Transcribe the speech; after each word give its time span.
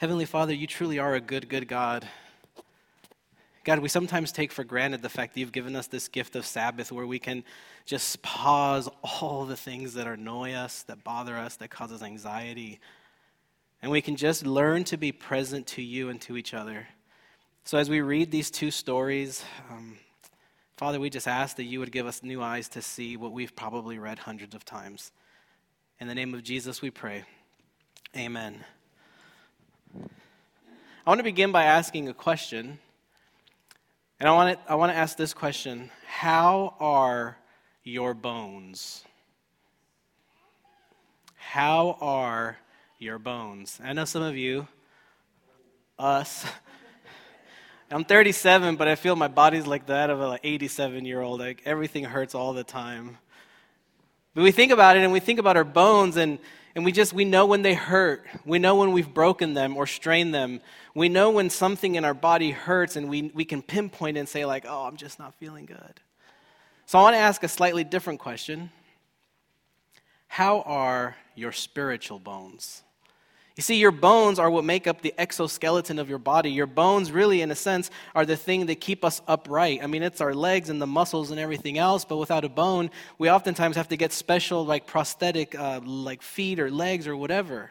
Heavenly 0.00 0.24
Father, 0.24 0.54
you 0.54 0.66
truly 0.66 0.98
are 0.98 1.14
a 1.14 1.20
good, 1.20 1.46
good 1.46 1.68
God. 1.68 2.08
God, 3.64 3.80
we 3.80 3.90
sometimes 3.90 4.32
take 4.32 4.50
for 4.50 4.64
granted 4.64 5.02
the 5.02 5.10
fact 5.10 5.34
that 5.34 5.40
you've 5.40 5.52
given 5.52 5.76
us 5.76 5.88
this 5.88 6.08
gift 6.08 6.36
of 6.36 6.46
Sabbath 6.46 6.90
where 6.90 7.06
we 7.06 7.18
can 7.18 7.44
just 7.84 8.22
pause 8.22 8.88
all 9.02 9.44
the 9.44 9.58
things 9.58 9.92
that 9.92 10.06
annoy 10.06 10.54
us, 10.54 10.84
that 10.84 11.04
bother 11.04 11.36
us, 11.36 11.56
that 11.56 11.68
cause 11.68 11.92
us 11.92 12.00
anxiety. 12.00 12.80
And 13.82 13.92
we 13.92 14.00
can 14.00 14.16
just 14.16 14.46
learn 14.46 14.84
to 14.84 14.96
be 14.96 15.12
present 15.12 15.66
to 15.66 15.82
you 15.82 16.08
and 16.08 16.18
to 16.22 16.38
each 16.38 16.54
other. 16.54 16.88
So 17.64 17.76
as 17.76 17.90
we 17.90 18.00
read 18.00 18.30
these 18.30 18.50
two 18.50 18.70
stories, 18.70 19.44
um, 19.70 19.98
Father, 20.78 20.98
we 20.98 21.10
just 21.10 21.28
ask 21.28 21.56
that 21.56 21.64
you 21.64 21.78
would 21.78 21.92
give 21.92 22.06
us 22.06 22.22
new 22.22 22.40
eyes 22.40 22.70
to 22.70 22.80
see 22.80 23.18
what 23.18 23.32
we've 23.32 23.54
probably 23.54 23.98
read 23.98 24.20
hundreds 24.20 24.54
of 24.54 24.64
times. 24.64 25.12
In 25.98 26.08
the 26.08 26.14
name 26.14 26.32
of 26.32 26.42
Jesus, 26.42 26.80
we 26.80 26.90
pray. 26.90 27.24
Amen. 28.16 28.64
I 31.06 31.08
want 31.08 31.18
to 31.18 31.24
begin 31.24 31.50
by 31.50 31.64
asking 31.64 32.08
a 32.10 32.14
question. 32.14 32.78
And 34.18 34.28
I 34.28 34.32
want 34.32 34.58
to, 34.58 34.70
I 34.70 34.74
want 34.74 34.92
to 34.92 34.96
ask 34.96 35.16
this 35.16 35.32
question 35.32 35.90
How 36.06 36.74
are 36.78 37.38
your 37.82 38.12
bones? 38.12 39.02
How 41.36 41.96
are 42.02 42.58
your 42.98 43.18
bones? 43.18 43.80
I 43.82 43.94
know 43.94 44.04
some 44.04 44.20
of 44.20 44.36
you, 44.36 44.68
us, 45.98 46.44
I'm 47.90 48.04
37, 48.04 48.76
but 48.76 48.86
I 48.86 48.94
feel 48.94 49.16
my 49.16 49.28
body's 49.28 49.66
like 49.66 49.86
that 49.86 50.10
of 50.10 50.20
an 50.20 50.38
87 50.44 51.06
year 51.06 51.22
old. 51.22 51.40
Like 51.40 51.62
everything 51.64 52.04
hurts 52.04 52.34
all 52.34 52.52
the 52.52 52.62
time. 52.62 53.16
But 54.34 54.42
we 54.42 54.52
think 54.52 54.70
about 54.70 54.98
it 54.98 55.02
and 55.02 55.12
we 55.12 55.20
think 55.20 55.40
about 55.40 55.56
our 55.56 55.64
bones 55.64 56.18
and, 56.18 56.38
and 56.74 56.84
we 56.84 56.92
just, 56.92 57.12
we 57.12 57.24
know 57.24 57.46
when 57.46 57.62
they 57.62 57.74
hurt. 57.74 58.24
We 58.44 58.58
know 58.58 58.76
when 58.76 58.92
we've 58.92 59.12
broken 59.12 59.54
them 59.54 59.76
or 59.76 59.86
strained 59.86 60.32
them. 60.32 60.60
We 60.94 61.08
know 61.08 61.30
when 61.30 61.50
something 61.50 61.96
in 61.96 62.04
our 62.04 62.14
body 62.14 62.52
hurts 62.52 62.96
and 62.96 63.08
we, 63.08 63.30
we 63.34 63.44
can 63.44 63.62
pinpoint 63.62 64.16
and 64.16 64.28
say, 64.28 64.44
like, 64.44 64.64
oh, 64.68 64.84
I'm 64.86 64.96
just 64.96 65.18
not 65.18 65.34
feeling 65.34 65.66
good. 65.66 66.00
So 66.86 66.98
I 66.98 67.02
want 67.02 67.14
to 67.14 67.18
ask 67.20 67.42
a 67.42 67.48
slightly 67.48 67.84
different 67.84 68.20
question 68.20 68.70
How 70.28 70.62
are 70.62 71.16
your 71.34 71.52
spiritual 71.52 72.18
bones? 72.18 72.82
You 73.60 73.62
see, 73.62 73.76
your 73.76 73.90
bones 73.90 74.38
are 74.38 74.50
what 74.50 74.64
make 74.64 74.86
up 74.86 75.02
the 75.02 75.12
exoskeleton 75.18 75.98
of 75.98 76.08
your 76.08 76.18
body. 76.18 76.50
Your 76.50 76.66
bones, 76.66 77.12
really, 77.12 77.42
in 77.42 77.50
a 77.50 77.54
sense, 77.54 77.90
are 78.14 78.24
the 78.24 78.34
thing 78.34 78.64
that 78.64 78.80
keep 78.80 79.04
us 79.04 79.20
upright. 79.28 79.80
I 79.82 79.86
mean, 79.86 80.02
it's 80.02 80.22
our 80.22 80.32
legs 80.32 80.70
and 80.70 80.80
the 80.80 80.86
muscles 80.86 81.30
and 81.30 81.38
everything 81.38 81.76
else, 81.76 82.06
but 82.06 82.16
without 82.16 82.42
a 82.42 82.48
bone, 82.48 82.90
we 83.18 83.30
oftentimes 83.30 83.76
have 83.76 83.88
to 83.88 83.98
get 83.98 84.14
special, 84.14 84.64
like 84.64 84.86
prosthetic, 84.86 85.54
uh, 85.54 85.80
like 85.84 86.22
feet 86.22 86.58
or 86.58 86.70
legs 86.70 87.06
or 87.06 87.14
whatever. 87.14 87.70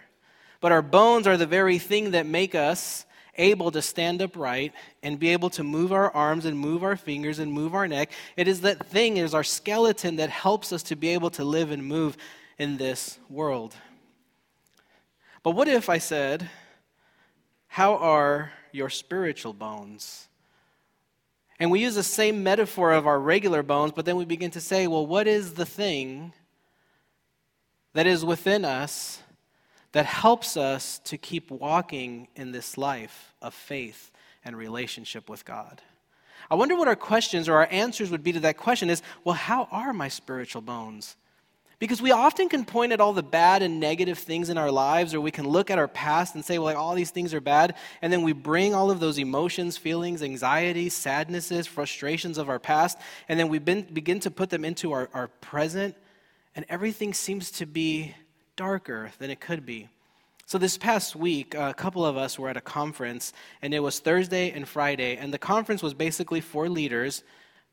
But 0.62 0.72
our 0.72 0.84
bones 0.84 1.26
are 1.26 1.38
the 1.38 1.48
very 1.48 1.80
thing 1.80 2.12
that 2.12 2.28
make 2.28 2.54
us 2.54 3.08
able 3.36 3.72
to 3.72 3.82
stand 3.82 4.22
upright 4.22 4.74
and 5.02 5.18
be 5.18 5.30
able 5.30 5.50
to 5.50 5.64
move 5.64 5.92
our 5.92 6.12
arms 6.12 6.46
and 6.46 6.56
move 6.56 6.84
our 6.84 6.98
fingers 6.98 7.40
and 7.40 7.52
move 7.52 7.74
our 7.74 7.88
neck. 7.88 8.12
It 8.38 8.48
is 8.48 8.62
that 8.62 8.86
thing, 8.86 9.18
it 9.18 9.24
is 9.24 9.34
our 9.34 9.44
skeleton 9.44 10.18
that 10.18 10.30
helps 10.30 10.72
us 10.72 10.84
to 10.84 10.96
be 10.96 11.10
able 11.10 11.32
to 11.32 11.44
live 11.44 11.72
and 11.72 11.84
move 11.84 12.16
in 12.60 12.78
this 12.78 13.18
world. 13.28 13.74
But 15.44 15.52
what 15.52 15.68
if 15.68 15.90
I 15.90 15.98
said, 15.98 16.50
How 17.68 17.96
are 17.98 18.52
your 18.72 18.90
spiritual 18.90 19.54
bones? 19.54 20.28
And 21.60 21.72
we 21.72 21.82
use 21.82 21.96
the 21.96 22.04
same 22.04 22.42
metaphor 22.42 22.94
of 22.94 23.06
our 23.06 23.20
regular 23.20 23.64
bones, 23.64 23.92
but 23.92 24.06
then 24.06 24.16
we 24.16 24.26
begin 24.26 24.52
to 24.52 24.62
say, 24.62 24.88
Well, 24.88 25.06
what 25.06 25.28
is 25.28 25.54
the 25.54 25.66
thing 25.66 26.34
that 27.94 28.08
is 28.08 28.24
within 28.24 28.66
us 28.66 29.22
that 29.92 30.06
helps 30.06 30.56
us 30.56 31.00
to 31.00 31.18
keep 31.18 31.50
walking 31.52 32.28
in 32.36 32.52
this 32.52 32.78
life 32.78 33.34
of 33.42 33.54
faith 33.54 34.12
and 34.46 34.58
relationship 34.58 35.30
with 35.30 35.46
God? 35.46 35.82
I 36.52 36.56
wonder 36.56 36.76
what 36.76 36.88
our 36.88 36.96
questions 36.96 37.48
or 37.48 37.56
our 37.56 37.68
answers 37.70 38.10
would 38.10 38.24
be 38.24 38.32
to 38.32 38.40
that 38.42 38.58
question 38.58 38.90
is, 38.90 39.02
Well, 39.24 39.36
how 39.36 39.68
are 39.72 39.94
my 39.94 40.08
spiritual 40.08 40.62
bones? 40.62 41.16
Because 41.80 42.02
we 42.02 42.12
often 42.12 42.50
can 42.50 42.66
point 42.66 42.92
at 42.92 43.00
all 43.00 43.14
the 43.14 43.24
bad 43.24 43.62
and 43.62 43.80
negative 43.80 44.20
things 44.20 44.50
in 44.50 44.58
our 44.58 44.70
lives, 44.70 45.14
or 45.14 45.22
we 45.22 45.32
can 45.32 45.48
look 45.48 45.72
at 45.72 45.80
our 45.80 45.88
past 45.88 46.36
and 46.36 46.44
say, 46.44 46.58
well, 46.58 46.66
like, 46.66 46.76
all 46.76 46.94
these 46.94 47.12
things 47.12 47.34
are 47.34 47.40
bad. 47.40 47.74
And 48.02 48.12
then 48.12 48.22
we 48.22 48.34
bring 48.34 48.76
all 48.76 48.92
of 48.92 49.00
those 49.00 49.18
emotions, 49.18 49.78
feelings, 49.78 50.22
anxieties, 50.22 50.94
sadnesses, 50.94 51.68
frustrations 51.68 52.38
of 52.38 52.50
our 52.50 52.60
past, 52.60 52.98
and 53.30 53.40
then 53.40 53.48
we 53.48 53.60
been, 53.60 53.84
begin 53.84 54.20
to 54.22 54.32
put 54.32 54.50
them 54.50 54.66
into 54.66 54.92
our, 54.92 55.10
our 55.14 55.30
present, 55.30 55.96
and 56.54 56.66
everything 56.68 57.14
seems 57.14 57.50
to 57.52 57.66
be 57.66 58.14
darker 58.58 59.12
than 59.20 59.30
it 59.30 59.40
could 59.40 59.66
be. 59.66 59.88
So, 60.48 60.58
this 60.58 60.78
past 60.78 61.16
week, 61.16 61.54
a 61.54 61.74
couple 61.74 62.06
of 62.06 62.18
us 62.18 62.38
were 62.38 62.50
at 62.50 62.58
a 62.58 62.62
conference, 62.62 63.32
and 63.62 63.74
it 63.74 63.80
was 63.80 64.00
Thursday 64.00 64.52
and 64.52 64.68
Friday, 64.68 65.16
and 65.16 65.34
the 65.34 65.38
conference 65.38 65.82
was 65.82 65.94
basically 65.94 66.42
for 66.42 66.68
leaders 66.68 67.24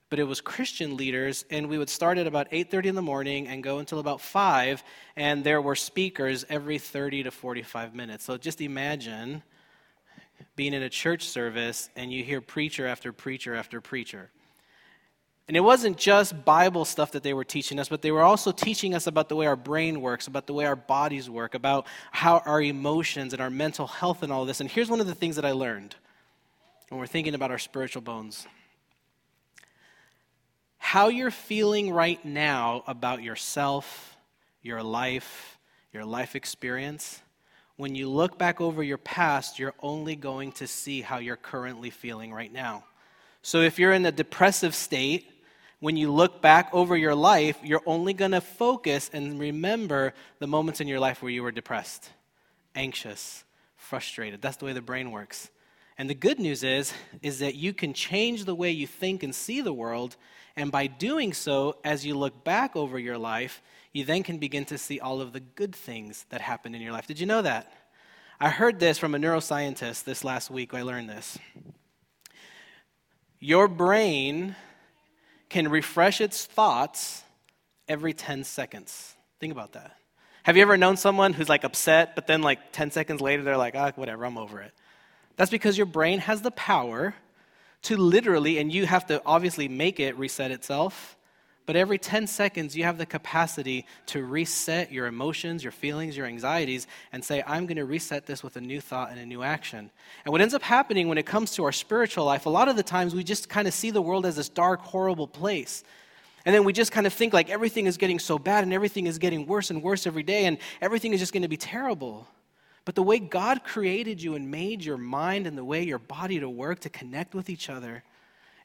but 0.08 0.18
it 0.18 0.24
was 0.24 0.40
Christian 0.40 0.96
leaders, 0.96 1.44
and 1.50 1.68
we 1.68 1.78
would 1.78 1.90
start 1.90 2.18
at 2.18 2.26
about 2.26 2.46
8:30 2.52 2.88
in 2.88 2.94
the 2.94 3.02
morning 3.02 3.48
and 3.48 3.62
go 3.62 3.78
until 3.78 3.98
about 3.98 4.20
5, 4.20 4.84
and 5.16 5.42
there 5.42 5.60
were 5.60 5.74
speakers 5.74 6.44
every 6.48 6.78
30 6.78 7.24
to 7.24 7.30
45 7.30 7.94
minutes. 7.94 8.24
So 8.24 8.36
just 8.36 8.60
imagine 8.60 9.42
being 10.54 10.74
in 10.74 10.82
a 10.82 10.88
church 10.88 11.24
service 11.24 11.90
and 11.96 12.12
you 12.12 12.22
hear 12.22 12.40
preacher 12.40 12.86
after 12.86 13.12
preacher 13.12 13.54
after 13.54 13.80
preacher. 13.80 14.30
And 15.48 15.56
it 15.56 15.60
wasn't 15.60 15.96
just 15.96 16.44
Bible 16.44 16.84
stuff 16.84 17.12
that 17.12 17.22
they 17.22 17.32
were 17.32 17.44
teaching 17.44 17.78
us, 17.78 17.88
but 17.88 18.02
they 18.02 18.10
were 18.10 18.22
also 18.22 18.50
teaching 18.50 18.94
us 18.94 19.06
about 19.06 19.28
the 19.28 19.36
way 19.36 19.46
our 19.46 19.54
brain 19.54 20.00
works, 20.00 20.26
about 20.26 20.46
the 20.48 20.52
way 20.52 20.64
our 20.64 20.74
bodies 20.74 21.30
work, 21.30 21.54
about 21.54 21.86
how 22.10 22.38
our 22.38 22.60
emotions 22.60 23.32
and 23.32 23.40
our 23.40 23.50
mental 23.50 23.86
health 23.86 24.24
and 24.24 24.32
all 24.32 24.44
this. 24.44 24.60
And 24.60 24.68
here's 24.68 24.90
one 24.90 25.00
of 25.00 25.06
the 25.06 25.14
things 25.14 25.36
that 25.36 25.44
I 25.44 25.52
learned 25.52 25.94
when 26.88 26.98
we're 26.98 27.06
thinking 27.06 27.34
about 27.34 27.52
our 27.52 27.58
spiritual 27.58 28.02
bones 28.02 28.46
how 30.86 31.08
you're 31.08 31.32
feeling 31.32 31.90
right 31.90 32.24
now 32.24 32.84
about 32.86 33.20
yourself, 33.20 34.16
your 34.62 34.84
life, 34.84 35.58
your 35.92 36.04
life 36.04 36.36
experience, 36.36 37.20
when 37.74 37.96
you 37.96 38.08
look 38.08 38.38
back 38.38 38.60
over 38.60 38.84
your 38.84 38.96
past, 38.96 39.58
you're 39.58 39.74
only 39.82 40.14
going 40.14 40.52
to 40.52 40.68
see 40.68 41.00
how 41.00 41.18
you're 41.18 41.34
currently 41.34 41.90
feeling 41.90 42.32
right 42.32 42.52
now. 42.52 42.84
So 43.42 43.62
if 43.62 43.80
you're 43.80 43.90
in 43.90 44.06
a 44.06 44.12
depressive 44.12 44.76
state, 44.76 45.28
when 45.80 45.96
you 45.96 46.12
look 46.12 46.40
back 46.40 46.70
over 46.72 46.96
your 46.96 47.16
life, 47.16 47.58
you're 47.64 47.82
only 47.84 48.12
going 48.12 48.30
to 48.30 48.40
focus 48.40 49.10
and 49.12 49.40
remember 49.40 50.14
the 50.38 50.46
moments 50.46 50.80
in 50.80 50.86
your 50.86 51.00
life 51.00 51.20
where 51.20 51.32
you 51.32 51.42
were 51.42 51.50
depressed, 51.50 52.08
anxious, 52.76 53.42
frustrated. 53.76 54.40
That's 54.40 54.58
the 54.58 54.66
way 54.66 54.72
the 54.72 54.80
brain 54.82 55.10
works. 55.10 55.50
And 55.98 56.08
the 56.08 56.14
good 56.14 56.38
news 56.38 56.62
is 56.62 56.92
is 57.22 57.40
that 57.40 57.56
you 57.56 57.72
can 57.72 57.92
change 57.92 58.44
the 58.44 58.54
way 58.54 58.70
you 58.70 58.86
think 58.86 59.24
and 59.24 59.34
see 59.34 59.60
the 59.62 59.72
world 59.72 60.16
and 60.56 60.72
by 60.72 60.86
doing 60.86 61.32
so, 61.32 61.76
as 61.84 62.06
you 62.06 62.14
look 62.14 62.42
back 62.42 62.76
over 62.76 62.98
your 62.98 63.18
life, 63.18 63.62
you 63.92 64.04
then 64.04 64.22
can 64.22 64.38
begin 64.38 64.64
to 64.66 64.78
see 64.78 65.00
all 65.00 65.20
of 65.20 65.32
the 65.32 65.40
good 65.40 65.74
things 65.74 66.24
that 66.30 66.40
happened 66.40 66.74
in 66.74 66.82
your 66.82 66.92
life. 66.92 67.06
Did 67.06 67.20
you 67.20 67.26
know 67.26 67.42
that? 67.42 67.72
I 68.40 68.48
heard 68.48 68.80
this 68.80 68.98
from 68.98 69.14
a 69.14 69.18
neuroscientist 69.18 70.04
this 70.04 70.24
last 70.24 70.50
week. 70.50 70.74
I 70.74 70.82
learned 70.82 71.08
this. 71.08 71.38
Your 73.38 73.68
brain 73.68 74.56
can 75.48 75.68
refresh 75.68 76.20
its 76.20 76.44
thoughts 76.46 77.22
every 77.88 78.12
10 78.14 78.44
seconds. 78.44 79.14
Think 79.40 79.52
about 79.52 79.72
that. 79.72 79.96
Have 80.42 80.56
you 80.56 80.62
ever 80.62 80.76
known 80.76 80.96
someone 80.96 81.32
who's 81.32 81.48
like 81.48 81.64
upset, 81.64 82.14
but 82.14 82.26
then 82.26 82.40
like 82.40 82.72
10 82.72 82.90
seconds 82.90 83.20
later 83.20 83.42
they're 83.42 83.56
like, 83.56 83.74
ah, 83.76 83.92
whatever, 83.96 84.24
I'm 84.24 84.38
over 84.38 84.60
it? 84.60 84.72
That's 85.36 85.50
because 85.50 85.76
your 85.76 85.86
brain 85.86 86.18
has 86.20 86.40
the 86.40 86.50
power 86.50 87.14
to 87.86 87.96
literally, 87.96 88.58
and 88.58 88.72
you 88.72 88.84
have 88.86 89.06
to 89.06 89.22
obviously 89.24 89.68
make 89.68 90.00
it 90.00 90.18
reset 90.18 90.50
itself, 90.50 91.16
but 91.66 91.76
every 91.76 91.98
10 91.98 92.26
seconds 92.26 92.76
you 92.76 92.82
have 92.82 92.98
the 92.98 93.06
capacity 93.06 93.86
to 94.06 94.24
reset 94.24 94.92
your 94.92 95.06
emotions, 95.06 95.62
your 95.62 95.72
feelings, 95.72 96.16
your 96.16 96.26
anxieties, 96.26 96.88
and 97.12 97.24
say, 97.24 97.44
I'm 97.46 97.66
going 97.66 97.76
to 97.76 97.84
reset 97.84 98.26
this 98.26 98.42
with 98.42 98.56
a 98.56 98.60
new 98.60 98.80
thought 98.80 99.10
and 99.10 99.20
a 99.20 99.26
new 99.26 99.42
action. 99.42 99.90
And 100.24 100.32
what 100.32 100.40
ends 100.40 100.54
up 100.54 100.62
happening 100.62 101.06
when 101.06 101.18
it 101.18 101.26
comes 101.26 101.52
to 101.52 101.64
our 101.64 101.72
spiritual 101.72 102.24
life, 102.24 102.46
a 102.46 102.50
lot 102.50 102.68
of 102.68 102.74
the 102.74 102.82
times 102.82 103.14
we 103.14 103.22
just 103.22 103.48
kind 103.48 103.68
of 103.68 103.74
see 103.74 103.90
the 103.90 104.02
world 104.02 104.26
as 104.26 104.34
this 104.34 104.48
dark, 104.48 104.80
horrible 104.80 105.28
place. 105.28 105.84
And 106.44 106.54
then 106.54 106.64
we 106.64 106.72
just 106.72 106.90
kind 106.90 107.06
of 107.06 107.12
think 107.12 107.32
like 107.32 107.50
everything 107.50 107.86
is 107.86 107.96
getting 107.96 108.18
so 108.18 108.38
bad 108.38 108.64
and 108.64 108.72
everything 108.72 109.06
is 109.06 109.18
getting 109.18 109.46
worse 109.46 109.70
and 109.70 109.82
worse 109.82 110.06
every 110.06 110.22
day 110.24 110.46
and 110.46 110.58
everything 110.80 111.12
is 111.12 111.20
just 111.20 111.32
going 111.32 111.42
to 111.42 111.48
be 111.48 111.56
terrible. 111.56 112.26
But 112.86 112.94
the 112.94 113.02
way 113.02 113.18
God 113.18 113.64
created 113.64 114.22
you 114.22 114.36
and 114.36 114.50
made 114.50 114.84
your 114.84 114.96
mind 114.96 115.46
and 115.46 115.58
the 115.58 115.64
way 115.64 115.82
your 115.82 115.98
body 115.98 116.38
to 116.38 116.48
work 116.48 116.78
to 116.80 116.88
connect 116.88 117.34
with 117.34 117.50
each 117.50 117.68
other 117.68 118.04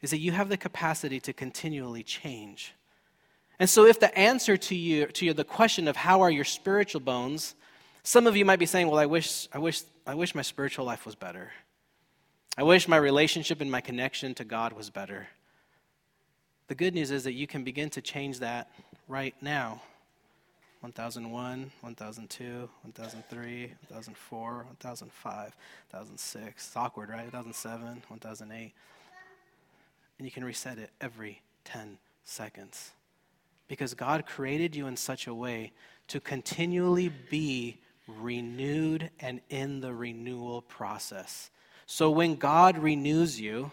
is 0.03 0.11
that 0.11 0.19
you 0.19 0.31
have 0.31 0.47
the 0.47 0.57
capacity 0.57 1.19
to 1.21 1.33
continually 1.33 2.03
change. 2.03 2.73
And 3.59 3.67
so 3.67 3.85
if 3.85 3.99
the 3.99 4.15
answer 4.17 4.57
to 4.57 4.75
you 4.75 5.07
to 5.07 5.25
you, 5.25 5.33
the 5.33 5.43
question 5.43 5.87
of 5.87 5.95
how 5.95 6.21
are 6.21 6.29
your 6.29 6.45
spiritual 6.45 7.01
bones, 7.01 7.55
some 8.03 8.27
of 8.27 8.37
you 8.37 8.45
might 8.45 8.59
be 8.59 8.65
saying, 8.67 8.87
Well, 8.87 8.99
I 8.99 9.07
wish, 9.07 9.47
I 9.53 9.57
wish, 9.57 9.81
I 10.05 10.13
wish 10.13 10.35
my 10.35 10.43
spiritual 10.43 10.85
life 10.85 11.05
was 11.05 11.15
better. 11.15 11.51
I 12.57 12.63
wish 12.63 12.87
my 12.87 12.97
relationship 12.97 13.59
and 13.59 13.71
my 13.71 13.81
connection 13.81 14.35
to 14.35 14.43
God 14.43 14.73
was 14.73 14.91
better. 14.91 15.27
The 16.67 16.75
good 16.75 16.93
news 16.93 17.09
is 17.09 17.23
that 17.23 17.33
you 17.33 17.47
can 17.47 17.63
begin 17.63 17.89
to 17.91 18.01
change 18.01 18.39
that 18.39 18.71
right 19.07 19.33
now. 19.41 19.81
1001, 20.81 21.71
1002, 21.81 22.69
1003, 22.81 23.61
1004, 23.89 24.53
1005, 24.81 25.55
1006. 25.91 26.67
It's 26.67 26.75
awkward, 26.75 27.09
right? 27.09 27.31
1007, 27.31 28.03
1008. 28.07 28.73
And 30.17 30.27
you 30.27 30.31
can 30.31 30.43
reset 30.43 30.79
it 30.79 30.89
every 30.99 31.41
10 31.65 31.97
seconds. 32.23 32.91
Because 33.67 33.93
God 33.93 34.25
created 34.25 34.75
you 34.75 34.87
in 34.87 34.97
such 34.97 35.27
a 35.27 35.33
way 35.33 35.71
to 36.07 36.19
continually 36.19 37.09
be 37.29 37.79
renewed 38.07 39.11
and 39.19 39.39
in 39.49 39.81
the 39.81 39.93
renewal 39.93 40.63
process. 40.63 41.51
So 41.85 42.09
when 42.09 42.35
God 42.35 42.77
renews 42.77 43.39
you, 43.39 43.71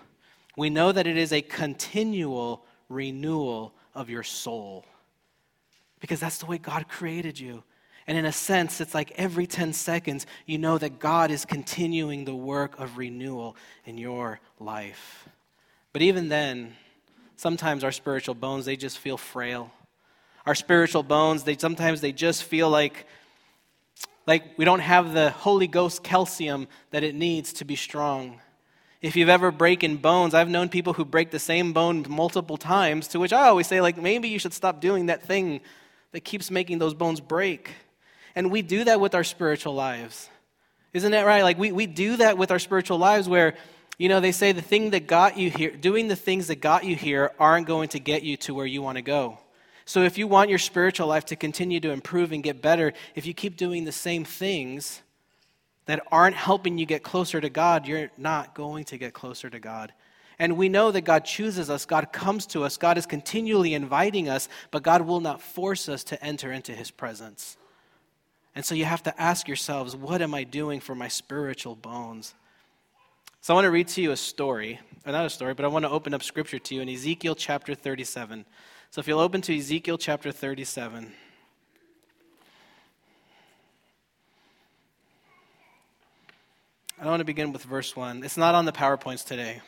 we 0.56 0.69
know 0.69 0.93
that 0.93 1.06
it 1.06 1.16
is 1.16 1.32
a 1.32 1.40
continual 1.40 2.64
renewal 2.88 3.72
of 3.94 4.10
your 4.10 4.22
soul. 4.22 4.84
Because 6.00 6.20
that's 6.20 6.38
the 6.38 6.46
way 6.46 6.58
God 6.58 6.88
created 6.88 7.38
you. 7.38 7.62
And 8.06 8.16
in 8.16 8.24
a 8.24 8.32
sense, 8.32 8.80
it's 8.80 8.94
like 8.94 9.12
every 9.16 9.46
10 9.46 9.72
seconds, 9.74 10.26
you 10.46 10.56
know 10.56 10.78
that 10.78 10.98
God 10.98 11.30
is 11.30 11.44
continuing 11.44 12.24
the 12.24 12.34
work 12.34 12.78
of 12.80 12.96
renewal 12.96 13.54
in 13.84 13.98
your 13.98 14.40
life. 14.58 15.28
But 15.92 16.02
even 16.02 16.28
then, 16.28 16.74
sometimes 17.36 17.84
our 17.84 17.92
spiritual 17.92 18.34
bones, 18.34 18.64
they 18.64 18.76
just 18.76 18.98
feel 18.98 19.18
frail. 19.18 19.70
Our 20.46 20.54
spiritual 20.54 21.02
bones, 21.02 21.42
they 21.42 21.56
sometimes 21.58 22.00
they 22.00 22.12
just 22.12 22.44
feel 22.44 22.70
like 22.70 23.06
like 24.28 24.58
we 24.58 24.66
don't 24.66 24.80
have 24.80 25.14
the 25.14 25.30
Holy 25.30 25.66
Ghost 25.66 26.02
calcium 26.02 26.68
that 26.90 27.02
it 27.02 27.14
needs 27.14 27.54
to 27.54 27.64
be 27.64 27.76
strong. 27.76 28.40
If 29.00 29.16
you've 29.16 29.30
ever 29.30 29.50
broken 29.50 29.96
bones, 29.96 30.34
I've 30.34 30.50
known 30.50 30.68
people 30.68 30.92
who 30.92 31.06
break 31.06 31.30
the 31.30 31.38
same 31.38 31.72
bone 31.72 32.04
multiple 32.08 32.58
times, 32.58 33.08
to 33.08 33.18
which 33.18 33.32
I 33.32 33.48
always 33.48 33.66
say, 33.66 33.80
like, 33.80 33.96
maybe 33.96 34.28
you 34.28 34.38
should 34.38 34.52
stop 34.52 34.82
doing 34.82 35.06
that 35.06 35.22
thing 35.22 35.62
that 36.19 36.25
keeps 36.25 36.50
making 36.50 36.81
those 36.81 36.94
bones 36.94 37.20
break. 37.20 37.70
And 38.35 38.50
we 38.50 38.61
do 38.61 38.82
that 38.82 39.00
with 39.00 39.15
our 39.15 39.23
spiritual 39.23 39.75
lives. 39.75 40.29
Isn't 40.93 41.12
that 41.12 41.25
right? 41.25 41.44
Like, 41.44 41.61
we, 41.61 41.70
we 41.70 41.87
do 41.87 42.17
that 42.17 42.37
with 42.37 42.50
our 42.50 42.59
spiritual 42.59 42.99
lives 42.99 43.29
where, 43.29 43.55
you 43.99 44.09
know, 44.09 44.19
they 44.19 44.32
say 44.32 44.50
the 44.50 44.61
thing 44.61 44.91
that 44.91 45.06
got 45.06 45.38
you 45.38 45.49
here, 45.49 45.70
doing 45.70 46.09
the 46.09 46.17
things 46.17 46.49
that 46.49 46.56
got 46.56 46.82
you 46.85 46.97
here 46.97 47.31
aren't 47.38 47.69
going 47.69 47.88
to 47.91 48.00
get 48.00 48.25
you 48.25 48.37
to 48.38 48.53
where 48.53 48.67
you 48.67 48.82
want 48.82 48.97
to 48.97 49.03
go. 49.03 49.38
So, 49.85 50.03
if 50.03 50.19
you 50.19 50.26
want 50.26 50.50
your 50.50 50.59
spiritual 50.59 51.06
life 51.06 51.26
to 51.26 51.37
continue 51.37 51.79
to 51.79 51.93
improve 51.93 52.32
and 52.32 52.43
get 52.43 52.61
better, 52.61 52.94
if 53.15 53.25
you 53.25 53.32
keep 53.32 53.56
doing 53.56 53.85
the 53.85 53.93
same 53.93 54.25
things 54.25 55.03
that 55.87 56.03
aren't 56.11 56.35
helping 56.35 56.79
you 56.79 56.85
get 56.85 57.05
closer 57.05 57.41
to 57.41 57.49
God, 57.49 57.87
you're 57.87 58.11
not 58.19 58.56
going 58.56 58.82
to 58.87 58.99
get 58.99 59.15
closer 59.15 59.49
to 59.49 59.61
God. 59.61 59.93
And 60.38 60.56
we 60.56 60.69
know 60.69 60.93
that 60.93 61.00
God 61.00 61.25
chooses 61.25 61.69
us, 61.69 61.85
God 61.85 62.12
comes 62.12 62.46
to 62.49 62.62
us, 62.62 62.76
God 62.76 62.96
is 62.96 63.06
continually 63.06 63.75
inviting 63.75 64.29
us, 64.29 64.49
but 64.70 64.85
God 64.85 65.02
will 65.02 65.20
not 65.20 65.43
force 65.43 65.88
us 65.88 66.05
to 66.05 66.25
enter 66.25 66.52
into 66.52 66.73
his 66.73 66.93
presence. 66.93 67.56
And 68.55 68.64
so 68.64 68.75
you 68.75 68.85
have 68.85 69.02
to 69.05 69.20
ask 69.20 69.49
yourselves, 69.49 69.96
what 69.96 70.23
am 70.23 70.35
I 70.35 70.44
doing 70.44 70.81
for 70.81 70.94
my 70.94 71.08
spiritual 71.08 71.75
bones? 71.75 72.35
So 73.40 73.52
I 73.52 73.56
want 73.56 73.64
to 73.64 73.70
read 73.70 73.88
to 73.88 74.02
you 74.02 74.12
a 74.12 74.17
story, 74.17 74.81
or 75.05 75.12
not 75.12 75.26
a 75.26 75.31
story, 75.31 75.55
but 75.55 75.64
I 75.64 75.69
want 75.69 75.85
to 75.85 75.90
open 75.90 76.14
up 76.14 76.23
scripture 76.23 76.58
to 76.58 76.75
you 76.75 76.82
in 76.82 76.88
Ezekiel 76.88 77.34
chapter 77.34 77.75
37. 77.75 78.44
So 78.91 79.00
if 79.00 79.08
you'll 79.08 79.20
open 79.20 79.41
to 79.43 79.56
Ezekiel 79.56 79.99
chapter 79.99 80.32
37. 80.32 81.12
I 87.00 87.06
want 87.06 87.20
to 87.20 87.25
begin 87.25 87.52
with 87.52 87.62
verse 87.62 87.94
1. 87.94 88.25
It's 88.25 88.37
not 88.37 88.56
on 88.56 88.64
the 88.64 88.73
PowerPoints 88.73 89.25
today. 89.25 89.61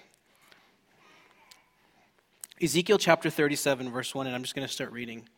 Ezekiel 2.63 2.99
chapter 2.99 3.31
37, 3.31 3.91
verse 3.91 4.15
1, 4.15 4.27
and 4.27 4.37
I'm 4.37 4.43
just 4.43 4.55
going 4.55 4.67
to 4.67 4.73
start 4.73 4.93
reading. 4.93 5.29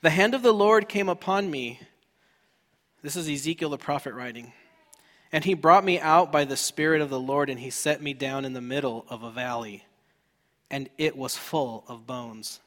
The 0.00 0.10
hand 0.10 0.34
of 0.34 0.42
the 0.42 0.52
Lord 0.52 0.88
came 0.88 1.08
upon 1.08 1.50
me. 1.50 1.80
This 3.02 3.16
is 3.16 3.28
Ezekiel 3.28 3.70
the 3.70 3.78
prophet 3.78 4.14
writing. 4.14 4.52
And 5.30 5.44
he 5.44 5.54
brought 5.54 5.84
me 5.84 6.00
out 6.00 6.32
by 6.32 6.44
the 6.44 6.56
Spirit 6.56 7.00
of 7.00 7.10
the 7.10 7.20
Lord, 7.20 7.50
and 7.50 7.60
he 7.60 7.70
set 7.70 8.02
me 8.02 8.14
down 8.14 8.44
in 8.44 8.52
the 8.52 8.60
middle 8.60 9.06
of 9.08 9.22
a 9.22 9.30
valley 9.30 9.84
and 10.72 10.88
it 10.96 11.16
was 11.16 11.36
full 11.36 11.84
of 11.86 12.06
bones. 12.06 12.58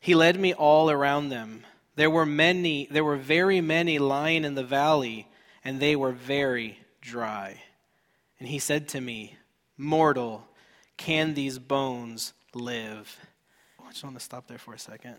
He 0.00 0.14
led 0.14 0.38
me 0.38 0.52
all 0.52 0.90
around 0.90 1.28
them. 1.28 1.64
There 1.94 2.10
were 2.10 2.26
many, 2.26 2.88
there 2.90 3.04
were 3.04 3.16
very 3.16 3.60
many 3.60 3.98
lying 4.00 4.44
in 4.44 4.56
the 4.56 4.64
valley, 4.64 5.28
and 5.64 5.78
they 5.78 5.94
were 5.94 6.12
very 6.12 6.78
dry. 7.00 7.62
And 8.40 8.48
he 8.48 8.58
said 8.58 8.88
to 8.88 9.00
me, 9.00 9.36
Mortal, 9.78 10.46
can 11.00 11.32
these 11.32 11.58
bones 11.58 12.34
live? 12.54 13.16
Oh, 13.80 13.84
I 13.88 13.90
just 13.90 14.04
want 14.04 14.16
to 14.16 14.22
stop 14.22 14.46
there 14.46 14.58
for 14.58 14.74
a 14.74 14.78
second. 14.78 15.16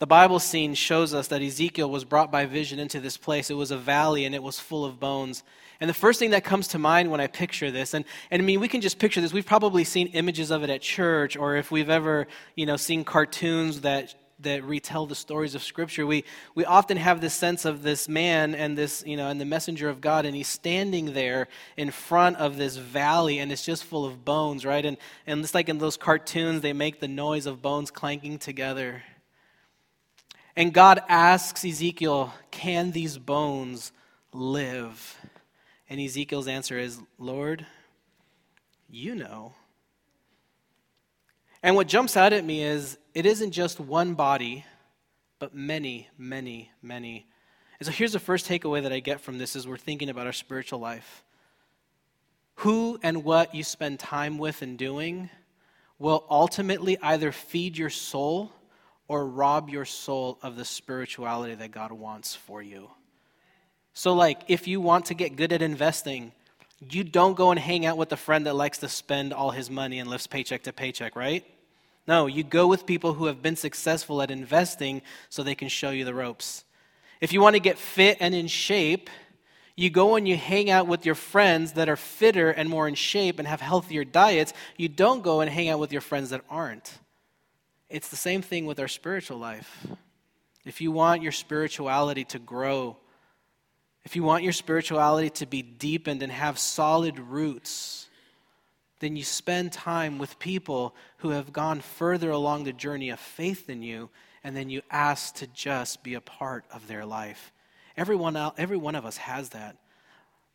The 0.00 0.08
Bible 0.08 0.40
scene 0.40 0.74
shows 0.74 1.14
us 1.14 1.28
that 1.28 1.40
Ezekiel 1.40 1.88
was 1.88 2.04
brought 2.04 2.32
by 2.32 2.46
vision 2.46 2.80
into 2.80 2.98
this 2.98 3.16
place. 3.16 3.50
It 3.50 3.54
was 3.54 3.70
a 3.70 3.78
valley 3.78 4.24
and 4.24 4.34
it 4.34 4.42
was 4.42 4.58
full 4.58 4.84
of 4.84 4.98
bones. 4.98 5.44
And 5.80 5.88
the 5.88 5.94
first 5.94 6.18
thing 6.18 6.30
that 6.30 6.42
comes 6.42 6.66
to 6.68 6.80
mind 6.80 7.12
when 7.12 7.20
I 7.20 7.28
picture 7.28 7.70
this, 7.70 7.94
and, 7.94 8.04
and 8.32 8.42
I 8.42 8.44
mean, 8.44 8.58
we 8.58 8.66
can 8.66 8.80
just 8.80 8.98
picture 8.98 9.20
this. 9.20 9.32
We've 9.32 9.46
probably 9.46 9.84
seen 9.84 10.08
images 10.08 10.50
of 10.50 10.64
it 10.64 10.68
at 10.68 10.82
church, 10.82 11.36
or 11.36 11.54
if 11.54 11.70
we've 11.70 11.90
ever, 11.90 12.26
you 12.56 12.66
know, 12.66 12.76
seen 12.76 13.04
cartoons 13.04 13.82
that 13.82 14.16
that 14.44 14.64
retell 14.64 15.06
the 15.06 15.14
stories 15.14 15.54
of 15.54 15.62
Scripture, 15.62 16.06
we, 16.06 16.24
we 16.54 16.64
often 16.64 16.96
have 16.96 17.20
this 17.20 17.34
sense 17.34 17.64
of 17.64 17.82
this 17.82 18.08
man 18.08 18.54
and 18.54 18.78
this, 18.78 19.02
you 19.06 19.16
know, 19.16 19.28
and 19.28 19.40
the 19.40 19.44
messenger 19.44 19.88
of 19.88 20.00
God, 20.00 20.24
and 20.24 20.34
he's 20.34 20.48
standing 20.48 21.12
there 21.12 21.48
in 21.76 21.90
front 21.90 22.36
of 22.36 22.56
this 22.56 22.76
valley, 22.76 23.38
and 23.38 23.50
it's 23.52 23.64
just 23.64 23.84
full 23.84 24.06
of 24.06 24.24
bones, 24.24 24.64
right? 24.64 24.84
And, 24.84 24.96
and 25.26 25.40
it's 25.40 25.54
like 25.54 25.68
in 25.68 25.78
those 25.78 25.96
cartoons, 25.96 26.60
they 26.60 26.72
make 26.72 27.00
the 27.00 27.08
noise 27.08 27.46
of 27.46 27.60
bones 27.60 27.90
clanking 27.90 28.38
together. 28.38 29.02
And 30.56 30.72
God 30.72 31.02
asks 31.08 31.64
Ezekiel, 31.64 32.32
Can 32.50 32.92
these 32.92 33.18
bones 33.18 33.92
live? 34.32 35.18
And 35.90 36.00
Ezekiel's 36.00 36.48
answer 36.48 36.78
is, 36.78 37.00
Lord, 37.18 37.66
you 38.88 39.14
know. 39.14 39.52
And 41.64 41.76
what 41.76 41.86
jumps 41.86 42.14
out 42.18 42.34
at 42.34 42.44
me 42.44 42.62
is 42.62 42.98
it 43.14 43.24
isn't 43.24 43.52
just 43.52 43.80
one 43.80 44.12
body, 44.12 44.66
but 45.38 45.54
many, 45.54 46.10
many, 46.18 46.70
many. 46.82 47.26
And 47.80 47.86
so 47.86 47.90
here's 47.90 48.12
the 48.12 48.18
first 48.18 48.46
takeaway 48.46 48.82
that 48.82 48.92
I 48.92 49.00
get 49.00 49.22
from 49.22 49.38
this 49.38 49.56
as 49.56 49.66
we're 49.66 49.78
thinking 49.78 50.10
about 50.10 50.26
our 50.26 50.32
spiritual 50.34 50.78
life. 50.78 51.24
Who 52.56 53.00
and 53.02 53.24
what 53.24 53.54
you 53.54 53.64
spend 53.64 53.98
time 53.98 54.36
with 54.36 54.60
and 54.60 54.76
doing 54.76 55.30
will 55.98 56.26
ultimately 56.28 56.98
either 57.00 57.32
feed 57.32 57.78
your 57.78 57.88
soul 57.88 58.52
or 59.08 59.26
rob 59.26 59.70
your 59.70 59.86
soul 59.86 60.38
of 60.42 60.56
the 60.56 60.66
spirituality 60.66 61.54
that 61.54 61.70
God 61.70 61.92
wants 61.92 62.34
for 62.34 62.60
you. 62.60 62.90
So, 63.94 64.12
like, 64.12 64.42
if 64.48 64.68
you 64.68 64.82
want 64.82 65.06
to 65.06 65.14
get 65.14 65.34
good 65.34 65.50
at 65.50 65.62
investing, 65.62 66.32
you 66.90 67.04
don't 67.04 67.34
go 67.34 67.52
and 67.52 67.58
hang 67.58 67.86
out 67.86 67.96
with 67.96 68.12
a 68.12 68.18
friend 68.18 68.44
that 68.44 68.54
likes 68.54 68.78
to 68.78 68.88
spend 68.90 69.32
all 69.32 69.50
his 69.50 69.70
money 69.70 69.98
and 69.98 70.10
lives 70.10 70.26
paycheck 70.26 70.64
to 70.64 70.72
paycheck, 70.74 71.16
right? 71.16 71.42
No, 72.06 72.26
you 72.26 72.44
go 72.44 72.66
with 72.66 72.86
people 72.86 73.14
who 73.14 73.26
have 73.26 73.40
been 73.40 73.56
successful 73.56 74.20
at 74.20 74.30
investing 74.30 75.02
so 75.28 75.42
they 75.42 75.54
can 75.54 75.68
show 75.68 75.90
you 75.90 76.04
the 76.04 76.14
ropes. 76.14 76.64
If 77.20 77.32
you 77.32 77.40
want 77.40 77.54
to 77.54 77.60
get 77.60 77.78
fit 77.78 78.18
and 78.20 78.34
in 78.34 78.46
shape, 78.46 79.08
you 79.76 79.90
go 79.90 80.14
and 80.14 80.28
you 80.28 80.36
hang 80.36 80.70
out 80.70 80.86
with 80.86 81.06
your 81.06 81.14
friends 81.14 81.72
that 81.72 81.88
are 81.88 81.96
fitter 81.96 82.50
and 82.50 82.68
more 82.68 82.86
in 82.86 82.94
shape 82.94 83.38
and 83.38 83.48
have 83.48 83.60
healthier 83.60 84.04
diets. 84.04 84.52
You 84.76 84.88
don't 84.88 85.22
go 85.22 85.40
and 85.40 85.50
hang 85.50 85.68
out 85.68 85.80
with 85.80 85.92
your 85.92 86.00
friends 86.00 86.30
that 86.30 86.42
aren't. 86.48 86.98
It's 87.88 88.08
the 88.08 88.16
same 88.16 88.42
thing 88.42 88.66
with 88.66 88.78
our 88.78 88.88
spiritual 88.88 89.38
life. 89.38 89.86
If 90.64 90.80
you 90.80 90.92
want 90.92 91.22
your 91.22 91.32
spirituality 91.32 92.24
to 92.26 92.38
grow, 92.38 92.96
if 94.04 94.16
you 94.16 94.22
want 94.22 94.44
your 94.44 94.52
spirituality 94.52 95.30
to 95.30 95.46
be 95.46 95.62
deepened 95.62 96.22
and 96.22 96.30
have 96.30 96.58
solid 96.58 97.18
roots, 97.18 98.03
then 99.04 99.16
you 99.16 99.24
spend 99.24 99.72
time 99.72 100.18
with 100.18 100.38
people 100.38 100.94
who 101.18 101.30
have 101.30 101.52
gone 101.52 101.80
further 101.80 102.30
along 102.30 102.64
the 102.64 102.72
journey 102.72 103.10
of 103.10 103.20
faith 103.20 103.66
than 103.66 103.82
you, 103.82 104.08
and 104.42 104.56
then 104.56 104.70
you 104.70 104.82
ask 104.90 105.34
to 105.36 105.46
just 105.48 106.02
be 106.02 106.14
a 106.14 106.20
part 106.20 106.64
of 106.72 106.88
their 106.88 107.04
life. 107.04 107.52
Everyone, 107.96 108.36
every 108.56 108.76
one 108.76 108.94
of 108.94 109.04
us 109.04 109.18
has 109.18 109.50
that. 109.50 109.76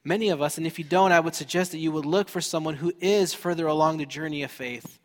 Many 0.04 0.30
of 0.30 0.42
us, 0.42 0.58
and 0.58 0.66
if 0.66 0.80
you 0.80 0.86
don't, 0.86 1.12
I 1.12 1.20
would 1.20 1.36
suggest 1.36 1.72
that 1.72 1.78
you 1.78 1.92
would 1.92 2.06
look 2.06 2.28
for 2.28 2.42
someone 2.42 2.76
who 2.76 2.92
is 3.00 3.34
further 3.34 3.68
along 3.68 3.98
the 3.98 4.06
journey 4.06 4.44
of 4.44 4.52
faith 4.52 5.00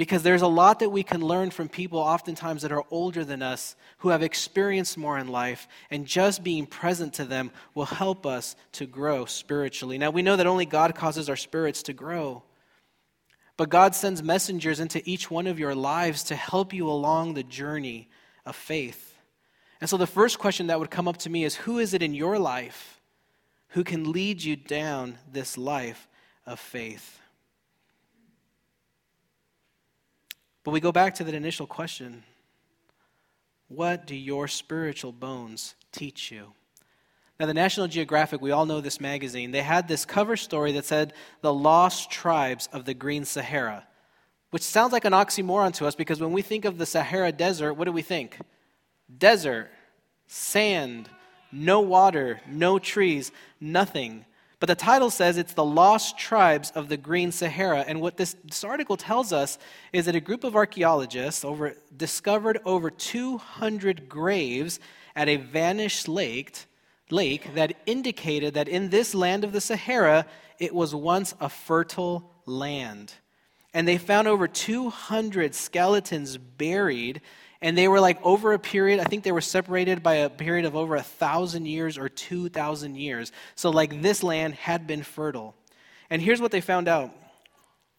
because 0.00 0.22
there's 0.22 0.40
a 0.40 0.46
lot 0.46 0.78
that 0.78 0.88
we 0.88 1.02
can 1.02 1.20
learn 1.20 1.50
from 1.50 1.68
people, 1.68 1.98
oftentimes, 1.98 2.62
that 2.62 2.72
are 2.72 2.86
older 2.90 3.22
than 3.22 3.42
us, 3.42 3.76
who 3.98 4.08
have 4.08 4.22
experienced 4.22 4.96
more 4.96 5.18
in 5.18 5.28
life, 5.28 5.68
and 5.90 6.06
just 6.06 6.42
being 6.42 6.64
present 6.64 7.12
to 7.12 7.24
them 7.26 7.50
will 7.74 7.84
help 7.84 8.24
us 8.24 8.56
to 8.72 8.86
grow 8.86 9.26
spiritually. 9.26 9.98
Now, 9.98 10.08
we 10.08 10.22
know 10.22 10.36
that 10.36 10.46
only 10.46 10.64
God 10.64 10.94
causes 10.94 11.28
our 11.28 11.36
spirits 11.36 11.82
to 11.82 11.92
grow, 11.92 12.42
but 13.60 13.68
God 13.68 13.94
sends 13.94 14.22
messengers 14.22 14.80
into 14.80 15.02
each 15.04 15.30
one 15.30 15.46
of 15.46 15.58
your 15.58 15.74
lives 15.74 16.22
to 16.22 16.34
help 16.34 16.72
you 16.72 16.88
along 16.88 17.34
the 17.34 17.42
journey 17.42 18.08
of 18.46 18.56
faith. 18.56 19.18
And 19.82 19.90
so, 19.90 19.98
the 19.98 20.06
first 20.06 20.38
question 20.38 20.68
that 20.68 20.80
would 20.80 20.90
come 20.90 21.06
up 21.06 21.18
to 21.18 21.28
me 21.28 21.44
is 21.44 21.56
Who 21.56 21.78
is 21.78 21.92
it 21.92 22.00
in 22.00 22.14
your 22.14 22.38
life 22.38 23.02
who 23.68 23.84
can 23.84 24.12
lead 24.12 24.42
you 24.42 24.56
down 24.56 25.18
this 25.30 25.58
life 25.58 26.08
of 26.46 26.58
faith? 26.58 27.20
But 30.64 30.70
we 30.70 30.80
go 30.80 30.90
back 30.90 31.16
to 31.16 31.24
that 31.24 31.34
initial 31.34 31.66
question 31.66 32.22
What 33.68 34.06
do 34.06 34.16
your 34.16 34.48
spiritual 34.48 35.12
bones 35.12 35.74
teach 35.92 36.32
you? 36.32 36.54
Now, 37.40 37.46
the 37.46 37.54
National 37.54 37.88
Geographic, 37.88 38.42
we 38.42 38.50
all 38.50 38.66
know 38.66 38.82
this 38.82 39.00
magazine, 39.00 39.50
they 39.50 39.62
had 39.62 39.88
this 39.88 40.04
cover 40.04 40.36
story 40.36 40.72
that 40.72 40.84
said, 40.84 41.14
The 41.40 41.54
Lost 41.54 42.10
Tribes 42.10 42.68
of 42.70 42.84
the 42.84 42.92
Green 42.92 43.24
Sahara, 43.24 43.86
which 44.50 44.62
sounds 44.62 44.92
like 44.92 45.06
an 45.06 45.14
oxymoron 45.14 45.72
to 45.76 45.86
us 45.86 45.94
because 45.94 46.20
when 46.20 46.32
we 46.32 46.42
think 46.42 46.66
of 46.66 46.76
the 46.76 46.84
Sahara 46.84 47.32
Desert, 47.32 47.72
what 47.72 47.86
do 47.86 47.92
we 47.92 48.02
think? 48.02 48.38
Desert, 49.16 49.70
sand, 50.26 51.08
no 51.50 51.80
water, 51.80 52.42
no 52.46 52.78
trees, 52.78 53.32
nothing. 53.58 54.26
But 54.58 54.66
the 54.66 54.74
title 54.74 55.08
says 55.08 55.38
it's 55.38 55.54
the 55.54 55.64
lost 55.64 56.18
tribes 56.18 56.70
of 56.72 56.90
the 56.90 56.98
Green 56.98 57.32
Sahara. 57.32 57.86
And 57.88 58.02
what 58.02 58.18
this, 58.18 58.36
this 58.44 58.64
article 58.64 58.98
tells 58.98 59.32
us 59.32 59.56
is 59.94 60.04
that 60.04 60.14
a 60.14 60.20
group 60.20 60.44
of 60.44 60.56
archaeologists 60.56 61.42
over, 61.42 61.74
discovered 61.96 62.60
over 62.66 62.90
200 62.90 64.10
graves 64.10 64.78
at 65.16 65.30
a 65.30 65.36
vanished 65.36 66.06
lake 66.06 66.66
lake 67.12 67.54
that 67.54 67.76
indicated 67.86 68.54
that 68.54 68.68
in 68.68 68.90
this 68.90 69.14
land 69.14 69.44
of 69.44 69.52
the 69.52 69.60
Sahara, 69.60 70.26
it 70.58 70.74
was 70.74 70.94
once 70.94 71.34
a 71.40 71.48
fertile 71.48 72.30
land. 72.46 73.12
And 73.72 73.86
they 73.86 73.98
found 73.98 74.28
over 74.28 74.48
200 74.48 75.54
skeletons 75.54 76.36
buried, 76.36 77.20
and 77.62 77.76
they 77.76 77.88
were 77.88 78.00
like 78.00 78.24
over 78.24 78.52
a 78.52 78.58
period, 78.58 79.00
I 79.00 79.04
think 79.04 79.22
they 79.22 79.32
were 79.32 79.40
separated 79.40 80.02
by 80.02 80.14
a 80.14 80.30
period 80.30 80.64
of 80.64 80.74
over 80.74 80.96
a 80.96 81.02
thousand 81.02 81.66
years 81.66 81.96
or 81.96 82.08
2,000 82.08 82.96
years. 82.96 83.32
So, 83.54 83.70
like, 83.70 84.02
this 84.02 84.22
land 84.22 84.54
had 84.54 84.86
been 84.86 85.02
fertile. 85.02 85.54
And 86.08 86.20
here's 86.20 86.40
what 86.40 86.50
they 86.50 86.60
found 86.60 86.88
out 86.88 87.12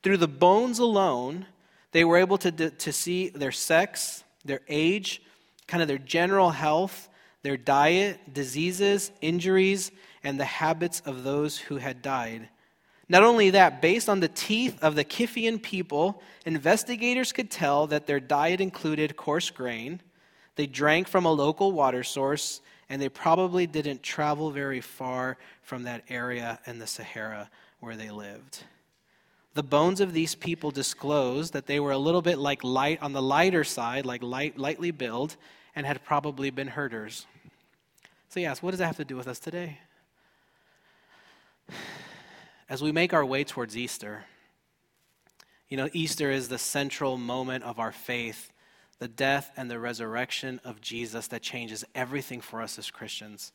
through 0.04 0.18
the 0.18 0.28
bones 0.28 0.80
alone, 0.80 1.46
they 1.92 2.04
were 2.04 2.18
able 2.18 2.38
to, 2.40 2.52
to 2.72 2.92
see 2.92 3.30
their 3.30 3.52
sex, 3.52 4.24
their 4.44 4.62
age, 4.68 5.22
kind 5.68 5.82
of 5.82 5.88
their 5.88 5.98
general 5.98 6.50
health, 6.50 7.08
their 7.44 7.58
diet, 7.58 8.34
diseases, 8.34 9.12
injuries, 9.22 9.92
and 10.24 10.40
the 10.40 10.46
habits 10.46 11.02
of 11.06 11.24
those 11.24 11.58
who 11.58 11.78
had 11.78 12.02
died. 12.02 12.50
Not 13.10 13.24
only 13.24 13.50
that, 13.50 13.82
based 13.82 14.08
on 14.08 14.20
the 14.20 14.28
teeth 14.28 14.82
of 14.82 14.96
the 14.96 15.04
Kiffian 15.04 15.62
people, 15.62 16.22
investigators 16.46 17.34
could 17.34 17.52
tell 17.52 17.88
that 17.88 18.08
their 18.08 18.20
diet 18.20 18.62
included 18.62 19.18
coarse 19.18 19.50
grain, 19.50 20.02
they 20.56 20.68
drank 20.68 21.08
from 21.08 21.26
a 21.26 21.32
local 21.32 21.72
water 21.72 22.04
source, 22.04 22.62
and 22.90 23.02
they 23.02 23.10
probably 23.10 23.68
didn't 23.68 24.04
travel 24.04 24.52
very 24.52 24.82
far 24.82 25.38
from 25.62 25.84
that 25.84 26.04
area 26.10 26.60
in 26.66 26.78
the 26.78 26.88
Sahara 26.88 27.50
where 27.80 27.96
they 27.96 28.12
lived. 28.12 28.64
The 29.54 29.64
bones 29.64 30.00
of 30.00 30.14
these 30.14 30.36
people 30.36 30.72
disclosed 30.72 31.54
that 31.54 31.66
they 31.66 31.80
were 31.80 31.92
a 31.92 31.98
little 31.98 32.22
bit 32.22 32.38
like 32.38 32.64
light 32.64 33.02
on 33.02 33.12
the 33.12 33.22
lighter 33.22 33.64
side, 33.64 34.06
like 34.06 34.24
light, 34.24 34.58
lightly 34.58 34.92
built, 34.92 35.36
and 35.76 35.86
had 35.86 36.04
probably 36.06 36.50
been 36.50 36.68
herders. 36.68 37.28
So, 38.32 38.40
yes, 38.40 38.64
what 38.64 38.72
does 38.72 38.80
that 38.80 38.86
have 38.86 38.96
to 38.96 39.04
do 39.04 39.18
with 39.18 39.28
us 39.28 39.40
today? 39.40 39.80
As 42.70 42.82
we 42.82 42.94
make 42.94 43.14
our 43.14 43.26
way 43.26 43.44
towards 43.44 43.76
Easter, 43.76 44.24
you 45.68 45.76
know, 45.76 45.90
Easter 45.92 46.32
is 46.32 46.48
the 46.48 46.58
central 46.58 47.18
moment 47.18 47.66
of 47.66 47.78
our 47.78 47.92
faith, 47.92 48.54
the 49.00 49.10
death 49.10 49.52
and 49.58 49.70
the 49.70 49.80
resurrection 49.80 50.62
of 50.64 50.80
Jesus 50.80 51.28
that 51.28 51.42
changes 51.42 51.84
everything 51.94 52.40
for 52.40 52.62
us 52.62 52.80
as 52.80 52.90
Christians. 52.90 53.52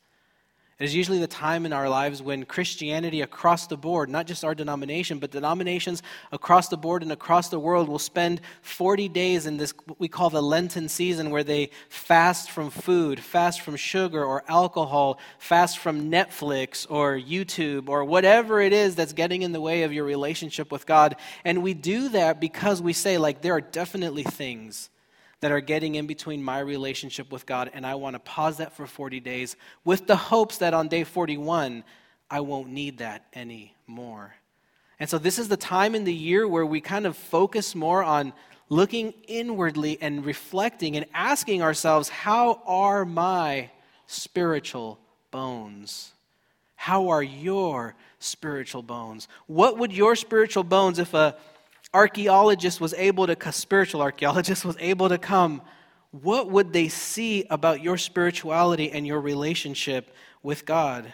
It 0.79 0.83
is 0.83 0.93
usually 0.93 1.17
the 1.17 1.25
time 1.25 1.65
in 1.65 1.73
our 1.73 1.89
lives 1.89 2.21
when 2.21 2.45
Christianity 2.45 3.21
across 3.21 3.65
the 3.65 3.75
board, 3.75 4.09
not 4.09 4.27
just 4.27 4.43
our 4.43 4.53
denomination, 4.53 5.17
but 5.17 5.31
denominations 5.31 6.03
across 6.31 6.67
the 6.67 6.77
board 6.77 7.01
and 7.01 7.11
across 7.11 7.49
the 7.49 7.57
world 7.57 7.89
will 7.89 7.97
spend 7.97 8.41
40 8.61 9.09
days 9.09 9.47
in 9.47 9.57
this, 9.57 9.73
what 9.85 9.99
we 9.99 10.07
call 10.07 10.29
the 10.29 10.41
Lenten 10.41 10.87
season, 10.87 11.31
where 11.31 11.43
they 11.43 11.71
fast 11.89 12.51
from 12.51 12.69
food, 12.69 13.19
fast 13.19 13.61
from 13.61 13.75
sugar 13.75 14.23
or 14.23 14.43
alcohol, 14.47 15.17
fast 15.39 15.79
from 15.79 16.11
Netflix 16.11 16.85
or 16.87 17.17
YouTube 17.17 17.89
or 17.89 18.05
whatever 18.05 18.61
it 18.61 18.71
is 18.71 18.93
that's 18.93 19.13
getting 19.13 19.41
in 19.41 19.53
the 19.53 19.61
way 19.61 19.81
of 19.81 19.91
your 19.91 20.05
relationship 20.05 20.71
with 20.71 20.85
God. 20.85 21.15
And 21.43 21.63
we 21.63 21.73
do 21.73 22.09
that 22.09 22.39
because 22.39 22.83
we 22.83 22.93
say, 22.93 23.17
like, 23.17 23.41
there 23.41 23.53
are 23.53 23.61
definitely 23.61 24.23
things 24.23 24.91
that 25.39 25.51
are 25.51 25.59
getting 25.61 25.95
in 25.95 26.07
between 26.07 26.41
my 26.41 26.59
relationship 26.59 27.31
with 27.31 27.45
God, 27.45 27.69
and 27.73 27.85
I 27.85 27.95
want 27.95 28.15
to 28.15 28.19
pause 28.19 28.57
that 28.57 28.75
for 28.75 28.87
40 28.87 29.19
days 29.19 29.55
with 29.85 30.07
the 30.07 30.15
hopes 30.15 30.57
that 30.57 30.73
on 30.73 30.87
day 30.87 31.03
41, 31.03 31.83
I 32.29 32.39
won't 32.41 32.69
need 32.69 32.97
that 32.97 33.25
anymore. 33.33 34.35
And 34.99 35.09
so, 35.09 35.17
this 35.17 35.37
is 35.37 35.47
the 35.47 35.57
time 35.57 35.93
in 35.93 36.03
the 36.05 36.13
year 36.13 36.47
where 36.47 36.65
we 36.65 36.81
kind 36.81 37.05
of 37.05 37.15
focus 37.15 37.75
more 37.75 38.03
on 38.03 38.33
looking 38.69 39.13
inwardly 39.27 39.97
and 40.01 40.25
reflecting 40.25 40.97
and 40.97 41.05
asking 41.13 41.61
ourselves, 41.61 42.09
How 42.09 42.61
are 42.65 43.05
my 43.05 43.69
spiritual 44.07 44.99
bones? 45.29 46.13
How 46.75 47.09
are 47.09 47.23
your 47.23 47.95
spiritual 48.19 48.81
bones? 48.81 49.27
What 49.45 49.77
would 49.77 49.93
your 49.93 50.15
spiritual 50.15 50.63
bones, 50.63 50.99
if 50.99 51.13
a 51.13 51.35
archaeologist 51.93 52.81
was 52.81 52.93
able 52.93 53.27
to, 53.27 53.51
spiritual 53.51 54.01
archaeologist 54.01 54.65
was 54.65 54.75
able 54.79 55.09
to 55.09 55.17
come, 55.17 55.61
what 56.11 56.49
would 56.49 56.73
they 56.73 56.87
see 56.87 57.45
about 57.49 57.81
your 57.81 57.97
spirituality 57.97 58.91
and 58.91 59.05
your 59.05 59.21
relationship 59.21 60.13
with 60.41 60.65
God? 60.65 61.11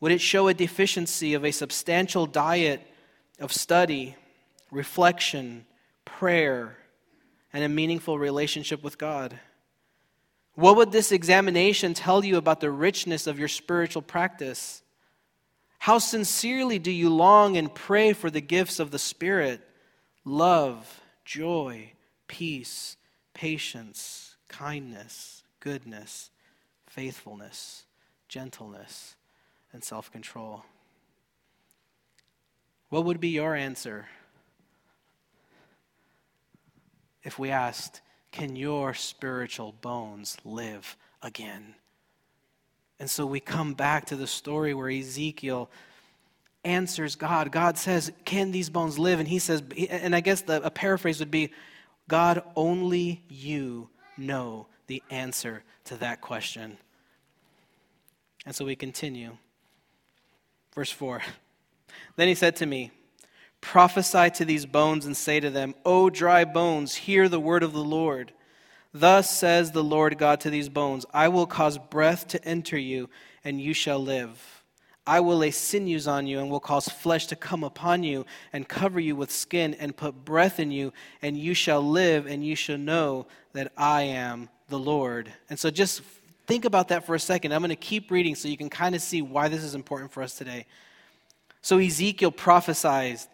Would 0.00 0.12
it 0.12 0.20
show 0.20 0.48
a 0.48 0.54
deficiency 0.54 1.34
of 1.34 1.44
a 1.44 1.52
substantial 1.52 2.26
diet 2.26 2.80
of 3.38 3.52
study, 3.52 4.16
reflection, 4.70 5.64
prayer, 6.04 6.76
and 7.52 7.62
a 7.62 7.68
meaningful 7.68 8.18
relationship 8.18 8.82
with 8.82 8.98
God? 8.98 9.38
What 10.54 10.76
would 10.76 10.92
this 10.92 11.12
examination 11.12 11.94
tell 11.94 12.24
you 12.24 12.36
about 12.36 12.60
the 12.60 12.70
richness 12.70 13.26
of 13.26 13.38
your 13.38 13.48
spiritual 13.48 14.02
practice? 14.02 14.81
How 15.82 15.98
sincerely 15.98 16.78
do 16.78 16.92
you 16.92 17.10
long 17.10 17.56
and 17.56 17.74
pray 17.74 18.12
for 18.12 18.30
the 18.30 18.40
gifts 18.40 18.78
of 18.78 18.92
the 18.92 19.00
Spirit 19.00 19.60
love, 20.24 21.00
joy, 21.24 21.94
peace, 22.28 22.96
patience, 23.34 24.36
kindness, 24.46 25.42
goodness, 25.58 26.30
faithfulness, 26.86 27.84
gentleness, 28.28 29.16
and 29.72 29.82
self 29.82 30.12
control? 30.12 30.64
What 32.88 33.04
would 33.04 33.18
be 33.18 33.30
your 33.30 33.56
answer 33.56 34.06
if 37.24 37.40
we 37.40 37.50
asked, 37.50 38.02
Can 38.30 38.54
your 38.54 38.94
spiritual 38.94 39.72
bones 39.72 40.36
live 40.44 40.96
again? 41.22 41.74
And 42.98 43.10
so 43.10 43.26
we 43.26 43.40
come 43.40 43.74
back 43.74 44.06
to 44.06 44.16
the 44.16 44.26
story 44.26 44.74
where 44.74 44.88
Ezekiel 44.88 45.70
answers 46.64 47.16
God. 47.16 47.50
God 47.50 47.78
says, 47.78 48.12
Can 48.24 48.52
these 48.52 48.70
bones 48.70 48.98
live? 48.98 49.18
And 49.18 49.28
he 49.28 49.38
says, 49.38 49.62
and 49.90 50.14
I 50.14 50.20
guess 50.20 50.42
the, 50.42 50.62
a 50.62 50.70
paraphrase 50.70 51.18
would 51.18 51.30
be, 51.30 51.50
God, 52.08 52.42
only 52.56 53.24
you 53.28 53.88
know 54.16 54.66
the 54.86 55.02
answer 55.10 55.62
to 55.84 55.96
that 55.96 56.20
question. 56.20 56.78
And 58.44 58.54
so 58.54 58.64
we 58.64 58.76
continue. 58.76 59.36
Verse 60.74 60.90
4 60.90 61.22
Then 62.16 62.28
he 62.28 62.34
said 62.34 62.56
to 62.56 62.66
me, 62.66 62.90
Prophesy 63.60 64.30
to 64.30 64.44
these 64.44 64.66
bones 64.66 65.06
and 65.06 65.16
say 65.16 65.38
to 65.38 65.48
them, 65.48 65.74
O 65.84 66.10
dry 66.10 66.44
bones, 66.44 66.96
hear 66.96 67.28
the 67.28 67.40
word 67.40 67.62
of 67.62 67.72
the 67.72 67.84
Lord. 67.84 68.32
Thus 68.94 69.34
says 69.34 69.72
the 69.72 69.82
Lord 69.82 70.18
God 70.18 70.40
to 70.40 70.50
these 70.50 70.68
bones 70.68 71.06
I 71.12 71.28
will 71.28 71.46
cause 71.46 71.78
breath 71.78 72.28
to 72.28 72.44
enter 72.44 72.78
you, 72.78 73.08
and 73.44 73.60
you 73.60 73.72
shall 73.74 73.98
live. 73.98 74.62
I 75.04 75.18
will 75.20 75.38
lay 75.38 75.50
sinews 75.50 76.06
on 76.06 76.26
you, 76.26 76.38
and 76.38 76.50
will 76.50 76.60
cause 76.60 76.88
flesh 76.88 77.26
to 77.28 77.36
come 77.36 77.64
upon 77.64 78.04
you, 78.04 78.24
and 78.52 78.68
cover 78.68 79.00
you 79.00 79.16
with 79.16 79.32
skin, 79.32 79.74
and 79.74 79.96
put 79.96 80.24
breath 80.24 80.60
in 80.60 80.70
you, 80.70 80.92
and 81.22 81.36
you 81.36 81.54
shall 81.54 81.82
live, 81.82 82.26
and 82.26 82.44
you 82.44 82.54
shall 82.54 82.78
know 82.78 83.26
that 83.52 83.72
I 83.76 84.02
am 84.02 84.48
the 84.68 84.78
Lord. 84.78 85.32
And 85.50 85.58
so 85.58 85.70
just 85.70 86.02
think 86.46 86.64
about 86.64 86.88
that 86.88 87.04
for 87.04 87.14
a 87.14 87.20
second. 87.20 87.52
I'm 87.52 87.60
going 87.60 87.70
to 87.70 87.76
keep 87.76 88.10
reading 88.10 88.34
so 88.34 88.48
you 88.48 88.56
can 88.56 88.70
kind 88.70 88.94
of 88.94 89.00
see 89.00 89.22
why 89.22 89.48
this 89.48 89.64
is 89.64 89.74
important 89.74 90.12
for 90.12 90.22
us 90.22 90.34
today. 90.34 90.66
So 91.62 91.78
Ezekiel 91.78 92.32
prophesies 92.32 93.28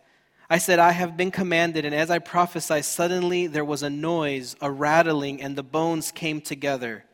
I 0.51 0.59
said, 0.59 0.79
I 0.79 0.93
have 0.93 1.17
been 1.17 1.31
commanded, 1.31 1.85
and 1.85 1.95
as 1.95 2.11
I 2.11 2.21
prophesied, 2.21 2.87
suddenly 2.87 3.47
there 3.47 3.65
was 3.65 3.83
a 3.83 3.91
noise, 3.91 4.57
a 4.63 4.71
rattling, 4.71 5.43
and 5.43 5.55
the 5.55 5.63
bones 5.63 6.11
came 6.11 6.41
together, 6.41 7.05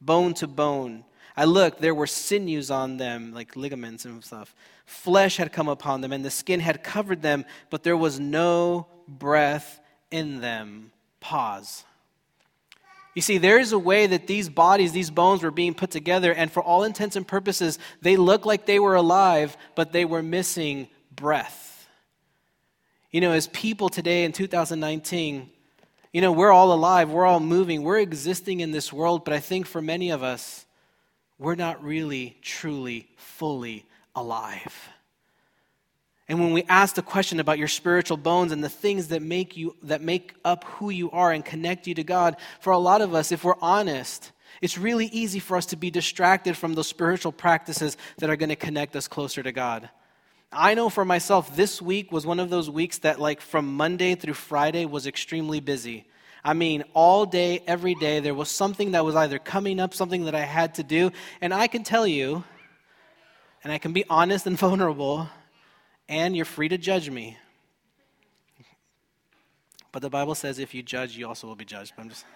bone 0.00 0.34
to 0.34 0.46
bone. 0.46 1.04
I 1.34 1.46
looked, 1.46 1.80
there 1.80 1.94
were 1.94 2.06
sinews 2.06 2.70
on 2.70 2.98
them, 2.98 3.32
like 3.32 3.56
ligaments 3.56 4.04
and 4.04 4.22
stuff. 4.22 4.54
Flesh 4.84 5.38
had 5.38 5.52
come 5.52 5.68
upon 5.68 6.02
them, 6.02 6.12
and 6.12 6.22
the 6.22 6.30
skin 6.30 6.60
had 6.60 6.84
covered 6.84 7.22
them, 7.22 7.46
but 7.70 7.82
there 7.82 7.96
was 7.96 8.20
no 8.20 8.86
breath 9.08 9.80
in 10.10 10.42
them. 10.42 10.92
Pause. 11.20 11.84
You 13.14 13.22
see, 13.22 13.38
there 13.38 13.58
is 13.58 13.72
a 13.72 13.78
way 13.78 14.06
that 14.06 14.26
these 14.26 14.50
bodies, 14.50 14.92
these 14.92 15.10
bones 15.10 15.42
were 15.42 15.50
being 15.50 15.72
put 15.72 15.90
together, 15.90 16.34
and 16.34 16.52
for 16.52 16.62
all 16.62 16.84
intents 16.84 17.16
and 17.16 17.26
purposes, 17.26 17.78
they 18.02 18.18
looked 18.18 18.44
like 18.44 18.66
they 18.66 18.78
were 18.78 18.96
alive, 18.96 19.56
but 19.74 19.92
they 19.92 20.04
were 20.04 20.22
missing 20.22 20.88
breath. 21.16 21.71
You 23.12 23.20
know, 23.20 23.32
as 23.32 23.46
people 23.48 23.90
today 23.90 24.24
in 24.24 24.32
2019, 24.32 25.50
you 26.14 26.20
know, 26.22 26.32
we're 26.32 26.50
all 26.50 26.72
alive, 26.72 27.10
we're 27.10 27.26
all 27.26 27.40
moving, 27.40 27.82
we're 27.82 27.98
existing 27.98 28.60
in 28.60 28.70
this 28.70 28.90
world, 28.90 29.24
but 29.24 29.34
I 29.34 29.38
think 29.38 29.66
for 29.66 29.82
many 29.82 30.10
of 30.10 30.22
us, 30.22 30.64
we're 31.38 31.54
not 31.54 31.84
really, 31.84 32.38
truly, 32.40 33.08
fully 33.16 33.84
alive. 34.16 34.88
And 36.26 36.40
when 36.40 36.54
we 36.54 36.64
ask 36.70 36.94
the 36.94 37.02
question 37.02 37.38
about 37.38 37.58
your 37.58 37.68
spiritual 37.68 38.16
bones 38.16 38.50
and 38.50 38.64
the 38.64 38.70
things 38.70 39.08
that 39.08 39.20
make 39.20 39.58
you 39.58 39.76
that 39.82 40.00
make 40.00 40.34
up 40.44 40.64
who 40.64 40.88
you 40.88 41.10
are 41.10 41.32
and 41.32 41.44
connect 41.44 41.86
you 41.86 41.94
to 41.96 42.04
God, 42.04 42.36
for 42.60 42.72
a 42.72 42.78
lot 42.78 43.02
of 43.02 43.14
us, 43.14 43.30
if 43.30 43.44
we're 43.44 43.60
honest, 43.60 44.32
it's 44.62 44.78
really 44.78 45.06
easy 45.06 45.38
for 45.38 45.58
us 45.58 45.66
to 45.66 45.76
be 45.76 45.90
distracted 45.90 46.56
from 46.56 46.72
those 46.72 46.88
spiritual 46.88 47.32
practices 47.32 47.98
that 48.18 48.30
are 48.30 48.36
going 48.36 48.48
to 48.48 48.56
connect 48.56 48.96
us 48.96 49.08
closer 49.08 49.42
to 49.42 49.52
God. 49.52 49.90
I 50.52 50.74
know 50.74 50.90
for 50.90 51.04
myself, 51.04 51.56
this 51.56 51.80
week 51.80 52.12
was 52.12 52.26
one 52.26 52.38
of 52.38 52.50
those 52.50 52.68
weeks 52.68 52.98
that, 52.98 53.18
like, 53.18 53.40
from 53.40 53.74
Monday 53.74 54.14
through 54.14 54.34
Friday 54.34 54.84
was 54.84 55.06
extremely 55.06 55.60
busy. 55.60 56.04
I 56.44 56.52
mean, 56.52 56.84
all 56.92 57.24
day, 57.24 57.62
every 57.66 57.94
day, 57.94 58.20
there 58.20 58.34
was 58.34 58.50
something 58.50 58.90
that 58.92 59.02
was 59.04 59.14
either 59.14 59.38
coming 59.38 59.80
up, 59.80 59.94
something 59.94 60.26
that 60.26 60.34
I 60.34 60.40
had 60.40 60.74
to 60.74 60.82
do. 60.82 61.10
And 61.40 61.54
I 61.54 61.68
can 61.68 61.84
tell 61.84 62.06
you, 62.06 62.44
and 63.64 63.72
I 63.72 63.78
can 63.78 63.94
be 63.94 64.04
honest 64.10 64.46
and 64.46 64.58
vulnerable, 64.58 65.28
and 66.08 66.36
you're 66.36 66.44
free 66.44 66.68
to 66.68 66.76
judge 66.76 67.08
me. 67.08 67.38
But 69.90 70.02
the 70.02 70.10
Bible 70.10 70.34
says 70.34 70.58
if 70.58 70.74
you 70.74 70.82
judge, 70.82 71.16
you 71.16 71.26
also 71.28 71.46
will 71.46 71.54
be 71.54 71.64
judged. 71.64 71.94
But 71.96 72.02
I'm 72.02 72.08
just. 72.10 72.26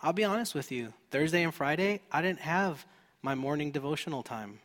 I'll 0.00 0.12
be 0.12 0.24
honest 0.24 0.54
with 0.54 0.72
you. 0.72 0.92
Thursday 1.10 1.42
and 1.44 1.54
Friday, 1.54 2.00
I 2.10 2.20
didn't 2.22 2.40
have 2.40 2.84
my 3.24 3.36
morning 3.36 3.70
devotional 3.70 4.24
time. 4.24 4.58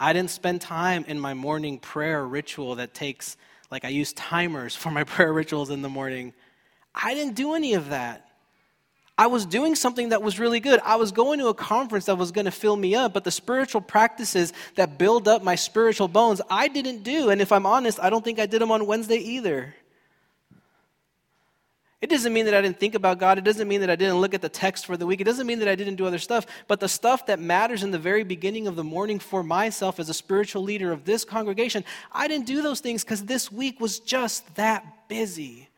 I 0.00 0.12
didn't 0.12 0.30
spend 0.30 0.60
time 0.60 1.04
in 1.06 1.20
my 1.20 1.34
morning 1.34 1.78
prayer 1.78 2.26
ritual 2.26 2.74
that 2.76 2.94
takes, 2.94 3.36
like, 3.70 3.84
I 3.84 3.90
use 3.90 4.12
timers 4.12 4.74
for 4.82 4.90
my 4.90 5.04
prayer 5.04 5.32
rituals 5.32 5.70
in 5.70 5.80
the 5.80 5.88
morning. 5.88 6.34
I 6.94 7.14
didn't 7.14 7.34
do 7.36 7.54
any 7.54 7.74
of 7.74 7.90
that. 7.90 8.28
I 9.16 9.28
was 9.28 9.46
doing 9.46 9.76
something 9.76 10.08
that 10.08 10.20
was 10.20 10.40
really 10.40 10.58
good. 10.58 10.80
I 10.84 10.96
was 10.96 11.12
going 11.12 11.38
to 11.38 11.46
a 11.46 11.54
conference 11.54 12.06
that 12.06 12.18
was 12.18 12.32
going 12.32 12.46
to 12.46 12.50
fill 12.50 12.74
me 12.74 12.96
up, 12.96 13.12
but 13.12 13.22
the 13.22 13.30
spiritual 13.30 13.80
practices 13.80 14.52
that 14.74 14.98
build 14.98 15.28
up 15.28 15.44
my 15.44 15.54
spiritual 15.54 16.08
bones, 16.08 16.40
I 16.50 16.66
didn't 16.66 17.04
do. 17.04 17.30
And 17.30 17.40
if 17.40 17.52
I'm 17.52 17.66
honest, 17.66 18.00
I 18.02 18.10
don't 18.10 18.24
think 18.24 18.40
I 18.40 18.46
did 18.46 18.60
them 18.60 18.72
on 18.72 18.86
Wednesday 18.86 19.18
either. 19.18 19.72
It 22.04 22.10
doesn't 22.10 22.34
mean 22.34 22.44
that 22.44 22.52
I 22.52 22.60
didn't 22.60 22.78
think 22.78 22.94
about 22.94 23.18
God. 23.18 23.38
It 23.38 23.44
doesn't 23.44 23.66
mean 23.66 23.80
that 23.80 23.88
I 23.88 23.96
didn't 23.96 24.16
look 24.16 24.34
at 24.34 24.42
the 24.42 24.48
text 24.50 24.84
for 24.84 24.94
the 24.94 25.06
week. 25.06 25.22
It 25.22 25.24
doesn't 25.24 25.46
mean 25.46 25.60
that 25.60 25.68
I 25.68 25.74
didn't 25.74 25.94
do 25.94 26.04
other 26.04 26.18
stuff. 26.18 26.44
But 26.68 26.78
the 26.78 26.86
stuff 26.86 27.24
that 27.28 27.40
matters 27.40 27.82
in 27.82 27.92
the 27.92 27.98
very 27.98 28.24
beginning 28.24 28.66
of 28.66 28.76
the 28.76 28.84
morning 28.84 29.18
for 29.18 29.42
myself 29.42 29.98
as 29.98 30.10
a 30.10 30.12
spiritual 30.12 30.62
leader 30.62 30.92
of 30.92 31.06
this 31.06 31.24
congregation, 31.24 31.82
I 32.12 32.28
didn't 32.28 32.44
do 32.44 32.60
those 32.60 32.80
things 32.80 33.04
because 33.04 33.24
this 33.24 33.50
week 33.50 33.80
was 33.80 34.00
just 34.00 34.54
that 34.56 34.84
busy. 35.08 35.70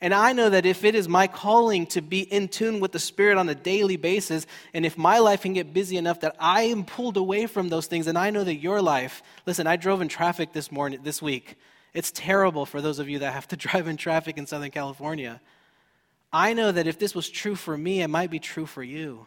And 0.00 0.12
I 0.12 0.32
know 0.32 0.50
that 0.50 0.66
if 0.66 0.82
it 0.82 0.96
is 0.96 1.08
my 1.08 1.28
calling 1.28 1.86
to 1.88 2.00
be 2.00 2.22
in 2.22 2.48
tune 2.48 2.80
with 2.80 2.90
the 2.90 2.98
Spirit 2.98 3.38
on 3.38 3.48
a 3.48 3.54
daily 3.54 3.96
basis, 3.96 4.44
and 4.74 4.84
if 4.84 4.98
my 4.98 5.20
life 5.20 5.42
can 5.42 5.52
get 5.52 5.72
busy 5.72 5.96
enough 5.98 6.18
that 6.22 6.34
I 6.40 6.62
am 6.62 6.84
pulled 6.84 7.16
away 7.16 7.46
from 7.46 7.68
those 7.68 7.86
things, 7.86 8.08
and 8.08 8.18
I 8.18 8.30
know 8.30 8.42
that 8.42 8.56
your 8.56 8.82
life, 8.82 9.22
listen, 9.46 9.68
I 9.68 9.76
drove 9.76 10.00
in 10.00 10.08
traffic 10.08 10.52
this 10.52 10.72
morning, 10.72 10.98
this 11.04 11.22
week. 11.22 11.56
It's 11.98 12.12
terrible 12.12 12.64
for 12.64 12.80
those 12.80 13.00
of 13.00 13.08
you 13.08 13.18
that 13.18 13.32
have 13.32 13.48
to 13.48 13.56
drive 13.66 13.88
in 13.88 13.96
traffic 13.96 14.38
in 14.38 14.46
Southern 14.46 14.70
California. 14.70 15.40
I 16.32 16.52
know 16.52 16.70
that 16.70 16.86
if 16.86 16.96
this 16.96 17.12
was 17.12 17.28
true 17.28 17.56
for 17.56 17.76
me, 17.76 18.02
it 18.02 18.06
might 18.06 18.30
be 18.30 18.38
true 18.38 18.66
for 18.66 18.84
you. 18.84 19.26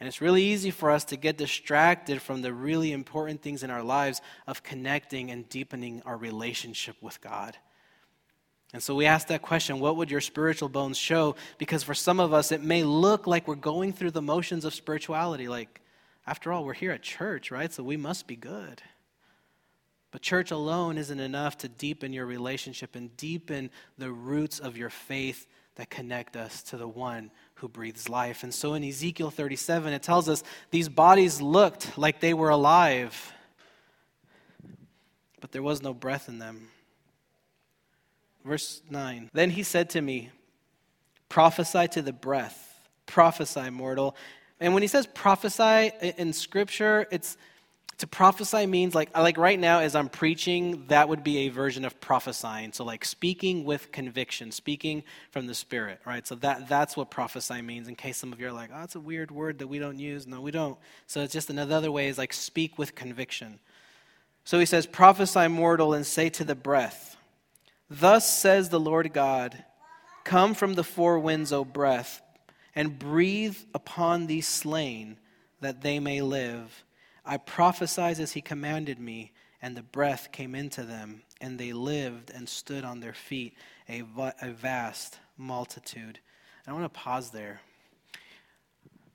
And 0.00 0.08
it's 0.08 0.22
really 0.22 0.44
easy 0.44 0.70
for 0.70 0.90
us 0.90 1.04
to 1.04 1.16
get 1.18 1.36
distracted 1.36 2.22
from 2.22 2.40
the 2.40 2.54
really 2.54 2.90
important 2.90 3.42
things 3.42 3.62
in 3.62 3.70
our 3.70 3.82
lives 3.82 4.22
of 4.46 4.62
connecting 4.62 5.30
and 5.30 5.46
deepening 5.50 6.00
our 6.06 6.16
relationship 6.16 6.96
with 7.02 7.20
God. 7.20 7.58
And 8.72 8.82
so 8.82 8.94
we 8.94 9.04
ask 9.04 9.26
that 9.26 9.42
question 9.42 9.78
what 9.78 9.96
would 9.96 10.10
your 10.10 10.22
spiritual 10.22 10.70
bones 10.70 10.96
show? 10.96 11.36
Because 11.58 11.82
for 11.82 11.92
some 11.92 12.18
of 12.18 12.32
us, 12.32 12.50
it 12.50 12.62
may 12.62 12.82
look 12.82 13.26
like 13.26 13.46
we're 13.46 13.56
going 13.56 13.92
through 13.92 14.12
the 14.12 14.22
motions 14.22 14.64
of 14.64 14.72
spirituality. 14.72 15.48
Like, 15.48 15.82
after 16.26 16.50
all, 16.50 16.64
we're 16.64 16.72
here 16.72 16.92
at 16.92 17.02
church, 17.02 17.50
right? 17.50 17.70
So 17.70 17.82
we 17.82 17.98
must 17.98 18.26
be 18.26 18.36
good. 18.36 18.80
But 20.12 20.20
church 20.20 20.50
alone 20.50 20.98
isn't 20.98 21.18
enough 21.18 21.58
to 21.58 21.68
deepen 21.68 22.12
your 22.12 22.26
relationship 22.26 22.94
and 22.94 23.16
deepen 23.16 23.70
the 23.98 24.12
roots 24.12 24.60
of 24.60 24.76
your 24.76 24.90
faith 24.90 25.46
that 25.76 25.88
connect 25.88 26.36
us 26.36 26.62
to 26.64 26.76
the 26.76 26.86
one 26.86 27.30
who 27.54 27.68
breathes 27.68 28.10
life. 28.10 28.42
And 28.42 28.52
so 28.52 28.74
in 28.74 28.84
Ezekiel 28.84 29.30
37, 29.30 29.94
it 29.94 30.02
tells 30.02 30.28
us 30.28 30.44
these 30.70 30.90
bodies 30.90 31.40
looked 31.40 31.96
like 31.96 32.20
they 32.20 32.34
were 32.34 32.50
alive, 32.50 33.32
but 35.40 35.50
there 35.50 35.62
was 35.62 35.82
no 35.82 35.94
breath 35.94 36.28
in 36.28 36.38
them. 36.38 36.68
Verse 38.44 38.82
9 38.90 39.30
Then 39.32 39.48
he 39.48 39.62
said 39.62 39.88
to 39.90 40.02
me, 40.02 40.30
Prophesy 41.30 41.88
to 41.88 42.02
the 42.02 42.12
breath, 42.12 42.78
prophesy, 43.06 43.70
mortal. 43.70 44.14
And 44.60 44.74
when 44.74 44.82
he 44.82 44.88
says 44.88 45.06
prophesy 45.06 45.90
in 46.18 46.34
Scripture, 46.34 47.06
it's 47.10 47.38
to 47.98 48.06
prophesy 48.06 48.66
means 48.66 48.94
like 48.94 49.16
like 49.16 49.38
right 49.38 49.58
now 49.58 49.78
as 49.78 49.94
i'm 49.94 50.08
preaching 50.08 50.84
that 50.88 51.08
would 51.08 51.22
be 51.22 51.38
a 51.38 51.48
version 51.48 51.84
of 51.84 52.00
prophesying. 52.00 52.72
So 52.72 52.84
like 52.84 53.04
speaking 53.04 53.64
with 53.64 53.92
conviction 53.92 54.50
speaking 54.50 55.04
from 55.30 55.46
the 55.46 55.54
spirit 55.54 56.00
right? 56.04 56.26
So 56.26 56.34
that 56.36 56.68
that's 56.68 56.96
what 56.96 57.10
prophesy 57.10 57.62
means 57.62 57.88
in 57.88 57.94
case 57.94 58.16
some 58.16 58.32
of 58.32 58.40
you 58.40 58.48
are 58.48 58.52
like 58.52 58.70
oh 58.72 58.80
that's 58.80 58.96
a 58.96 59.00
weird 59.00 59.30
word 59.30 59.58
that 59.58 59.68
we 59.68 59.78
don't 59.78 59.98
use. 59.98 60.26
No 60.26 60.40
we 60.40 60.50
don't. 60.50 60.78
So 61.06 61.20
it's 61.20 61.32
just 61.32 61.50
another 61.50 61.92
way 61.92 62.08
is 62.08 62.18
like 62.18 62.32
speak 62.32 62.78
with 62.78 62.94
conviction. 62.94 63.60
So 64.44 64.58
he 64.58 64.66
says 64.66 64.86
prophesy 64.86 65.48
mortal 65.48 65.94
and 65.94 66.06
say 66.06 66.28
to 66.30 66.44
the 66.44 66.54
breath 66.54 67.16
thus 67.88 68.28
says 68.28 68.70
the 68.70 68.80
lord 68.80 69.12
god 69.12 69.64
come 70.24 70.54
from 70.54 70.74
the 70.74 70.84
four 70.84 71.18
winds 71.18 71.52
o 71.52 71.64
breath 71.64 72.22
and 72.74 72.98
breathe 72.98 73.56
upon 73.74 74.26
these 74.26 74.48
slain 74.48 75.18
that 75.60 75.82
they 75.82 76.00
may 76.00 76.22
live 76.22 76.84
I 77.24 77.36
prophesied 77.36 78.18
as 78.18 78.32
he 78.32 78.40
commanded 78.40 78.98
me, 78.98 79.32
and 79.60 79.76
the 79.76 79.82
breath 79.82 80.32
came 80.32 80.54
into 80.54 80.82
them, 80.82 81.22
and 81.40 81.58
they 81.58 81.72
lived 81.72 82.30
and 82.30 82.48
stood 82.48 82.84
on 82.84 83.00
their 83.00 83.12
feet, 83.12 83.54
a, 83.88 84.02
a 84.40 84.50
vast 84.50 85.18
multitude. 85.36 86.18
I 86.66 86.72
want 86.72 86.84
to 86.84 87.00
pause 87.00 87.30
there. 87.30 87.60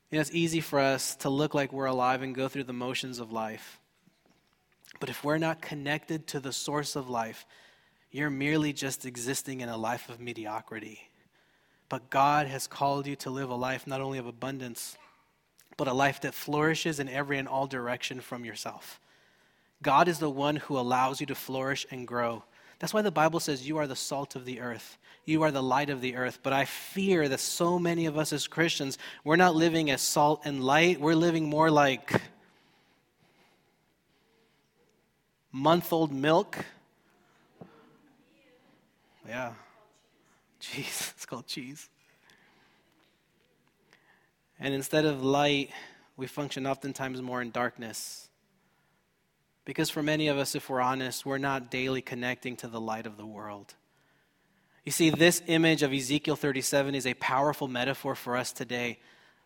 You 0.10 0.18
know, 0.18 0.22
it's 0.22 0.32
easy 0.32 0.62
for 0.62 0.80
us 0.80 1.16
to 1.18 1.30
look 1.30 1.54
like 1.54 1.74
we're 1.74 1.86
alive 1.86 2.22
and 2.22 2.34
go 2.34 2.48
through 2.48 2.64
the 2.64 2.74
motions 2.74 3.20
of 3.20 3.32
life. 3.32 3.80
But 5.00 5.10
if 5.10 5.24
we're 5.24 5.38
not 5.38 5.62
connected 5.62 6.28
to 6.28 6.40
the 6.40 6.54
source 6.54 6.96
of 6.96 7.10
life, 7.10 7.46
you're 8.10 8.30
merely 8.30 8.72
just 8.72 9.06
existing 9.06 9.62
in 9.62 9.70
a 9.70 9.78
life 9.78 10.10
of 10.10 10.20
mediocrity. 10.20 11.10
But 11.90 12.10
God 12.10 12.48
has 12.48 12.68
called 12.68 13.06
you 13.06 13.16
to 13.18 13.30
live 13.30 13.50
a 13.50 13.56
life 13.56 13.86
not 13.86 14.02
only 14.02 14.18
of 14.18 14.28
abundance, 14.28 14.98
but 15.78 15.88
a 15.88 15.94
life 15.94 16.22
that 16.22 16.34
flourishes 16.34 17.00
in 17.00 17.08
every 17.08 17.38
and 17.38 17.48
all 17.48 17.68
direction 17.68 18.20
from 18.20 18.44
yourself. 18.44 19.00
God 19.82 20.08
is 20.08 20.20
the 20.20 20.30
one 20.30 20.56
who 20.56 20.78
allows 20.78 21.20
you 21.20 21.28
to 21.28 21.36
flourish 21.36 21.86
and 21.92 22.08
grow. 22.08 22.44
That's 22.80 22.94
why 22.94 23.04
the 23.04 23.12
Bible 23.12 23.40
says 23.40 23.68
you 23.68 23.78
are 23.78 23.88
the 23.88 23.96
salt 23.96 24.36
of 24.36 24.46
the 24.46 24.60
earth. 24.60 24.98
You 25.26 25.44
are 25.44 25.52
the 25.52 25.64
light 25.64 25.90
of 25.90 26.02
the 26.02 26.16
earth. 26.16 26.40
But 26.42 26.54
I 26.54 26.66
fear 26.66 27.28
that 27.28 27.40
so 27.40 27.78
many 27.78 28.06
of 28.06 28.18
us 28.18 28.34
as 28.34 28.48
Christians, 28.48 28.98
we're 29.24 29.36
not 29.36 29.56
living 29.56 29.92
as 29.92 30.02
salt 30.02 30.42
and 30.46 30.64
light. 30.64 31.00
We're 31.00 31.16
living 31.16 31.50
more 31.50 31.70
like 31.70 32.22
month 35.52 35.92
old 35.92 36.12
milk. 36.12 36.58
Yeah. 39.28 39.54
Cheese. 40.60 41.14
It's 41.16 41.26
called 41.26 41.48
cheese. 41.48 41.90
And 44.60 44.74
instead 44.74 45.06
of 45.06 45.24
light, 45.24 45.72
we 46.16 46.28
function 46.28 46.66
oftentimes 46.66 47.22
more 47.22 47.42
in 47.42 47.52
darkness. 47.52 48.30
Because 49.66 49.90
for 49.90 50.02
many 50.02 50.30
of 50.30 50.38
us, 50.38 50.56
if 50.56 50.70
we're 50.70 50.82
honest, 50.82 51.26
we're 51.26 51.38
not 51.38 51.70
daily 51.70 52.02
connecting 52.02 52.56
to 52.58 52.68
the 52.68 52.82
light 52.82 53.06
of 53.06 53.18
the 53.18 53.26
world. 53.26 53.76
You 54.86 54.92
see, 54.92 55.10
this 55.10 55.42
image 55.48 55.84
of 55.84 55.92
Ezekiel 55.92 56.38
37 56.38 56.96
is 56.96 57.06
a 57.06 57.14
powerful 57.16 57.68
metaphor 57.68 58.16
for 58.16 58.38
us 58.38 58.54
today 58.54 59.00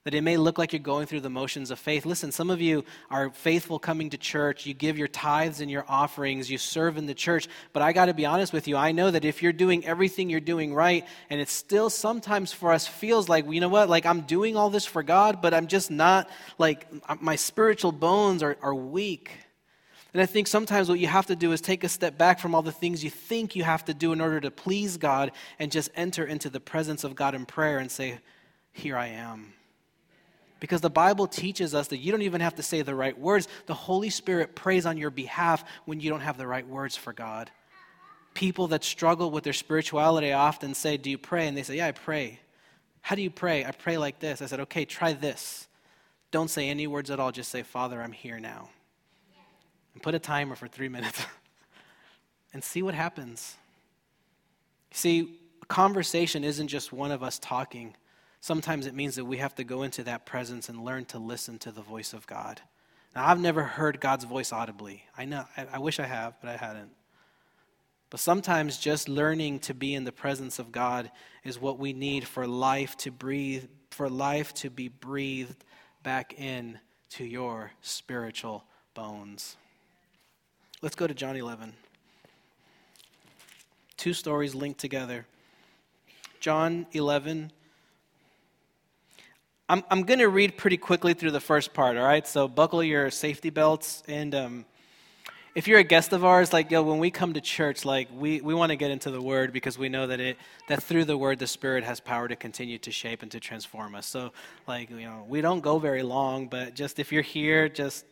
that 0.03 0.15
it 0.15 0.21
may 0.21 0.35
look 0.35 0.57
like 0.57 0.73
you're 0.73 0.79
going 0.79 1.05
through 1.05 1.19
the 1.19 1.29
motions 1.29 1.69
of 1.69 1.77
faith. 1.77 2.07
Listen, 2.07 2.31
some 2.31 2.49
of 2.49 2.59
you 2.59 2.83
are 3.11 3.29
faithful 3.29 3.77
coming 3.77 4.09
to 4.09 4.17
church. 4.17 4.65
You 4.65 4.73
give 4.73 4.97
your 4.97 5.07
tithes 5.07 5.61
and 5.61 5.69
your 5.69 5.85
offerings. 5.87 6.49
You 6.49 6.57
serve 6.57 6.97
in 6.97 7.05
the 7.05 7.13
church. 7.13 7.47
But 7.71 7.83
I 7.83 7.93
got 7.93 8.05
to 8.05 8.15
be 8.15 8.25
honest 8.25 8.51
with 8.51 8.67
you. 8.67 8.75
I 8.75 8.93
know 8.93 9.11
that 9.11 9.25
if 9.25 9.43
you're 9.43 9.53
doing 9.53 9.85
everything 9.85 10.29
you're 10.29 10.39
doing 10.39 10.73
right, 10.73 11.05
and 11.29 11.39
it 11.39 11.49
still 11.49 11.91
sometimes 11.91 12.51
for 12.51 12.73
us 12.73 12.87
feels 12.87 13.29
like, 13.29 13.45
you 13.51 13.59
know 13.59 13.69
what, 13.69 13.89
like 13.89 14.07
I'm 14.07 14.21
doing 14.21 14.57
all 14.57 14.71
this 14.71 14.87
for 14.87 15.03
God, 15.03 15.39
but 15.39 15.53
I'm 15.53 15.67
just 15.67 15.91
not, 15.91 16.27
like, 16.57 16.87
uh, 17.07 17.17
my 17.19 17.35
spiritual 17.35 17.91
bones 17.91 18.41
are, 18.41 18.57
are 18.63 18.73
weak. 18.73 19.31
And 20.13 20.21
I 20.21 20.25
think 20.25 20.47
sometimes 20.47 20.89
what 20.89 20.99
you 20.99 21.07
have 21.07 21.27
to 21.27 21.35
do 21.35 21.51
is 21.51 21.61
take 21.61 21.83
a 21.83 21.89
step 21.89 22.17
back 22.17 22.39
from 22.39 22.55
all 22.55 22.63
the 22.63 22.71
things 22.71 23.03
you 23.03 23.11
think 23.11 23.55
you 23.55 23.63
have 23.63 23.85
to 23.85 23.93
do 23.93 24.13
in 24.13 24.19
order 24.19 24.41
to 24.41 24.49
please 24.49 24.97
God 24.97 25.31
and 25.59 25.71
just 25.71 25.91
enter 25.95 26.25
into 26.25 26.49
the 26.49 26.59
presence 26.59 27.03
of 27.03 27.15
God 27.15 27.35
in 27.35 27.45
prayer 27.45 27.77
and 27.77 27.89
say, 27.89 28.19
Here 28.73 28.97
I 28.97 29.07
am. 29.09 29.53
Because 30.61 30.79
the 30.79 30.91
Bible 30.91 31.25
teaches 31.25 31.73
us 31.73 31.87
that 31.87 31.97
you 31.97 32.11
don't 32.11 32.21
even 32.21 32.39
have 32.39 32.55
to 32.55 32.63
say 32.63 32.83
the 32.83 32.93
right 32.93 33.17
words. 33.17 33.47
The 33.65 33.73
Holy 33.73 34.11
Spirit 34.11 34.55
prays 34.55 34.85
on 34.85 34.95
your 34.95 35.09
behalf 35.09 35.65
when 35.85 35.99
you 35.99 36.11
don't 36.11 36.21
have 36.21 36.37
the 36.37 36.45
right 36.45 36.65
words 36.65 36.95
for 36.95 37.11
God. 37.11 37.49
People 38.35 38.67
that 38.67 38.83
struggle 38.83 39.31
with 39.31 39.43
their 39.43 39.53
spirituality 39.53 40.31
often 40.31 40.75
say, 40.75 40.97
Do 40.97 41.09
you 41.09 41.17
pray? 41.17 41.47
And 41.47 41.57
they 41.57 41.63
say, 41.63 41.77
Yeah, 41.77 41.87
I 41.87 41.91
pray. 41.91 42.39
How 43.01 43.15
do 43.15 43.23
you 43.23 43.31
pray? 43.31 43.65
I 43.65 43.71
pray 43.71 43.97
like 43.97 44.19
this. 44.19 44.39
I 44.41 44.45
said, 44.45 44.59
Okay, 44.61 44.85
try 44.85 45.13
this. 45.13 45.67
Don't 46.29 46.47
say 46.47 46.69
any 46.69 46.85
words 46.85 47.09
at 47.09 47.19
all. 47.19 47.31
Just 47.31 47.49
say, 47.49 47.63
Father, 47.63 47.99
I'm 47.99 48.13
here 48.13 48.39
now. 48.39 48.69
And 49.95 50.03
put 50.03 50.13
a 50.13 50.19
timer 50.19 50.55
for 50.55 50.67
three 50.67 50.89
minutes 50.97 51.25
and 52.53 52.63
see 52.63 52.83
what 52.83 52.93
happens. 52.93 53.55
See, 54.91 55.39
conversation 55.67 56.43
isn't 56.43 56.67
just 56.67 56.93
one 56.93 57.11
of 57.11 57.23
us 57.23 57.39
talking. 57.39 57.95
Sometimes 58.41 58.87
it 58.87 58.95
means 58.95 59.15
that 59.15 59.25
we 59.25 59.37
have 59.37 59.53
to 59.55 59.63
go 59.63 59.83
into 59.83 60.03
that 60.03 60.25
presence 60.25 60.67
and 60.67 60.83
learn 60.83 61.05
to 61.05 61.19
listen 61.19 61.59
to 61.59 61.71
the 61.71 61.83
voice 61.83 62.11
of 62.11 62.25
God. 62.25 62.59
Now, 63.15 63.27
I've 63.27 63.39
never 63.39 63.63
heard 63.63 64.01
God's 64.01 64.25
voice 64.25 64.51
audibly. 64.51 65.03
I 65.15 65.25
know, 65.25 65.45
I, 65.55 65.67
I 65.73 65.79
wish 65.79 65.99
I 65.99 66.05
have, 66.05 66.33
but 66.41 66.49
I 66.49 66.57
hadn't. 66.57 66.89
But 68.09 68.19
sometimes 68.19 68.77
just 68.77 69.07
learning 69.07 69.59
to 69.59 69.73
be 69.75 69.93
in 69.93 70.05
the 70.05 70.11
presence 70.11 70.57
of 70.57 70.71
God 70.71 71.11
is 71.43 71.61
what 71.61 71.77
we 71.77 71.93
need 71.93 72.27
for 72.27 72.47
life 72.47 72.97
to 72.97 73.11
breathe, 73.11 73.65
for 73.91 74.09
life 74.09 74.53
to 74.55 74.69
be 74.69 74.87
breathed 74.89 75.63
back 76.03 76.33
in 76.39 76.79
to 77.11 77.23
your 77.23 77.71
spiritual 77.81 78.63
bones. 78.95 79.55
Let's 80.81 80.95
go 80.95 81.05
to 81.05 81.13
John 81.13 81.35
11. 81.35 81.73
Two 83.97 84.13
stories 84.13 84.55
linked 84.55 84.79
together. 84.79 85.27
John 86.39 86.87
11. 86.93 87.51
I'm, 89.71 89.85
I'm 89.89 90.03
going 90.03 90.19
to 90.19 90.27
read 90.27 90.57
pretty 90.57 90.75
quickly 90.75 91.13
through 91.13 91.31
the 91.31 91.39
first 91.39 91.73
part, 91.73 91.95
all 91.95 92.03
right? 92.03 92.27
So 92.27 92.49
buckle 92.49 92.83
your 92.83 93.09
safety 93.09 93.49
belts. 93.49 94.03
And 94.05 94.35
um, 94.35 94.65
if 95.55 95.65
you're 95.65 95.79
a 95.79 95.83
guest 95.85 96.11
of 96.11 96.25
ours, 96.25 96.51
like, 96.51 96.69
yo, 96.71 96.83
when 96.83 96.99
we 96.99 97.09
come 97.09 97.35
to 97.35 97.39
church, 97.39 97.85
like, 97.85 98.09
we, 98.13 98.41
we 98.41 98.53
want 98.53 98.71
to 98.71 98.75
get 98.75 98.91
into 98.91 99.11
the 99.11 99.21
Word 99.21 99.53
because 99.53 99.77
we 99.77 99.87
know 99.87 100.07
that, 100.07 100.19
it, 100.19 100.35
that 100.67 100.83
through 100.83 101.05
the 101.05 101.17
Word, 101.17 101.39
the 101.39 101.47
Spirit 101.47 101.85
has 101.85 102.01
power 102.01 102.27
to 102.27 102.35
continue 102.35 102.79
to 102.79 102.91
shape 102.91 103.21
and 103.21 103.31
to 103.31 103.39
transform 103.39 103.95
us. 103.95 104.05
So, 104.07 104.33
like, 104.67 104.89
you 104.89 105.05
know, 105.05 105.25
we 105.25 105.39
don't 105.39 105.61
go 105.61 105.79
very 105.79 106.03
long, 106.03 106.47
but 106.47 106.75
just 106.75 106.99
if 106.99 107.13
you're 107.13 107.21
here, 107.21 107.69
just 107.69 108.03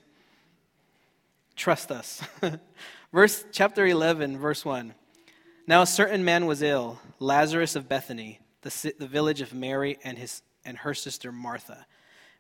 trust 1.58 1.92
us. 1.92 2.24
verse 3.12 3.44
chapter 3.52 3.86
11, 3.86 4.38
verse 4.38 4.64
1. 4.64 4.94
Now 5.68 5.82
a 5.82 5.88
certain 5.88 6.24
man 6.24 6.46
was 6.46 6.62
ill, 6.62 7.02
Lazarus 7.20 7.76
of 7.76 7.90
Bethany, 7.90 8.40
the, 8.62 8.94
the 8.98 9.08
village 9.08 9.42
of 9.42 9.54
Mary 9.54 9.98
and, 10.06 10.18
his, 10.18 10.42
and 10.70 10.78
her 10.78 10.94
sister 10.94 11.32
Martha. 11.32 11.86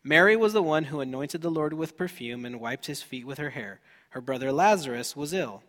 Mary 0.03 0.37
was 0.37 0.53
the 0.53 0.63
one 0.63 0.85
who 0.85 1.01
anointed 1.01 1.41
the 1.41 1.51
Lord 1.51 1.73
with 1.73 1.97
perfume 1.97 2.45
and 2.45 2.61
wiped 2.61 2.85
his 2.85 3.01
feet 3.01 3.25
with 3.27 3.39
her 3.39 3.49
hair. 3.49 3.81
Her 4.11 4.21
brother 4.21 4.51
Lazarus 4.51 5.15
was 5.15 5.33
ill. 5.33 5.63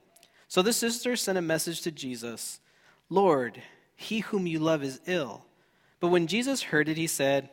So 0.46 0.62
the 0.62 0.72
sisters 0.72 1.22
sent 1.22 1.38
a 1.38 1.42
message 1.42 1.80
to 1.82 1.90
Jesus 1.90 2.60
Lord, 3.08 3.60
he 3.96 4.20
whom 4.20 4.46
you 4.46 4.60
love 4.60 4.84
is 4.84 5.00
ill. 5.06 5.44
But 5.98 6.08
when 6.08 6.28
Jesus 6.28 6.62
heard 6.62 6.88
it, 6.88 6.96
he 6.96 7.06
said, 7.06 7.50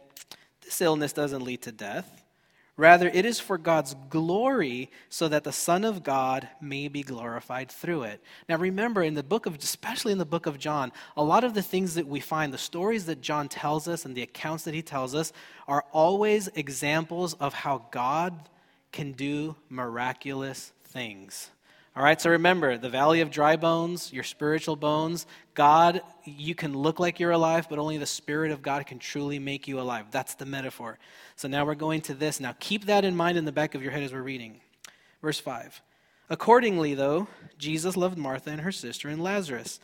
This 0.63 0.81
illness 0.81 1.13
doesn't 1.13 1.43
lead 1.43 1.63
to 1.63 1.71
death. 1.71 2.23
Rather, 2.77 3.09
it 3.09 3.25
is 3.25 3.39
for 3.39 3.57
God's 3.57 3.95
glory, 4.09 4.91
so 5.09 5.27
that 5.27 5.43
the 5.43 5.51
Son 5.51 5.83
of 5.83 6.03
God 6.03 6.47
may 6.61 6.87
be 6.87 7.01
glorified 7.01 7.71
through 7.71 8.03
it. 8.03 8.23
Now, 8.47 8.57
remember, 8.57 9.01
in 9.01 9.15
the 9.15 9.23
book 9.23 9.47
of, 9.47 9.55
especially 9.55 10.11
in 10.11 10.19
the 10.19 10.25
book 10.25 10.45
of 10.45 10.59
John, 10.59 10.91
a 11.17 11.23
lot 11.23 11.43
of 11.43 11.55
the 11.55 11.63
things 11.63 11.95
that 11.95 12.07
we 12.07 12.19
find, 12.19 12.53
the 12.53 12.57
stories 12.59 13.07
that 13.07 13.19
John 13.19 13.49
tells 13.49 13.87
us 13.87 14.05
and 14.05 14.15
the 14.15 14.21
accounts 14.21 14.63
that 14.65 14.75
he 14.75 14.83
tells 14.83 15.15
us, 15.15 15.33
are 15.67 15.85
always 15.91 16.49
examples 16.49 17.33
of 17.33 17.55
how 17.55 17.87
God 17.89 18.47
can 18.91 19.13
do 19.13 19.55
miraculous 19.69 20.71
things. 20.83 21.49
All 21.97 22.03
right, 22.03 22.21
so 22.21 22.29
remember 22.29 22.77
the 22.77 22.91
valley 22.91 23.21
of 23.21 23.31
dry 23.31 23.55
bones, 23.55 24.13
your 24.13 24.23
spiritual 24.23 24.75
bones. 24.75 25.25
God, 25.55 26.03
you 26.25 26.53
can 26.53 26.77
look 26.77 26.99
like 26.99 27.19
you're 27.19 27.31
alive, 27.31 27.65
but 27.71 27.79
only 27.79 27.97
the 27.97 28.05
Spirit 28.05 28.51
of 28.51 28.61
God 28.61 28.85
can 28.85 28.99
truly 28.99 29.39
make 29.39 29.67
you 29.67 29.79
alive. 29.79 30.05
That's 30.11 30.35
the 30.35 30.45
metaphor. 30.45 30.99
So 31.37 31.47
now 31.47 31.65
we're 31.65 31.73
going 31.73 32.01
to 32.01 32.13
this. 32.13 32.39
Now 32.39 32.53
keep 32.59 32.85
that 32.85 33.03
in 33.03 33.15
mind 33.15 33.39
in 33.39 33.45
the 33.45 33.51
back 33.51 33.73
of 33.73 33.81
your 33.81 33.91
head 33.91 34.03
as 34.03 34.13
we're 34.13 34.21
reading. 34.21 34.61
Verse 35.23 35.39
5. 35.39 35.81
Accordingly, 36.29 36.93
though, 36.93 37.29
Jesus 37.57 37.97
loved 37.97 38.19
Martha 38.19 38.51
and 38.51 38.61
her 38.61 38.71
sister 38.71 39.09
and 39.09 39.23
Lazarus, 39.23 39.79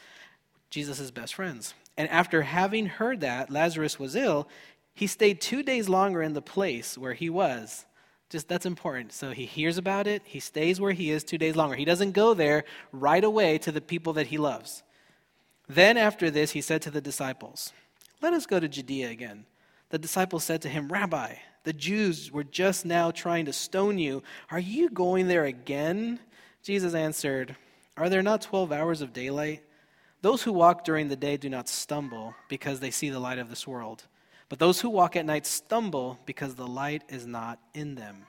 Jesus' 0.69 1.09
best 1.09 1.33
friends. 1.33 1.73
And 1.97 2.07
after 2.09 2.43
having 2.43 2.85
heard 2.85 3.21
that 3.21 3.49
Lazarus 3.49 3.97
was 3.97 4.15
ill, 4.15 4.47
he 4.93 5.07
stayed 5.07 5.41
two 5.41 5.63
days 5.63 5.89
longer 5.89 6.21
in 6.21 6.33
the 6.33 6.43
place 6.43 6.95
where 6.95 7.13
he 7.13 7.31
was. 7.31 7.85
Just 8.33 8.47
that's 8.47 8.65
important. 8.65 9.13
So 9.13 9.29
he 9.29 9.45
hears 9.45 9.77
about 9.77 10.07
it, 10.07 10.23
he 10.25 10.39
stays 10.39 10.81
where 10.81 10.91
he 10.91 11.11
is 11.11 11.23
two 11.23 11.37
days 11.37 11.55
longer. 11.55 11.75
He 11.75 11.85
doesn't 11.85 12.13
go 12.13 12.33
there 12.33 12.63
right 12.91 13.23
away 13.23 13.59
to 13.59 13.71
the 13.71 13.79
people 13.79 14.13
that 14.13 14.25
he 14.25 14.39
loves. 14.39 14.81
Then 15.69 15.97
after 15.97 16.31
this, 16.31 16.49
he 16.49 16.59
said 16.59 16.81
to 16.81 16.89
the 16.89 16.99
disciples, 16.99 17.73
Let 18.23 18.33
us 18.33 18.47
go 18.47 18.59
to 18.59 18.67
Judea 18.67 19.11
again. 19.11 19.45
The 19.89 19.99
disciples 19.99 20.43
said 20.43 20.63
to 20.63 20.67
him, 20.67 20.91
Rabbi, 20.91 21.35
the 21.63 21.73
Jews 21.73 22.31
were 22.31 22.43
just 22.43 22.87
now 22.87 23.11
trying 23.11 23.45
to 23.45 23.53
stone 23.53 23.99
you. 23.99 24.23
Are 24.49 24.57
you 24.57 24.89
going 24.89 25.27
there 25.27 25.45
again? 25.45 26.19
Jesus 26.63 26.95
answered, 26.95 27.55
Are 27.97 28.09
there 28.09 28.23
not 28.23 28.41
12 28.41 28.71
hours 28.71 29.01
of 29.03 29.13
daylight? 29.13 29.61
Those 30.23 30.41
who 30.41 30.53
walk 30.53 30.83
during 30.83 31.07
the 31.07 31.15
day 31.15 31.37
do 31.37 31.49
not 31.49 31.69
stumble 31.69 32.33
because 32.49 32.79
they 32.79 32.89
see 32.89 33.11
the 33.11 33.19
light 33.19 33.37
of 33.37 33.51
this 33.51 33.67
world. 33.67 34.07
But 34.53 34.59
those 34.59 34.81
who 34.81 34.91
walk 34.91 35.15
at 35.15 35.25
night 35.25 35.47
stumble 35.47 36.19
because 36.27 36.53
the 36.53 36.67
light 36.67 37.01
is 37.09 37.25
not 37.25 37.57
in 37.73 37.95
them. 37.95 38.27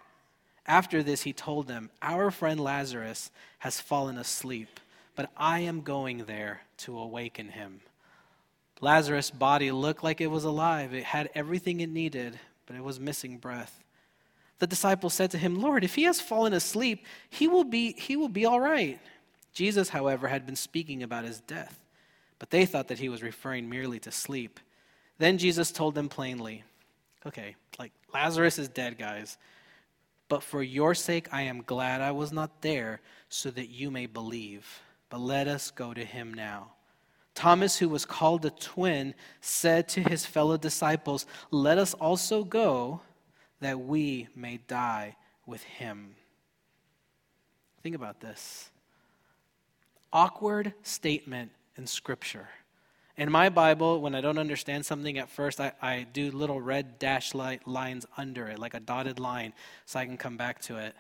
After 0.65 1.03
this, 1.03 1.21
he 1.21 1.35
told 1.35 1.69
them, 1.69 1.91
Our 2.01 2.31
friend 2.31 2.59
Lazarus 2.59 3.31
has 3.59 3.79
fallen 3.79 4.17
asleep, 4.17 4.81
but 5.17 5.29
I 5.37 5.59
am 5.59 5.83
going 5.83 6.25
there 6.25 6.63
to 6.79 6.99
awaken 6.99 7.51
him. 7.51 7.83
Lazarus' 8.81 9.31
body 9.31 9.71
looked 9.71 10.03
like 10.03 10.23
it 10.23 10.31
was 10.31 10.45
alive. 10.45 10.95
It 10.95 11.05
had 11.05 11.29
everything 11.35 11.81
it 11.81 11.91
needed, 11.91 12.39
but 12.65 12.75
it 12.75 12.83
was 12.83 12.99
missing 12.99 13.37
breath. 13.37 13.85
The 14.61 14.67
disciples 14.67 15.13
said 15.13 15.31
to 15.33 15.39
him, 15.39 15.61
Lord, 15.61 15.85
if 15.85 15.95
he 15.95 16.05
has 16.05 16.23
fallen 16.23 16.55
asleep, 16.55 17.05
he 17.29 17.49
will 17.49 17.65
be, 17.65 17.93
he 17.93 18.17
will 18.17 18.31
be 18.31 18.47
all 18.47 18.61
right. 18.61 18.99
Jesus, 19.53 19.91
however, 19.91 20.29
had 20.29 20.47
been 20.47 20.57
speaking 20.57 21.03
about 21.03 21.27
his 21.27 21.41
death, 21.41 21.79
but 22.39 22.49
they 22.49 22.65
thought 22.65 22.89
that 22.89 23.01
he 23.01 23.11
was 23.11 23.23
referring 23.23 23.69
merely 23.69 23.99
to 23.99 24.11
sleep. 24.11 24.59
Then 25.19 25.39
Jesus 25.39 25.71
told 25.71 25.95
them 25.95 26.09
plainly, 26.09 26.65
okay, 27.27 27.57
like 27.79 27.93
Lazarus 28.13 28.59
is 28.59 28.69
dead, 28.69 28.99
guys. 28.99 29.39
But 30.29 30.43
for 30.43 30.63
your 30.63 30.95
sake, 30.95 31.29
I 31.33 31.43
am 31.43 31.63
glad 31.63 32.01
I 32.01 32.11
was 32.11 32.33
not 32.33 32.63
there 32.63 33.01
so 33.29 33.51
that 33.51 33.69
you 33.69 33.91
may 33.91 34.07
believe. 34.07 34.67
But 35.11 35.21
let 35.21 35.47
us 35.47 35.71
go 35.71 35.95
to 35.95 36.05
him 36.05 36.35
now. 36.35 36.73
Thomas, 37.35 37.79
who 37.79 37.89
was 37.89 38.05
called 38.05 38.43
the 38.43 38.51
twin, 38.51 39.15
said 39.41 39.89
to 39.91 40.03
his 40.03 40.25
fellow 40.25 40.57
disciples, 40.57 41.27
Let 41.51 41.79
us 41.79 41.95
also 41.95 42.45
go 42.45 43.01
that 43.61 43.81
we 43.81 44.29
may 44.35 44.59
die 44.69 45.17
with 45.47 45.63
him. 45.63 46.15
Think 47.83 47.95
about 47.95 48.21
this 48.21 48.71
awkward 50.13 50.73
statement 50.83 51.51
in 51.77 51.87
Scripture. 51.87 52.49
In 53.17 53.31
my 53.31 53.49
Bible, 53.49 54.01
when 54.01 54.15
I 54.15 54.21
don't 54.21 54.39
understand 54.39 54.85
something 54.85 55.19
at 55.19 55.29
first, 55.29 55.61
I, 55.61 55.73
I 55.81 56.07
do 56.13 56.33
little 56.33 56.61
red 56.61 56.99
dash 56.99 57.33
light 57.33 57.67
lines 57.69 58.07
under 58.17 58.49
it, 58.49 58.59
like 58.59 58.75
a 58.75 58.81
dotted 58.81 59.21
line, 59.21 59.53
so 59.87 60.01
I 60.01 60.05
can 60.05 60.17
come 60.17 60.37
back 60.37 60.61
to 60.63 60.79
it. 60.79 60.95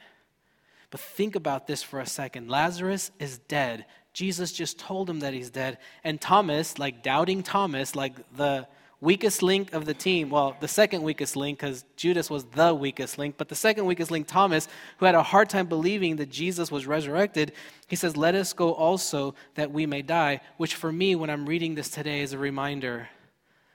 But 0.90 1.00
think 1.00 1.35
about 1.35 1.66
this 1.66 1.83
for 1.83 1.98
a 1.98 2.07
second. 2.07 2.48
Lazarus 2.48 3.11
is 3.18 3.38
dead. 3.38 3.85
Jesus 4.12 4.53
just 4.53 4.79
told 4.79 5.11
him 5.11 5.20
that 5.20 5.35
he's 5.35 5.50
dead. 5.50 5.79
And 6.05 6.20
Thomas, 6.20 6.79
like 6.79 7.03
doubting 7.03 7.42
Thomas, 7.42 7.96
like 7.96 8.14
the 8.37 8.68
weakest 9.05 9.43
link 9.43 9.75
of 9.75 9.85
the 9.85 9.93
team, 9.93 10.31
well, 10.31 10.57
the 10.61 10.67
second 10.67 11.03
weakest 11.03 11.37
link, 11.37 11.59
because 11.59 11.85
Judas 11.95 12.31
was 12.31 12.45
the 12.45 12.75
weakest 12.75 13.19
link, 13.19 13.35
but 13.37 13.51
the 13.51 13.55
second 13.55 13.85
weakest 13.85 14.11
link, 14.11 14.27
Thomas, 14.27 14.67
who 14.97 15.05
had 15.05 15.14
a 15.14 15.23
hard 15.23 15.51
time 15.51 15.67
believing 15.67 16.17
that 16.17 16.31
Jesus 16.31 16.73
was 16.73 16.87
resurrected, 16.87 17.53
he 17.87 17.97
says, 17.97 18.17
Let 18.17 18.35
us 18.35 18.55
go 18.55 18.73
also 18.73 19.35
that 19.57 19.71
we 19.71 19.85
may 19.85 20.01
die, 20.01 20.40
which 20.57 20.75
for 20.75 20.90
me, 20.90 21.14
when 21.14 21.29
I'm 21.29 21.45
reading 21.45 21.75
this 21.75 21.90
today, 21.90 22.23
is 22.23 22.33
a 22.33 22.38
reminder 22.38 23.11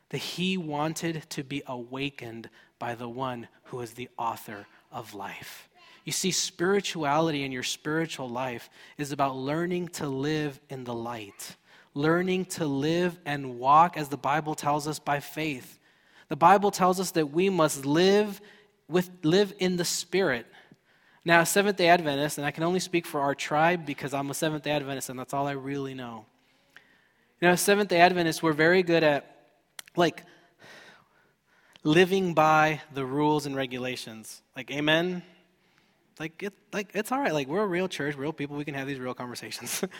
that 0.10 0.18
he 0.18 0.58
wanted 0.58 1.24
to 1.30 1.44
be 1.44 1.62
awakened 1.68 2.50
by 2.80 2.96
the 2.96 3.08
one 3.08 3.48
who 3.66 3.82
is 3.82 3.94
the 3.94 4.10
author 4.18 4.66
of 4.92 5.14
life. 5.14 5.70
You 6.06 6.12
see, 6.12 6.32
spirituality 6.32 7.44
in 7.44 7.52
your 7.52 7.62
spiritual 7.62 8.28
life 8.28 8.68
is 8.98 9.12
about 9.12 9.38
learning 9.38 9.90
to 9.90 10.08
live 10.08 10.60
in 10.70 10.86
the 10.86 10.94
light 10.96 11.56
learning 11.94 12.46
to 12.46 12.66
live 12.66 13.18
and 13.26 13.60
walk, 13.60 13.98
as 13.98 14.10
the 14.10 14.18
Bible 14.18 14.56
tells 14.56 14.88
us, 14.88 15.00
by 15.00 15.20
faith. 15.20 15.80
The 16.28 16.36
Bible 16.36 16.72
tells 16.72 17.00
us 17.00 17.12
that 17.12 17.32
we 17.32 17.50
must 17.50 17.86
live, 17.86 18.40
with, 18.88 19.10
live 19.24 19.54
in 19.60 19.78
the 19.78 19.86
Spirit. 19.86 20.46
Now, 21.26 21.44
Seventh 21.44 21.78
day 21.78 21.90
Adventist, 21.90 22.38
and 22.38 22.48
I 22.48 22.52
can 22.52 22.64
only 22.64 22.80
speak 22.80 23.06
for 23.06 23.22
our 23.22 23.36
tribe 23.36 23.86
because 23.86 24.14
I'm 24.14 24.30
a 24.30 24.34
Seventh 24.34 24.64
day 24.64 24.72
Adventist 24.72 25.10
and 25.10 25.20
that's 25.20 25.34
all 25.34 25.48
I 25.48 25.52
really 25.52 25.94
know. 25.94 26.26
You 27.42 27.50
know, 27.50 27.56
Seventh 27.56 27.90
day 27.90 28.00
Adventists, 28.00 28.42
we're 28.42 28.54
very 28.54 28.84
good 28.84 29.04
at, 29.04 29.36
like, 29.96 30.24
living 31.84 32.34
by 32.34 32.82
the 32.94 33.06
rules 33.06 33.46
and 33.46 33.56
regulations. 33.56 34.42
Like, 34.56 34.72
amen? 34.72 35.24
Like, 36.20 36.44
it, 36.44 36.54
like 36.74 36.90
it's 36.94 37.12
all 37.12 37.20
right. 37.20 37.34
Like, 37.34 37.48
we're 37.48 37.64
a 37.64 37.68
real 37.68 37.88
church, 37.88 38.16
real 38.16 38.34
people. 38.34 38.58
We 38.58 38.66
can 38.66 38.74
have 38.76 38.88
these 38.88 39.00
real 39.00 39.14
conversations. 39.14 39.84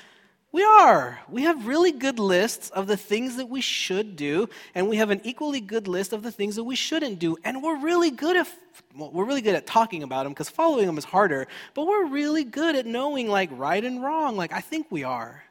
we 0.52 0.64
are. 0.64 1.20
We 1.30 1.44
have 1.44 1.68
really 1.68 1.92
good 1.92 2.18
lists 2.18 2.72
of 2.72 2.88
the 2.88 2.98
things 2.98 3.36
that 3.38 3.48
we 3.48 3.62
should 3.62 4.16
do, 4.16 4.50
and 4.74 4.90
we 4.90 4.98
have 4.98 5.12
an 5.12 5.22
equally 5.24 5.62
good 5.62 5.88
list 5.88 6.12
of 6.12 6.24
the 6.24 6.32
things 6.32 6.56
that 6.56 6.64
we 6.64 6.76
shouldn't 6.76 7.20
do. 7.20 7.38
And 7.44 7.62
we're 7.62 7.80
really 7.80 8.10
good 8.10 8.36
at 8.36 8.48
well, 8.96 9.12
we're 9.12 9.26
really 9.26 9.42
good 9.42 9.56
at 9.56 9.68
talking 9.68 10.02
about 10.04 10.24
them 10.24 10.34
because 10.34 10.50
following 10.50 10.88
them 10.88 10.98
is 10.98 11.06
harder. 11.06 11.48
But 11.76 11.86
we're 11.86 12.06
really 12.06 12.44
good 12.44 12.76
at 12.76 12.86
knowing 12.86 13.28
like 13.28 13.50
right 13.54 13.84
and 13.84 14.04
wrong. 14.04 14.36
Like 14.36 14.52
I 14.52 14.62
think 14.62 14.88
we 14.90 15.04
are. 15.04 15.44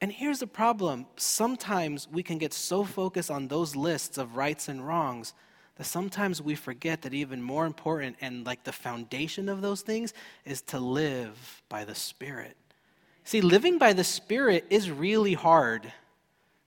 And 0.00 0.12
here's 0.12 0.38
the 0.38 0.46
problem 0.46 1.06
sometimes 1.16 2.08
we 2.10 2.22
can 2.22 2.38
get 2.38 2.54
so 2.54 2.84
focused 2.84 3.30
on 3.30 3.48
those 3.48 3.76
lists 3.76 4.16
of 4.16 4.36
rights 4.36 4.68
and 4.68 4.86
wrongs 4.86 5.34
that 5.76 5.84
sometimes 5.84 6.40
we 6.40 6.54
forget 6.54 7.02
that 7.02 7.12
even 7.14 7.42
more 7.42 7.66
important 7.66 8.16
and 8.20 8.46
like 8.46 8.64
the 8.64 8.72
foundation 8.72 9.48
of 9.48 9.60
those 9.60 9.82
things 9.82 10.14
is 10.44 10.62
to 10.62 10.78
live 10.78 11.62
by 11.68 11.84
the 11.84 11.94
Spirit. 11.94 12.56
See, 13.28 13.42
living 13.42 13.76
by 13.76 13.92
the 13.92 14.04
Spirit 14.04 14.64
is 14.70 14.90
really 14.90 15.34
hard. 15.34 15.92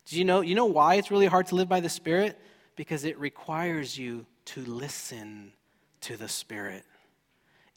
Do 0.05 0.15
you 0.15 0.23
know, 0.23 0.41
you 0.41 0.53
know 0.53 0.67
why 0.67 0.93
it's 0.93 1.09
really 1.09 1.25
hard 1.25 1.47
to 1.47 1.55
live 1.55 1.67
by 1.67 1.79
the 1.79 1.89
Spirit? 1.89 2.37
Because 2.75 3.03
it 3.03 3.17
requires 3.17 3.97
you 3.97 4.27
to 4.45 4.61
listen 4.61 5.53
to 6.01 6.17
the 6.17 6.27
Spirit. 6.27 6.83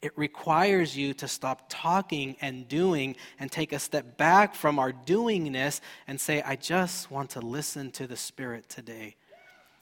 It 0.03 0.15
requires 0.15 0.95
you 0.95 1.15
to 1.15 1.27
stop 1.27 1.65
talking 1.67 2.35
and 2.41 2.67
doing 2.67 3.15
and 3.39 3.51
take 3.51 3.73
a 3.73 3.79
step 3.79 4.17
back 4.17 4.53
from 4.53 4.77
our 4.77 4.91
doingness 4.91 5.81
and 6.07 6.21
say, 6.21 6.43
I 6.43 6.55
just 6.55 7.09
want 7.09 7.31
to 7.31 7.39
listen 7.39 7.89
to 7.93 8.05
the 8.05 8.15
Spirit 8.15 8.69
today. 8.69 9.15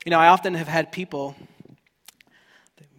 You 0.05 0.11
know, 0.11 0.19
I 0.19 0.29
often 0.29 0.53
have 0.53 0.69
had 0.69 0.93
people 0.93 1.35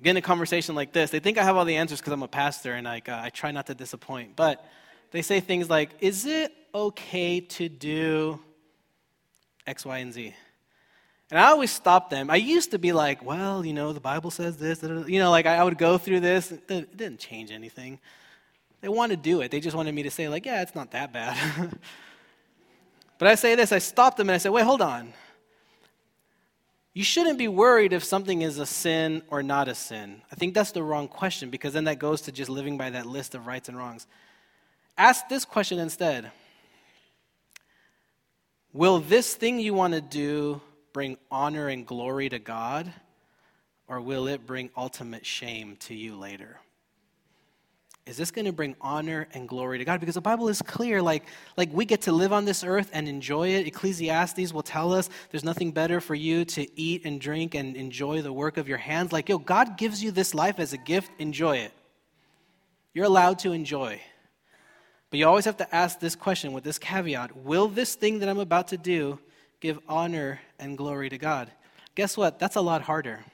get 0.02 0.10
in 0.10 0.16
a 0.18 0.20
conversation 0.20 0.74
like 0.74 0.92
this. 0.92 1.08
They 1.08 1.20
think 1.20 1.38
I 1.38 1.44
have 1.44 1.56
all 1.56 1.64
the 1.64 1.76
answers 1.76 2.00
because 2.00 2.12
I'm 2.12 2.22
a 2.22 2.28
pastor 2.28 2.74
and 2.74 2.84
like, 2.84 3.08
uh, 3.08 3.18
I 3.22 3.30
try 3.30 3.52
not 3.52 3.68
to 3.68 3.74
disappoint. 3.74 4.36
But 4.36 4.62
they 5.10 5.22
say 5.22 5.40
things 5.40 5.70
like, 5.70 5.90
Is 6.00 6.26
it 6.26 6.52
okay 6.74 7.40
to 7.40 7.68
do 7.68 8.40
X, 9.66 9.84
Y, 9.84 9.98
and 9.98 10.12
Z? 10.12 10.34
And 11.30 11.40
I 11.40 11.46
always 11.46 11.70
stop 11.70 12.10
them. 12.10 12.30
I 12.30 12.36
used 12.36 12.70
to 12.72 12.78
be 12.78 12.92
like, 12.92 13.24
well, 13.24 13.64
you 13.64 13.72
know, 13.72 13.92
the 13.92 14.00
Bible 14.00 14.30
says 14.30 14.56
this. 14.56 14.82
You 14.82 15.18
know, 15.18 15.30
like 15.30 15.46
I 15.46 15.64
would 15.64 15.78
go 15.78 15.98
through 15.98 16.20
this. 16.20 16.52
It 16.52 16.68
didn't 16.68 17.18
change 17.18 17.50
anything. 17.50 17.98
They 18.80 18.88
want 18.88 19.10
to 19.10 19.16
do 19.16 19.40
it. 19.40 19.50
They 19.50 19.60
just 19.60 19.76
wanted 19.76 19.94
me 19.94 20.02
to 20.02 20.10
say, 20.10 20.28
like, 20.28 20.44
yeah, 20.44 20.62
it's 20.62 20.74
not 20.74 20.90
that 20.90 21.12
bad. 21.12 21.76
but 23.18 23.28
I 23.28 23.34
say 23.34 23.54
this 23.54 23.72
I 23.72 23.78
stop 23.78 24.16
them 24.16 24.28
and 24.28 24.34
I 24.34 24.38
say, 24.38 24.50
wait, 24.50 24.64
hold 24.64 24.82
on. 24.82 25.12
You 26.92 27.02
shouldn't 27.02 27.38
be 27.38 27.48
worried 27.48 27.92
if 27.92 28.04
something 28.04 28.42
is 28.42 28.58
a 28.58 28.66
sin 28.66 29.22
or 29.28 29.42
not 29.42 29.66
a 29.66 29.74
sin. 29.74 30.22
I 30.30 30.36
think 30.36 30.54
that's 30.54 30.70
the 30.70 30.82
wrong 30.82 31.08
question 31.08 31.50
because 31.50 31.72
then 31.72 31.84
that 31.84 31.98
goes 31.98 32.20
to 32.22 32.32
just 32.32 32.48
living 32.48 32.78
by 32.78 32.90
that 32.90 33.06
list 33.06 33.34
of 33.34 33.48
rights 33.48 33.68
and 33.68 33.76
wrongs. 33.76 34.06
Ask 34.96 35.28
this 35.28 35.44
question 35.44 35.78
instead 35.78 36.30
Will 38.72 38.98
this 38.98 39.34
thing 39.34 39.60
you 39.60 39.74
want 39.74 39.94
to 39.94 40.00
do 40.00 40.60
bring 40.92 41.16
honor 41.30 41.68
and 41.68 41.86
glory 41.86 42.28
to 42.28 42.38
God, 42.38 42.92
or 43.88 44.00
will 44.00 44.28
it 44.28 44.46
bring 44.46 44.70
ultimate 44.76 45.26
shame 45.26 45.76
to 45.80 45.94
you 45.94 46.16
later? 46.16 46.60
Is 48.06 48.16
this 48.18 48.30
going 48.30 48.44
to 48.44 48.52
bring 48.52 48.76
honor 48.80 49.26
and 49.32 49.48
glory 49.48 49.78
to 49.78 49.84
God? 49.84 49.98
Because 49.98 50.16
the 50.16 50.20
Bible 50.20 50.48
is 50.48 50.60
clear, 50.60 51.00
like, 51.00 51.24
like 51.56 51.72
we 51.72 51.86
get 51.86 52.02
to 52.02 52.12
live 52.12 52.34
on 52.34 52.44
this 52.44 52.62
earth 52.62 52.90
and 52.92 53.08
enjoy 53.08 53.48
it. 53.48 53.66
Ecclesiastes 53.66 54.52
will 54.52 54.62
tell 54.62 54.92
us 54.92 55.08
there's 55.30 55.44
nothing 55.44 55.72
better 55.72 56.02
for 56.02 56.14
you 56.14 56.44
to 56.44 56.66
eat 56.78 57.06
and 57.06 57.18
drink 57.18 57.54
and 57.54 57.76
enjoy 57.76 58.20
the 58.20 58.32
work 58.32 58.58
of 58.58 58.68
your 58.68 58.76
hands. 58.76 59.10
Like, 59.10 59.30
yo, 59.30 59.38
God 59.38 59.78
gives 59.78 60.02
you 60.02 60.10
this 60.10 60.34
life 60.34 60.58
as 60.58 60.74
a 60.74 60.78
gift, 60.78 61.12
enjoy 61.18 61.58
it. 61.58 61.72
You're 62.92 63.06
allowed 63.06 63.38
to 63.40 63.52
enjoy. 63.52 64.00
But 65.10 65.18
you 65.18 65.26
always 65.26 65.44
have 65.44 65.58
to 65.58 65.74
ask 65.74 66.00
this 66.00 66.16
question 66.16 66.52
with 66.52 66.64
this 66.64 66.78
caveat 66.78 67.36
Will 67.36 67.68
this 67.68 67.94
thing 67.94 68.18
that 68.20 68.28
I'm 68.28 68.38
about 68.38 68.68
to 68.68 68.76
do 68.76 69.18
give 69.64 69.80
honor 69.88 70.40
and 70.58 70.76
glory 70.76 71.08
to 71.08 71.16
God. 71.16 71.50
Guess 71.94 72.18
what? 72.18 72.38
That's 72.38 72.56
a 72.56 72.60
lot 72.60 72.82
harder. 72.82 73.24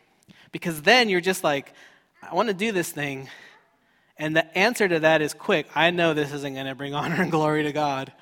Because 0.52 0.80
then 0.82 1.08
you're 1.08 1.20
just 1.20 1.42
like, 1.42 1.72
I 2.22 2.36
want 2.36 2.46
to 2.46 2.54
do 2.54 2.70
this 2.70 2.92
thing. 2.92 3.28
And 4.16 4.36
the 4.36 4.56
answer 4.56 4.86
to 4.86 5.00
that 5.00 5.22
is 5.22 5.34
quick. 5.34 5.66
I 5.74 5.90
know 5.90 6.14
this 6.14 6.32
isn't 6.32 6.54
going 6.54 6.66
to 6.66 6.76
bring 6.76 6.94
honor 7.00 7.20
and 7.20 7.32
glory 7.32 7.64
to 7.64 7.72
God. 7.72 8.12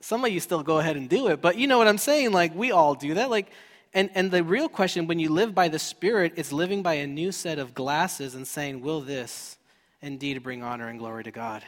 Some 0.00 0.24
of 0.24 0.32
you 0.32 0.40
still 0.40 0.62
go 0.62 0.78
ahead 0.78 0.96
and 0.96 1.10
do 1.10 1.28
it, 1.28 1.42
but 1.42 1.58
you 1.58 1.66
know 1.66 1.76
what 1.76 1.88
I'm 1.88 1.98
saying? 1.98 2.32
Like, 2.32 2.54
we 2.54 2.72
all 2.72 2.94
do 2.94 3.12
that. 3.12 3.28
Like, 3.28 3.50
and, 3.92 4.08
and 4.14 4.30
the 4.30 4.42
real 4.42 4.70
question 4.70 5.06
when 5.06 5.18
you 5.18 5.28
live 5.28 5.54
by 5.54 5.68
the 5.68 5.78
Spirit 5.78 6.32
is 6.36 6.54
living 6.54 6.82
by 6.82 6.94
a 6.94 7.06
new 7.06 7.32
set 7.32 7.58
of 7.58 7.74
glasses 7.74 8.34
and 8.34 8.48
saying, 8.48 8.80
Will 8.80 9.02
this 9.02 9.58
indeed 10.00 10.42
bring 10.42 10.62
honor 10.62 10.88
and 10.88 10.98
glory 10.98 11.24
to 11.24 11.30
God? 11.30 11.62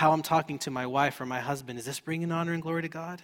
How 0.00 0.12
I'm 0.12 0.22
talking 0.22 0.58
to 0.60 0.70
my 0.70 0.86
wife 0.86 1.20
or 1.20 1.26
my 1.26 1.40
husband, 1.40 1.78
is 1.78 1.84
this 1.84 2.00
bringing 2.00 2.32
honor 2.32 2.54
and 2.54 2.62
glory 2.62 2.80
to 2.80 2.88
God? 2.88 3.20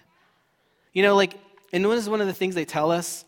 You 0.93 1.01
know, 1.01 1.15
like 1.15 1.33
and 1.73 1.83
what 1.87 1.97
is 1.97 2.07
one 2.07 2.21
of 2.21 2.27
the 2.27 2.35
things 2.35 2.53
they 2.53 2.65
tell 2.65 2.91
us? 2.91 3.25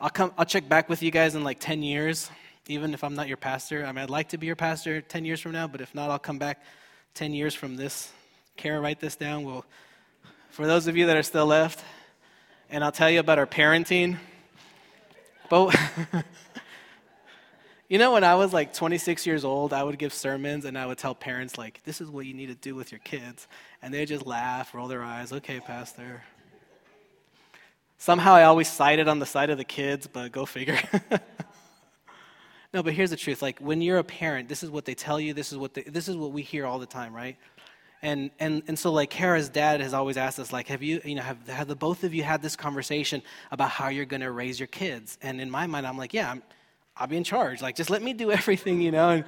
I'll 0.00 0.10
come 0.10 0.32
I'll 0.36 0.44
check 0.44 0.68
back 0.68 0.88
with 0.88 1.00
you 1.00 1.12
guys 1.12 1.36
in 1.36 1.44
like 1.44 1.60
10 1.60 1.84
years, 1.84 2.32
even 2.66 2.92
if 2.92 3.04
I'm 3.04 3.14
not 3.14 3.28
your 3.28 3.36
pastor. 3.36 3.86
I 3.86 3.92
mean, 3.92 4.02
I'd 4.02 4.10
like 4.10 4.30
to 4.30 4.38
be 4.38 4.46
your 4.46 4.56
pastor 4.56 5.00
10 5.00 5.24
years 5.24 5.38
from 5.38 5.52
now, 5.52 5.68
but 5.68 5.82
if 5.82 5.94
not, 5.94 6.10
I'll 6.10 6.18
come 6.18 6.40
back 6.40 6.64
10 7.14 7.32
years 7.32 7.54
from 7.54 7.76
this. 7.76 8.10
Kara, 8.56 8.80
write 8.80 8.98
this 8.98 9.14
down. 9.14 9.44
We'll, 9.44 9.64
for 10.50 10.66
those 10.66 10.88
of 10.88 10.96
you 10.96 11.06
that 11.06 11.16
are 11.16 11.22
still 11.22 11.46
left, 11.46 11.80
and 12.70 12.82
I'll 12.82 12.90
tell 12.90 13.08
you 13.08 13.20
about 13.20 13.38
our 13.38 13.46
parenting. 13.46 14.18
But 15.48 15.76
you 17.88 17.98
know, 17.98 18.12
when 18.12 18.24
I 18.24 18.34
was 18.34 18.52
like 18.52 18.72
26 18.72 19.26
years 19.26 19.44
old, 19.44 19.72
I 19.72 19.82
would 19.82 19.98
give 19.98 20.12
sermons 20.14 20.64
and 20.64 20.78
I 20.78 20.86
would 20.86 20.98
tell 20.98 21.14
parents, 21.14 21.58
like, 21.58 21.82
this 21.84 22.00
is 22.00 22.08
what 22.10 22.24
you 22.26 22.32
need 22.32 22.46
to 22.46 22.54
do 22.54 22.74
with 22.74 22.90
your 22.90 23.00
kids. 23.00 23.46
And 23.82 23.92
they 23.92 24.06
just 24.06 24.26
laugh, 24.26 24.74
roll 24.74 24.88
their 24.88 25.02
eyes, 25.02 25.32
okay, 25.32 25.60
pastor. 25.60 26.22
Somehow 27.98 28.34
I 28.34 28.44
always 28.44 28.68
sided 28.68 29.06
on 29.06 29.18
the 29.18 29.26
side 29.26 29.50
of 29.50 29.58
the 29.58 29.64
kids, 29.64 30.06
but 30.06 30.32
go 30.32 30.46
figure. 30.46 30.78
no, 32.74 32.82
but 32.82 32.94
here's 32.94 33.10
the 33.10 33.16
truth. 33.16 33.42
Like 33.42 33.58
when 33.60 33.82
you're 33.82 33.98
a 33.98 34.04
parent, 34.04 34.48
this 34.48 34.62
is 34.62 34.70
what 34.70 34.86
they 34.86 34.94
tell 34.94 35.20
you, 35.20 35.34
this 35.34 35.52
is 35.52 35.58
what 35.58 35.74
they, 35.74 35.82
this 35.82 36.08
is 36.08 36.16
what 36.16 36.32
we 36.32 36.42
hear 36.42 36.66
all 36.66 36.78
the 36.78 36.86
time, 36.86 37.14
right? 37.14 37.36
And, 38.00 38.30
and, 38.38 38.62
and 38.66 38.78
so 38.78 38.92
like 38.92 39.08
Kara's 39.10 39.48
dad 39.48 39.80
has 39.80 39.94
always 39.94 40.18
asked 40.18 40.38
us 40.38 40.52
like 40.52 40.68
have 40.68 40.82
you 40.82 41.00
you 41.06 41.14
know 41.14 41.22
have, 41.22 41.48
have 41.48 41.68
the 41.68 41.74
both 41.74 42.04
of 42.04 42.12
you 42.12 42.22
had 42.22 42.42
this 42.42 42.54
conversation 42.54 43.22
about 43.50 43.70
how 43.70 43.88
you're 43.88 44.04
going 44.04 44.20
to 44.20 44.30
raise 44.30 44.60
your 44.60 44.66
kids 44.66 45.16
and 45.22 45.40
in 45.40 45.50
my 45.50 45.66
mind 45.66 45.86
i'm 45.86 45.96
like 45.96 46.12
yeah 46.12 46.32
I'm, 46.32 46.42
i'll 46.96 47.06
be 47.06 47.16
in 47.16 47.24
charge. 47.24 47.62
Like 47.62 47.76
just 47.76 47.90
let 47.90 48.02
me 48.02 48.12
do 48.12 48.30
everything 48.40 48.80
you 48.80 48.90
know? 48.90 49.10
And 49.10 49.24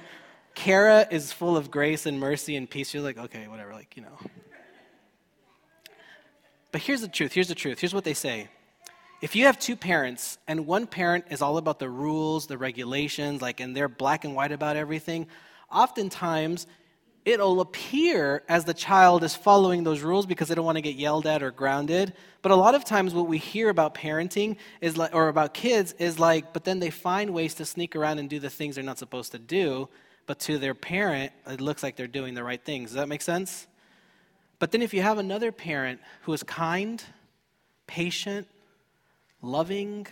kara 0.55 1.07
is 1.11 1.31
full 1.31 1.55
of 1.55 1.69
grace 1.69 2.05
and 2.05 2.19
mercy 2.19 2.55
and 2.55 2.69
peace. 2.69 2.89
She's 2.89 3.03
like 3.03 3.17
okay 3.17 3.47
whatever 3.47 3.73
like 3.73 3.95
you 3.95 4.03
know. 4.03 4.17
But 6.71 6.81
here's 6.81 7.01
the 7.01 7.07
truth. 7.07 7.33
Here's 7.33 7.47
the 7.47 7.55
truth. 7.55 7.79
Here's 7.79 7.93
what 7.93 8.03
they 8.03 8.13
say. 8.13 8.49
If 9.19 9.35
you 9.35 9.45
have 9.45 9.57
two 9.57 9.75
parents 9.75 10.37
and 10.47 10.67
one 10.67 10.85
parent 10.85 11.25
is 11.31 11.41
all 11.41 11.57
about 11.57 11.79
the 11.79 11.89
rules, 11.89 12.45
the 12.45 12.57
regulations, 12.57 13.41
like, 13.41 13.59
and 13.59 13.75
they're 13.75 13.89
black 13.89 14.25
and 14.25 14.35
white 14.35 14.51
about 14.51 14.75
everything, 14.75 15.25
oftentimes 15.71 16.67
it'll 17.27 17.59
appear 17.59 18.41
as 18.47 18.63
the 18.63 18.73
child 18.73 19.21
is 19.21 19.35
following 19.35 19.83
those 19.83 20.01
rules 20.01 20.25
because 20.25 20.47
they 20.47 20.55
don't 20.55 20.63
want 20.63 20.77
to 20.77 20.81
get 20.81 20.95
yelled 20.95 21.27
at 21.27 21.43
or 21.43 21.51
grounded. 21.51 22.13
But 22.41 22.53
a 22.53 22.55
lot 22.55 22.73
of 22.73 22.85
times, 22.85 23.13
what 23.13 23.27
we 23.27 23.37
hear 23.37 23.67
about 23.67 23.93
parenting 23.93 24.55
is 24.79 24.95
like, 24.95 25.13
or 25.13 25.27
about 25.27 25.53
kids 25.53 25.93
is 25.99 26.19
like, 26.19 26.53
but 26.53 26.63
then 26.63 26.79
they 26.79 26.89
find 26.89 27.31
ways 27.31 27.53
to 27.55 27.65
sneak 27.65 27.97
around 27.97 28.19
and 28.19 28.29
do 28.29 28.39
the 28.39 28.49
things 28.49 28.75
they're 28.75 28.83
not 28.83 28.97
supposed 28.97 29.33
to 29.33 29.39
do. 29.39 29.89
But 30.25 30.39
to 30.41 30.57
their 30.57 30.73
parent, 30.73 31.33
it 31.45 31.59
looks 31.59 31.83
like 31.83 31.97
they're 31.97 32.07
doing 32.07 32.33
the 32.33 32.45
right 32.45 32.63
things. 32.63 32.91
Does 32.91 32.95
that 32.95 33.09
make 33.09 33.21
sense? 33.21 33.67
But 34.59 34.71
then, 34.71 34.81
if 34.81 34.93
you 34.93 35.01
have 35.01 35.17
another 35.17 35.51
parent 35.51 35.99
who 36.21 36.31
is 36.31 36.43
kind, 36.43 37.03
patient, 37.87 38.47
loving, 39.41 40.07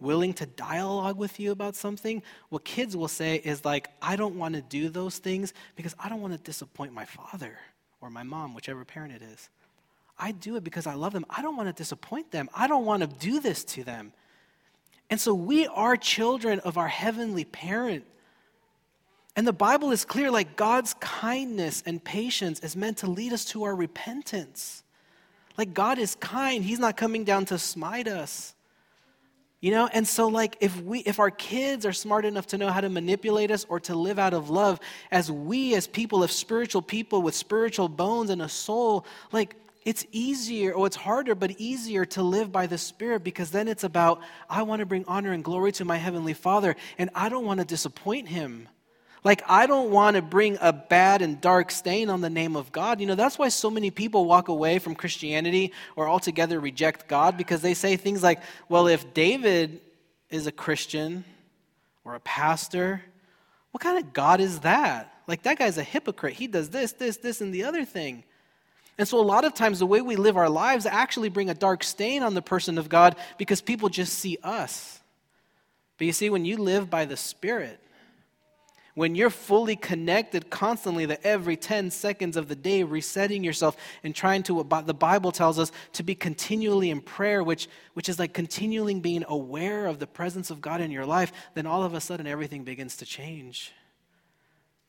willing 0.00 0.32
to 0.34 0.46
dialogue 0.46 1.16
with 1.16 1.38
you 1.38 1.52
about 1.52 1.76
something, 1.76 2.22
what 2.48 2.64
kids 2.64 2.96
will 2.96 3.08
say 3.08 3.36
is 3.36 3.64
like, 3.64 3.88
I 4.00 4.16
don't 4.16 4.36
want 4.36 4.54
to 4.54 4.62
do 4.62 4.88
those 4.88 5.18
things 5.18 5.52
because 5.76 5.94
I 5.98 6.08
don't 6.08 6.20
want 6.20 6.32
to 6.32 6.38
disappoint 6.38 6.92
my 6.92 7.04
father 7.04 7.58
or 8.00 8.10
my 8.10 8.22
mom, 8.22 8.54
whichever 8.54 8.84
parent 8.84 9.12
it 9.12 9.22
is. 9.22 9.48
I 10.18 10.32
do 10.32 10.56
it 10.56 10.64
because 10.64 10.86
I 10.86 10.94
love 10.94 11.12
them. 11.12 11.24
I 11.30 11.42
don't 11.42 11.56
want 11.56 11.68
to 11.68 11.72
disappoint 11.72 12.30
them. 12.30 12.48
I 12.54 12.66
don't 12.66 12.84
want 12.84 13.02
to 13.02 13.06
do 13.06 13.40
this 13.40 13.64
to 13.64 13.84
them. 13.84 14.12
And 15.08 15.20
so 15.20 15.34
we 15.34 15.66
are 15.66 15.96
children 15.96 16.60
of 16.60 16.78
our 16.78 16.88
heavenly 16.88 17.44
parent. 17.44 18.04
And 19.34 19.46
the 19.46 19.52
Bible 19.52 19.90
is 19.90 20.04
clear 20.04 20.30
like 20.30 20.56
God's 20.56 20.94
kindness 20.94 21.82
and 21.86 22.02
patience 22.02 22.60
is 22.60 22.76
meant 22.76 22.98
to 22.98 23.10
lead 23.10 23.32
us 23.32 23.44
to 23.46 23.64
our 23.64 23.74
repentance. 23.74 24.82
Like, 25.56 25.74
God 25.74 25.98
is 25.98 26.14
kind. 26.14 26.64
He's 26.64 26.78
not 26.78 26.96
coming 26.96 27.24
down 27.24 27.44
to 27.46 27.58
smite 27.58 28.08
us. 28.08 28.54
You 29.60 29.72
know, 29.72 29.90
and 29.92 30.08
so 30.08 30.28
like 30.28 30.56
if 30.60 30.80
we 30.80 31.00
if 31.00 31.18
our 31.18 31.30
kids 31.30 31.84
are 31.84 31.92
smart 31.92 32.24
enough 32.24 32.46
to 32.48 32.58
know 32.58 32.68
how 32.70 32.80
to 32.80 32.88
manipulate 32.88 33.50
us 33.50 33.66
or 33.68 33.78
to 33.80 33.94
live 33.94 34.18
out 34.18 34.32
of 34.32 34.48
love, 34.48 34.80
as 35.10 35.30
we 35.30 35.74
as 35.74 35.86
people 35.86 36.22
of 36.22 36.32
spiritual 36.32 36.80
people 36.80 37.20
with 37.20 37.34
spiritual 37.34 37.88
bones 37.88 38.30
and 38.30 38.40
a 38.40 38.48
soul, 38.48 39.04
like 39.32 39.56
it's 39.84 40.06
easier, 40.12 40.72
or 40.72 40.86
it's 40.86 40.96
harder, 40.96 41.34
but 41.34 41.52
easier 41.52 42.04
to 42.06 42.22
live 42.22 42.52
by 42.52 42.66
the 42.66 42.78
Spirit 42.78 43.24
because 43.24 43.50
then 43.50 43.66
it's 43.66 43.84
about, 43.84 44.20
I 44.48 44.62
want 44.62 44.80
to 44.80 44.86
bring 44.86 45.04
honor 45.08 45.32
and 45.32 45.42
glory 45.42 45.72
to 45.72 45.84
my 45.84 45.96
Heavenly 45.96 46.34
Father, 46.34 46.76
and 46.98 47.08
I 47.14 47.28
don't 47.30 47.46
want 47.46 47.60
to 47.60 47.66
disappoint 47.66 48.28
Him. 48.28 48.68
Like, 49.22 49.42
I 49.48 49.66
don't 49.66 49.90
want 49.90 50.16
to 50.16 50.22
bring 50.22 50.56
a 50.60 50.72
bad 50.72 51.20
and 51.20 51.40
dark 51.40 51.70
stain 51.70 52.08
on 52.08 52.22
the 52.22 52.30
name 52.30 52.56
of 52.56 52.72
God. 52.72 53.00
You 53.00 53.06
know, 53.06 53.14
that's 53.14 53.38
why 53.38 53.48
so 53.48 53.70
many 53.70 53.90
people 53.90 54.24
walk 54.24 54.48
away 54.48 54.78
from 54.78 54.94
Christianity 54.94 55.72
or 55.94 56.08
altogether 56.08 56.58
reject 56.58 57.06
God 57.06 57.36
because 57.36 57.60
they 57.60 57.74
say 57.74 57.96
things 57.96 58.22
like, 58.22 58.40
well, 58.68 58.86
if 58.86 59.12
David 59.12 59.80
is 60.30 60.46
a 60.46 60.52
Christian 60.52 61.24
or 62.04 62.14
a 62.14 62.20
pastor, 62.20 63.02
what 63.72 63.82
kind 63.82 63.98
of 63.98 64.14
God 64.14 64.40
is 64.40 64.60
that? 64.60 65.12
Like, 65.26 65.42
that 65.42 65.58
guy's 65.58 65.76
a 65.76 65.82
hypocrite. 65.82 66.34
He 66.34 66.46
does 66.46 66.70
this, 66.70 66.92
this, 66.92 67.18
this, 67.18 67.42
and 67.42 67.52
the 67.52 67.64
other 67.64 67.84
thing. 67.84 68.24
And 68.96 69.06
so, 69.06 69.18
a 69.18 69.22
lot 69.22 69.44
of 69.44 69.54
times, 69.54 69.78
the 69.78 69.86
way 69.86 70.00
we 70.00 70.16
live 70.16 70.36
our 70.36 70.50
lives 70.50 70.86
actually 70.86 71.28
bring 71.28 71.48
a 71.48 71.54
dark 71.54 71.84
stain 71.84 72.22
on 72.22 72.34
the 72.34 72.42
person 72.42 72.78
of 72.78 72.88
God 72.88 73.16
because 73.38 73.60
people 73.60 73.88
just 73.88 74.14
see 74.14 74.38
us. 74.42 75.00
But 75.96 76.06
you 76.06 76.12
see, 76.12 76.30
when 76.30 76.44
you 76.44 76.56
live 76.56 76.90
by 76.90 77.04
the 77.04 77.16
Spirit, 77.16 77.80
when 78.94 79.14
you're 79.14 79.30
fully 79.30 79.76
connected 79.76 80.50
constantly, 80.50 81.06
that 81.06 81.20
every 81.24 81.56
10 81.56 81.90
seconds 81.90 82.36
of 82.36 82.48
the 82.48 82.56
day, 82.56 82.82
resetting 82.82 83.44
yourself 83.44 83.76
and 84.02 84.14
trying 84.14 84.42
to, 84.44 84.54
what 84.54 84.86
the 84.86 84.94
Bible 84.94 85.32
tells 85.32 85.58
us, 85.58 85.72
to 85.92 86.02
be 86.02 86.14
continually 86.14 86.90
in 86.90 87.00
prayer, 87.00 87.42
which, 87.42 87.68
which 87.94 88.08
is 88.08 88.18
like 88.18 88.32
continually 88.32 88.98
being 88.98 89.24
aware 89.28 89.86
of 89.86 89.98
the 89.98 90.06
presence 90.06 90.50
of 90.50 90.60
God 90.60 90.80
in 90.80 90.90
your 90.90 91.06
life, 91.06 91.32
then 91.54 91.66
all 91.66 91.82
of 91.82 91.94
a 91.94 92.00
sudden 92.00 92.26
everything 92.26 92.64
begins 92.64 92.96
to 92.96 93.06
change 93.06 93.72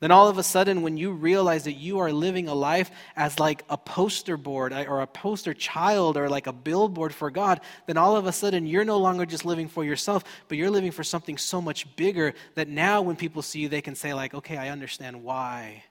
then 0.02 0.10
all 0.10 0.26
of 0.26 0.36
a 0.36 0.42
sudden, 0.42 0.82
when 0.82 0.96
you 0.96 1.12
realize 1.12 1.62
that 1.62 1.74
you 1.74 2.00
are 2.00 2.10
living 2.10 2.48
a 2.48 2.54
life 2.54 2.90
as 3.14 3.38
like 3.38 3.62
a 3.70 3.78
poster 3.78 4.36
board 4.36 4.72
or 4.72 5.00
a 5.00 5.06
poster 5.06 5.54
child 5.54 6.16
or 6.16 6.28
like 6.28 6.48
a 6.48 6.52
billboard 6.52 7.14
for 7.14 7.30
God, 7.30 7.60
then 7.86 7.96
all 7.96 8.16
of 8.16 8.26
a 8.26 8.32
sudden 8.32 8.66
you're 8.66 8.84
no 8.84 8.98
longer 8.98 9.24
just 9.24 9.44
living 9.44 9.68
for 9.68 9.84
yourself, 9.84 10.24
but 10.48 10.58
you're 10.58 10.72
living 10.72 10.90
for 10.90 11.04
something 11.04 11.38
so 11.38 11.62
much 11.62 11.94
bigger 11.94 12.34
that 12.56 12.66
now 12.66 13.00
when 13.00 13.14
people 13.14 13.42
see 13.42 13.60
you, 13.60 13.68
they 13.68 13.80
can 13.80 13.94
say, 13.94 14.12
like, 14.12 14.34
okay, 14.34 14.56
I 14.56 14.70
understand 14.70 15.22
why 15.22 15.84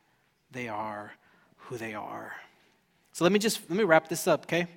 they 0.52 0.68
are 0.68 1.14
who 1.56 1.78
they 1.78 1.94
are. 1.94 2.36
So 3.14 3.24
let 3.24 3.32
me 3.32 3.40
just 3.40 3.62
let 3.70 3.78
me 3.78 3.86
wrap 3.86 4.10
this 4.10 4.28
up, 4.28 4.44
okay? 4.44 4.68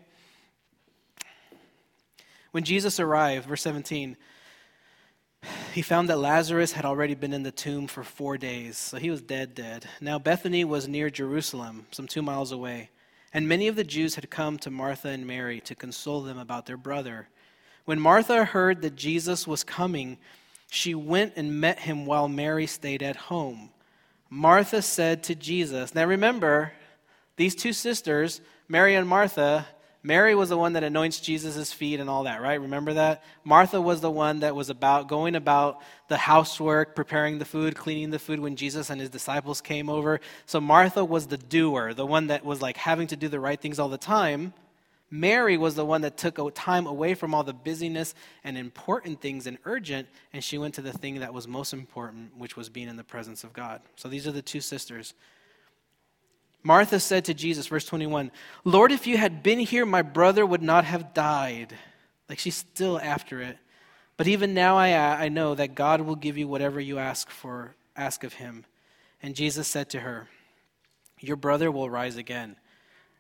When 2.53 2.63
Jesus 2.63 3.01
arrived, 3.01 3.49
verse 3.49 3.63
17, 3.63 4.17
he 5.73 5.83
found 5.83 6.09
that 6.09 6.19
Lazarus 6.19 6.73
had 6.73 6.85
already 6.85 7.15
been 7.15 7.33
in 7.33 7.43
the 7.43 7.51
tomb 7.51 7.87
for 7.87 8.05
four 8.05 8.37
days, 8.37 8.77
so 8.77 8.97
he 8.97 9.11
was 9.11 9.23
dead, 9.23 9.55
dead. 9.55 9.87
Now, 10.01 10.19
Bethany 10.19 10.65
was 10.65 10.89
near 10.89 11.11
Jerusalem, 11.11 11.87
some 11.91 12.07
two 12.07 12.23
miles 12.23 12.53
away, 12.53 12.91
and 13.33 13.49
many 13.49 13.69
of 13.69 13.77
the 13.77 13.85
Jews 13.85 14.15
had 14.15 14.31
come 14.31 14.59
to 14.59 14.71
Martha 14.71 15.09
and 15.09 15.27
Mary 15.27 15.61
to 15.63 15.75
console 15.75 16.23
them 16.23 16.39
about 16.39 16.67
their 16.67 16.77
brother. 16.77 17.29
When 17.85 18.01
Martha 18.01 18.45
heard 18.45 18.83
that 18.83 18.97
Jesus 18.97 19.47
was 19.47 19.65
coming, 19.65 20.19
she 20.71 20.95
went 20.95 21.35
and 21.37 21.61
met 21.61 21.81
him 21.81 22.07
while 22.07 22.29
Mary 22.29 22.67
stayed 22.67 23.03
at 23.03 23.17
home. 23.17 23.71
Martha 24.31 24.83
said 24.83 25.23
to 25.25 25.35
Jesus, 25.35 25.95
Now 25.95 26.05
remember, 26.05 26.73
these 27.37 27.55
two 27.55 27.73
sisters, 27.73 28.41
Mary 28.69 28.95
and 28.95 29.09
Martha, 29.09 29.67
Mary 30.07 30.35
was 30.35 30.51
the 30.51 30.59
one 30.59 30.75
that 30.75 30.85
anoints 30.85 31.19
Jesus' 31.19 31.73
feet 31.73 31.99
and 31.99 32.11
all 32.11 32.25
that, 32.25 32.43
right? 32.43 32.61
Remember 32.61 32.93
that? 32.93 33.25
Martha 33.43 33.81
was 33.81 34.03
the 34.03 34.11
one 34.11 34.41
that 34.41 34.55
was 34.55 34.69
about 34.69 35.09
going 35.09 35.35
about 35.35 35.81
the 36.09 36.19
housework, 36.19 36.95
preparing 36.95 37.39
the 37.39 37.45
food, 37.47 37.75
cleaning 37.75 38.11
the 38.11 38.19
food 38.19 38.39
when 38.39 38.55
Jesus 38.55 38.91
and 38.91 39.01
his 39.01 39.09
disciples 39.09 39.63
came 39.63 39.89
over. 39.89 40.21
So 40.45 40.61
Martha 40.61 41.03
was 41.03 41.29
the 41.29 41.39
doer, 41.39 41.95
the 41.95 42.05
one 42.05 42.27
that 42.27 42.45
was 42.45 42.61
like 42.61 42.77
having 42.77 43.07
to 43.09 43.17
do 43.17 43.29
the 43.29 43.41
right 43.41 43.59
things 43.59 43.79
all 43.79 43.89
the 43.89 43.97
time. 43.97 44.53
Mary 45.11 45.57
was 45.57 45.75
the 45.75 45.87
one 45.87 46.03
that 46.03 46.19
took 46.19 46.55
time 46.55 46.87
away 46.87 47.15
from 47.15 47.35
all 47.35 47.43
the 47.43 47.55
busyness 47.55 48.15
and 48.43 48.59
important 48.59 49.23
things 49.23 49.47
and 49.47 49.57
urgent, 49.65 50.07
and 50.35 50.45
she 50.45 50.59
went 50.59 50.75
to 50.75 50.83
the 50.83 50.93
thing 50.93 51.21
that 51.21 51.33
was 51.33 51.49
most 51.49 51.73
important, 51.73 52.37
which 52.37 52.59
was 52.59 52.69
being 52.69 52.89
in 52.89 52.97
the 52.97 53.05
presence 53.05 53.43
of 53.43 53.55
God. 53.55 53.81
So 53.97 54.09
these 54.09 54.27
are 54.27 54.33
the 54.33 54.43
two 54.43 54.61
sisters. 54.61 55.15
Martha 56.67 56.99
said 56.99 57.27
to 57.27 57.35
Jesus, 57.35 57.67
verse 57.67 57.85
21, 57.85 58.33
Lord, 58.65 58.91
if 58.91 59.07
you 59.07 59.19
had 59.19 59.43
been 59.43 59.59
here, 59.59 59.85
my 59.85 60.01
brother 60.01 60.47
would 60.47 60.63
not 60.63 60.87
have 60.87 61.13
died. 61.13 61.75
Like 62.29 62.39
she's 62.39 62.57
still 62.57 62.99
after 62.99 63.43
it. 63.43 63.59
But 64.17 64.29
even 64.29 64.55
now 64.55 64.79
I, 64.79 64.93
uh, 64.93 65.17
I 65.17 65.29
know 65.29 65.55
that 65.55 65.75
God 65.75 66.01
will 66.01 66.17
give 66.17 66.39
you 66.39 66.49
whatever 66.49 66.81
you 66.81 66.99
ask 66.99 67.29
for, 67.29 67.75
ask 67.95 68.25
of 68.25 68.33
him. 68.35 68.65
And 69.23 69.35
Jesus 69.35 69.69
said 69.69 69.91
to 69.91 70.01
her, 70.01 70.29
Your 71.21 71.37
brother 71.37 71.71
will 71.71 71.91
rise 71.91 72.17
again. 72.17 72.57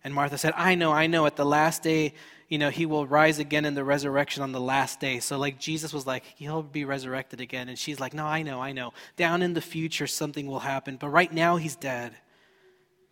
And 0.03 0.15
Martha 0.15 0.39
said, 0.39 0.55
I 0.57 0.75
know, 0.75 0.93
I 0.93 1.07
know. 1.07 1.27
At 1.27 1.37
the 1.37 1.47
last 1.47 1.83
day, 1.83 2.15
you 2.49 2.59
know, 2.59 2.71
he 2.71 2.87
will 2.87 3.07
rise 3.07 3.39
again 3.39 3.65
in 3.65 3.75
the 3.75 3.85
resurrection 3.85 4.43
on 4.43 4.53
the 4.53 4.61
last 4.61 5.01
day. 5.01 5.19
So, 5.19 5.39
like, 5.39 5.59
Jesus 5.59 5.95
was 5.95 6.07
like, 6.07 6.25
he'll 6.37 6.63
be 6.63 6.85
resurrected 6.85 7.41
again. 7.41 7.71
And 7.71 7.79
she's 7.79 7.99
like, 7.99 8.13
no, 8.13 8.27
I 8.27 8.43
know, 8.43 8.61
I 8.61 8.73
know. 8.73 8.93
Down 9.17 9.41
in 9.41 9.55
the 9.55 9.63
future, 9.63 10.07
something 10.07 10.47
will 10.47 10.61
happen. 10.61 10.97
But 10.97 11.09
right 11.09 11.33
now, 11.33 11.57
he's 11.57 11.75
dead. 11.75 12.13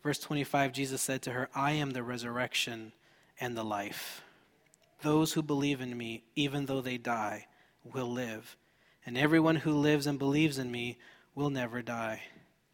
Verse 0.02 0.18
25, 0.18 0.72
Jesus 0.72 1.00
said 1.00 1.22
to 1.22 1.32
her, 1.32 1.48
I 1.54 1.72
am 1.72 1.90
the 1.90 2.02
resurrection 2.02 2.92
and 3.40 3.56
the 3.56 3.64
life. 3.64 4.22
Those 5.02 5.32
who 5.32 5.42
believe 5.42 5.80
in 5.80 5.96
me, 5.96 6.24
even 6.34 6.66
though 6.66 6.80
they 6.80 6.98
die, 6.98 7.46
will 7.84 8.10
live. 8.10 8.56
And 9.06 9.16
everyone 9.16 9.56
who 9.56 9.72
lives 9.72 10.06
and 10.06 10.18
believes 10.18 10.58
in 10.58 10.70
me 10.70 10.98
will 11.34 11.50
never 11.50 11.82
die. 11.82 12.22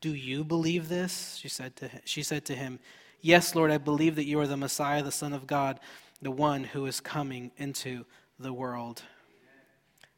Do 0.01 0.15
you 0.15 0.45
believe 0.45 0.89
this? 0.89 1.37
She 1.41 1.49
said 1.49 1.77
to 1.77 1.89
him, 1.89 2.01
she 2.05 2.23
said 2.23 2.45
to 2.47 2.55
him 2.55 2.79
Yes, 3.21 3.55
Lord, 3.55 3.71
I 3.73 3.79
believe 3.79 4.15
that 4.15 4.27
you 4.27 4.39
are 4.39 4.47
the 4.47 4.57
Messiah, 4.57 5.03
the 5.03 5.11
Son 5.11 5.33
of 5.33 5.47
God, 5.47 5.81
the 6.23 6.31
one 6.31 6.65
who 6.65 6.87
is 6.87 7.01
coming 7.01 7.51
into 7.57 8.05
the 8.39 8.53
world. 8.53 9.03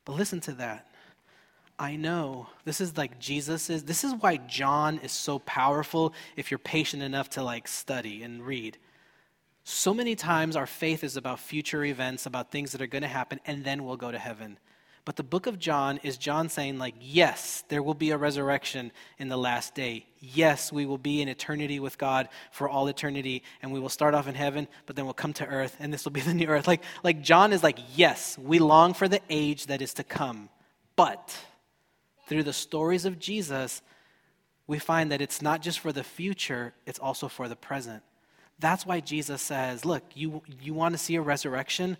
But 0.04 0.16
listen 0.16 0.40
to 0.40 0.52
that. 0.52 0.89
I 1.80 1.96
know. 1.96 2.46
This 2.66 2.82
is 2.82 2.98
like 2.98 3.18
Jesus 3.18 3.70
is. 3.70 3.84
This 3.84 4.04
is 4.04 4.12
why 4.12 4.36
John 4.36 4.98
is 4.98 5.12
so 5.12 5.38
powerful 5.38 6.12
if 6.36 6.50
you're 6.50 6.58
patient 6.58 7.02
enough 7.02 7.30
to 7.30 7.42
like 7.42 7.66
study 7.66 8.22
and 8.22 8.44
read. 8.44 8.76
So 9.64 9.94
many 9.94 10.14
times 10.14 10.56
our 10.56 10.66
faith 10.66 11.02
is 11.02 11.16
about 11.16 11.40
future 11.40 11.82
events, 11.82 12.26
about 12.26 12.52
things 12.52 12.72
that 12.72 12.82
are 12.82 12.86
going 12.86 13.00
to 13.00 13.08
happen, 13.08 13.40
and 13.46 13.64
then 13.64 13.84
we'll 13.84 13.96
go 13.96 14.12
to 14.12 14.18
heaven. 14.18 14.58
But 15.06 15.16
the 15.16 15.22
book 15.22 15.46
of 15.46 15.58
John 15.58 15.98
is 16.02 16.18
John 16.18 16.50
saying, 16.50 16.78
like, 16.78 16.96
yes, 17.00 17.64
there 17.68 17.82
will 17.82 17.94
be 17.94 18.10
a 18.10 18.18
resurrection 18.18 18.92
in 19.18 19.30
the 19.30 19.38
last 19.38 19.74
day. 19.74 20.04
Yes, 20.18 20.70
we 20.70 20.84
will 20.84 20.98
be 20.98 21.22
in 21.22 21.28
eternity 21.28 21.80
with 21.80 21.96
God 21.96 22.28
for 22.52 22.68
all 22.68 22.88
eternity, 22.88 23.42
and 23.62 23.72
we 23.72 23.80
will 23.80 23.88
start 23.88 24.12
off 24.12 24.28
in 24.28 24.34
heaven, 24.34 24.68
but 24.84 24.96
then 24.96 25.06
we'll 25.06 25.14
come 25.14 25.32
to 25.32 25.46
earth, 25.46 25.78
and 25.80 25.94
this 25.94 26.04
will 26.04 26.12
be 26.12 26.20
the 26.20 26.34
new 26.34 26.46
earth. 26.46 26.68
Like, 26.68 26.82
like 27.02 27.22
John 27.22 27.54
is 27.54 27.62
like, 27.62 27.78
yes, 27.96 28.36
we 28.36 28.58
long 28.58 28.92
for 28.92 29.08
the 29.08 29.22
age 29.30 29.66
that 29.66 29.80
is 29.80 29.94
to 29.94 30.04
come. 30.04 30.50
But 30.94 31.34
through 32.30 32.44
the 32.44 32.52
stories 32.52 33.04
of 33.04 33.18
Jesus, 33.18 33.82
we 34.68 34.78
find 34.78 35.10
that 35.10 35.20
it's 35.20 35.42
not 35.42 35.60
just 35.60 35.80
for 35.80 35.90
the 35.90 36.04
future, 36.04 36.72
it's 36.86 37.00
also 37.00 37.26
for 37.26 37.48
the 37.48 37.56
present. 37.56 38.04
That's 38.60 38.86
why 38.86 39.00
Jesus 39.00 39.42
says, 39.42 39.84
Look, 39.84 40.04
you, 40.14 40.40
you 40.62 40.72
want 40.72 40.94
to 40.94 40.98
see 40.98 41.16
a 41.16 41.20
resurrection? 41.20 41.96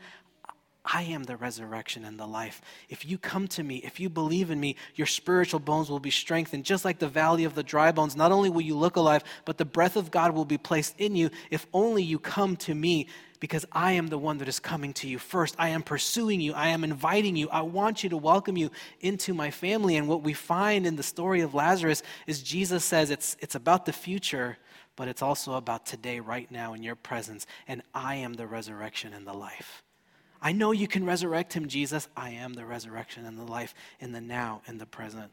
I 0.85 1.03
am 1.03 1.25
the 1.25 1.37
resurrection 1.37 2.05
and 2.05 2.19
the 2.19 2.27
life. 2.27 2.63
If 2.89 3.05
you 3.05 3.19
come 3.19 3.49
to 3.49 3.63
me, 3.63 3.77
if 3.77 4.01
you 4.01 4.09
believe 4.09 4.51
in 4.51 4.59
me, 4.59 4.77
your 4.95 5.07
spiritual 5.07 5.61
bones 5.61 5.91
will 5.91 6.01
be 6.01 6.11
strengthened. 6.11 6.65
Just 6.65 6.85
like 6.85 6.99
the 6.99 7.09
valley 7.09 7.45
of 7.45 7.55
the 7.55 7.63
dry 7.63 7.93
bones, 7.93 8.17
not 8.17 8.33
only 8.33 8.49
will 8.49 8.63
you 8.63 8.77
look 8.77 8.97
alive, 8.97 9.23
but 9.45 9.59
the 9.59 9.65
breath 9.65 9.97
of 9.97 10.11
God 10.11 10.35
will 10.35 10.47
be 10.47 10.59
placed 10.59 10.95
in 10.99 11.15
you 11.15 11.31
if 11.51 11.67
only 11.73 12.03
you 12.03 12.19
come 12.19 12.57
to 12.57 12.75
me 12.75 13.09
because 13.41 13.67
I 13.73 13.93
am 13.93 14.09
the 14.09 14.19
one 14.19 14.39
that 14.39 14.49
is 14.49 14.61
coming 14.61 14.93
to 14.95 15.09
you 15.09 15.19
first. 15.19 15.55
I 15.59 15.71
am 15.71 15.83
pursuing 15.83 16.41
you. 16.41 16.53
I 16.53 16.69
am 16.69 16.85
inviting 16.85 17.37
you. 17.37 17.49
I 17.49 17.63
want 17.63 18.05
you 18.05 18.11
to 18.11 18.17
welcome 18.17 18.57
you 18.57 18.71
into 19.01 19.35
my 19.35 19.51
family. 19.51 19.97
And 19.97 20.09
what 20.09 20.23
we 20.23 20.35
find 20.35 20.87
in 20.87 20.97
the 20.97 21.03
story 21.03 21.41
of 21.41 21.55
Lazarus 21.55 22.03
is 22.27 22.43
Jesus 22.43 22.85
says 22.85 23.11
it's, 23.11 23.37
it's 23.41 23.55
about 23.55 23.87
the 23.87 23.93
future, 23.93 24.59
but 24.95 25.09
it's 25.09 25.23
also 25.23 25.55
about 25.55 25.87
today, 25.87 26.21
right 26.21 26.51
now, 26.51 26.75
in 26.75 26.83
your 26.83 26.97
presence. 26.97 27.47
And 27.67 27.83
I 27.95 28.17
am 28.17 28.35
the 28.35 28.47
resurrection 28.47 29.15
and 29.15 29.27
the 29.27 29.33
life. 29.33 29.83
I 30.43 30.53
know 30.53 30.73
you 30.73 30.89
can 30.89 31.05
resurrect 31.05 31.53
him, 31.53 31.69
Jesus. 31.69 32.09
I 32.17 32.31
am 32.31 32.55
the 32.55 32.65
resurrection 32.65 33.27
and 33.27 33.39
the 33.39 33.45
life 33.45 33.75
in 33.99 34.13
the 34.13 34.21
now 34.21 34.63
and 34.67 34.81
the 34.81 34.87
present. 34.87 35.31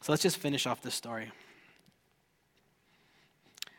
So 0.00 0.12
let's 0.12 0.22
just 0.22 0.38
finish 0.38 0.66
off 0.66 0.82
this 0.82 0.94
story. 0.94 1.30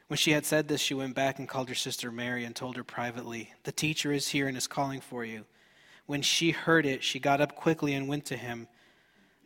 When 0.08 0.18
she 0.18 0.32
had 0.32 0.46
said 0.46 0.68
this, 0.68 0.82
she 0.82 0.94
went 0.94 1.16
back 1.16 1.39
and 1.39 1.50
called 1.50 1.70
her 1.70 1.76
sister 1.76 2.12
Mary 2.12 2.46
and 2.46 2.56
told 2.56 2.76
her 2.76 2.84
privately, 2.84 3.52
The 3.64 3.72
teacher 3.72 4.12
is 4.12 4.28
here 4.28 4.48
and 4.48 4.56
is 4.56 4.68
calling 4.68 5.02
for 5.02 5.26
you. 5.26 5.46
When 6.06 6.22
she 6.22 6.52
heard 6.52 6.86
it, 6.86 7.04
she 7.04 7.20
got 7.20 7.41
up 7.41 7.56
quickly 7.56 7.93
and 7.93 8.08
went 8.08 8.26
to 8.26 8.38
him. 8.38 8.68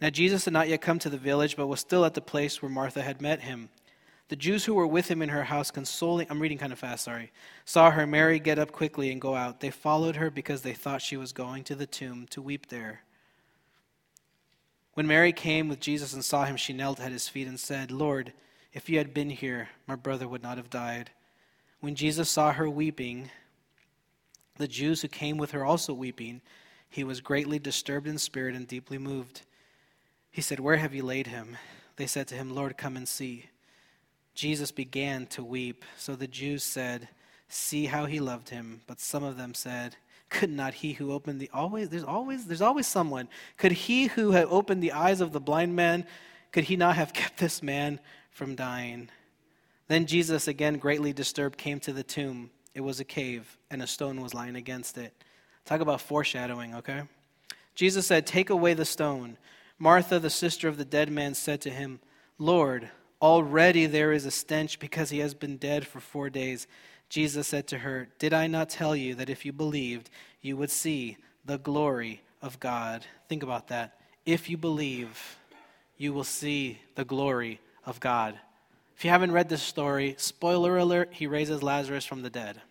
Now, 0.01 0.09
Jesus 0.09 0.45
had 0.45 0.53
not 0.53 0.67
yet 0.67 0.81
come 0.81 0.99
to 0.99 1.09
the 1.09 1.17
village, 1.17 1.55
but 1.55 1.67
was 1.67 1.79
still 1.79 2.05
at 2.05 2.13
the 2.13 2.21
place 2.21 2.61
where 2.61 2.71
Martha 2.71 3.01
had 3.01 3.21
met 3.21 3.41
him. 3.41 3.69
The 4.29 4.35
Jews 4.35 4.63
who 4.63 4.75
were 4.75 4.87
with 4.87 5.09
him 5.09 5.21
in 5.23 5.29
her 5.29 5.43
house, 5.43 5.71
consoling, 5.71 6.27
I'm 6.29 6.41
reading 6.41 6.59
kind 6.59 6.71
of 6.71 6.79
fast, 6.79 7.03
sorry, 7.03 7.31
saw 7.65 7.89
her, 7.89 8.05
Mary, 8.05 8.39
get 8.39 8.59
up 8.59 8.71
quickly 8.71 9.11
and 9.11 9.19
go 9.19 9.35
out. 9.35 9.59
They 9.59 9.71
followed 9.71 10.15
her 10.17 10.29
because 10.29 10.61
they 10.61 10.73
thought 10.73 11.01
she 11.01 11.17
was 11.17 11.33
going 11.33 11.63
to 11.65 11.75
the 11.75 11.87
tomb 11.87 12.27
to 12.29 12.41
weep 12.41 12.67
there. 12.67 13.01
When 14.93 15.07
Mary 15.07 15.33
came 15.33 15.67
with 15.67 15.79
Jesus 15.79 16.13
and 16.13 16.23
saw 16.23 16.45
him, 16.45 16.57
she 16.57 16.73
knelt 16.73 16.99
at 16.99 17.11
his 17.11 17.27
feet 17.27 17.47
and 17.47 17.59
said, 17.59 17.89
Lord, 17.89 18.33
if 18.71 18.87
you 18.87 18.99
had 18.99 19.13
been 19.13 19.31
here, 19.31 19.69
my 19.87 19.95
brother 19.95 20.27
would 20.27 20.43
not 20.43 20.57
have 20.57 20.69
died. 20.69 21.09
When 21.79 21.95
Jesus 21.95 22.29
saw 22.29 22.51
her 22.51 22.69
weeping, 22.69 23.31
The 24.57 24.67
Jews 24.67 25.01
who 25.01 25.07
came 25.07 25.37
with 25.37 25.51
her 25.51 25.65
also 25.65 25.93
weeping. 25.93 26.41
He 26.89 27.03
was 27.03 27.21
greatly 27.21 27.59
disturbed 27.59 28.07
in 28.07 28.17
spirit 28.17 28.55
and 28.55 28.67
deeply 28.67 28.97
moved. 28.97 29.43
He 30.29 30.41
said, 30.41 30.59
Where 30.59 30.77
have 30.77 30.93
you 30.93 31.03
laid 31.03 31.27
him? 31.27 31.57
They 31.95 32.07
said 32.07 32.27
to 32.27 32.35
him, 32.35 32.53
Lord, 32.53 32.77
come 32.77 32.97
and 32.97 33.07
see. 33.07 33.45
Jesus 34.39 34.71
began 34.71 35.25
to 35.27 35.43
weep. 35.43 35.83
So 35.97 36.15
the 36.15 36.25
Jews 36.25 36.63
said, 36.63 37.09
See 37.49 37.87
how 37.87 38.05
he 38.05 38.21
loved 38.21 38.47
him. 38.47 38.79
But 38.87 39.01
some 39.01 39.21
of 39.21 39.35
them 39.35 39.53
said, 39.53 39.97
Could 40.29 40.49
not 40.49 40.75
he 40.75 40.93
who 40.93 41.11
opened 41.11 41.41
the 41.41 41.49
always 41.53 41.89
there's 41.89 42.05
always 42.05 42.45
there's 42.45 42.61
always 42.61 42.87
someone. 42.87 43.27
Could 43.57 43.73
he 43.73 44.05
who 44.05 44.31
had 44.31 44.45
opened 44.45 44.81
the 44.81 44.93
eyes 44.93 45.19
of 45.19 45.33
the 45.33 45.41
blind 45.41 45.75
man, 45.75 46.05
could 46.53 46.63
he 46.63 46.77
not 46.77 46.95
have 46.95 47.11
kept 47.11 47.37
this 47.37 47.61
man 47.61 47.99
from 48.31 48.55
dying? 48.55 49.09
Then 49.89 50.05
Jesus, 50.05 50.47
again 50.47 50.77
greatly 50.77 51.11
disturbed, 51.11 51.57
came 51.57 51.81
to 51.81 51.91
the 51.91 52.03
tomb. 52.03 52.49
It 52.73 52.81
was 52.81 53.01
a 53.01 53.05
cave, 53.05 53.57
and 53.69 53.81
a 53.81 53.87
stone 53.87 54.21
was 54.21 54.33
lying 54.33 54.55
against 54.55 54.97
it. 54.97 55.13
Talk 55.65 55.81
about 55.81 55.99
foreshadowing, 55.99 56.75
okay? 56.75 57.01
Jesus 57.75 58.07
said, 58.07 58.25
Take 58.25 58.49
away 58.49 58.73
the 58.73 58.85
stone. 58.85 59.37
Martha, 59.77 60.17
the 60.17 60.29
sister 60.29 60.69
of 60.69 60.77
the 60.77 60.85
dead 60.85 61.11
man, 61.11 61.33
said 61.33 61.59
to 61.61 61.69
him, 61.69 61.99
Lord, 62.37 62.89
already 63.21 63.85
there 63.85 64.11
is 64.11 64.25
a 64.25 64.31
stench 64.31 64.79
because 64.79 65.09
he 65.09 65.19
has 65.19 65.33
been 65.33 65.57
dead 65.57 65.85
for 65.85 65.99
four 65.99 66.29
days. 66.29 66.67
Jesus 67.09 67.47
said 67.47 67.67
to 67.67 67.79
her, 67.79 68.09
Did 68.19 68.33
I 68.33 68.47
not 68.47 68.69
tell 68.69 68.95
you 68.95 69.15
that 69.15 69.29
if 69.29 69.45
you 69.45 69.51
believed, 69.51 70.09
you 70.41 70.55
would 70.57 70.71
see 70.71 71.17
the 71.45 71.57
glory 71.57 72.21
of 72.41 72.59
God? 72.59 73.05
Think 73.27 73.43
about 73.43 73.67
that. 73.69 73.99
If 74.25 74.49
you 74.49 74.57
believe, 74.57 75.37
you 75.97 76.13
will 76.13 76.23
see 76.23 76.79
the 76.95 77.05
glory 77.05 77.59
of 77.85 77.99
God. 77.99 78.37
If 78.95 79.05
you 79.05 79.11
haven't 79.11 79.31
read 79.31 79.49
this 79.49 79.61
story, 79.61 80.15
spoiler 80.17 80.77
alert, 80.77 81.09
he 81.11 81.25
raises 81.25 81.63
Lazarus 81.63 82.05
from 82.05 82.21
the 82.21 82.29
dead. 82.29 82.61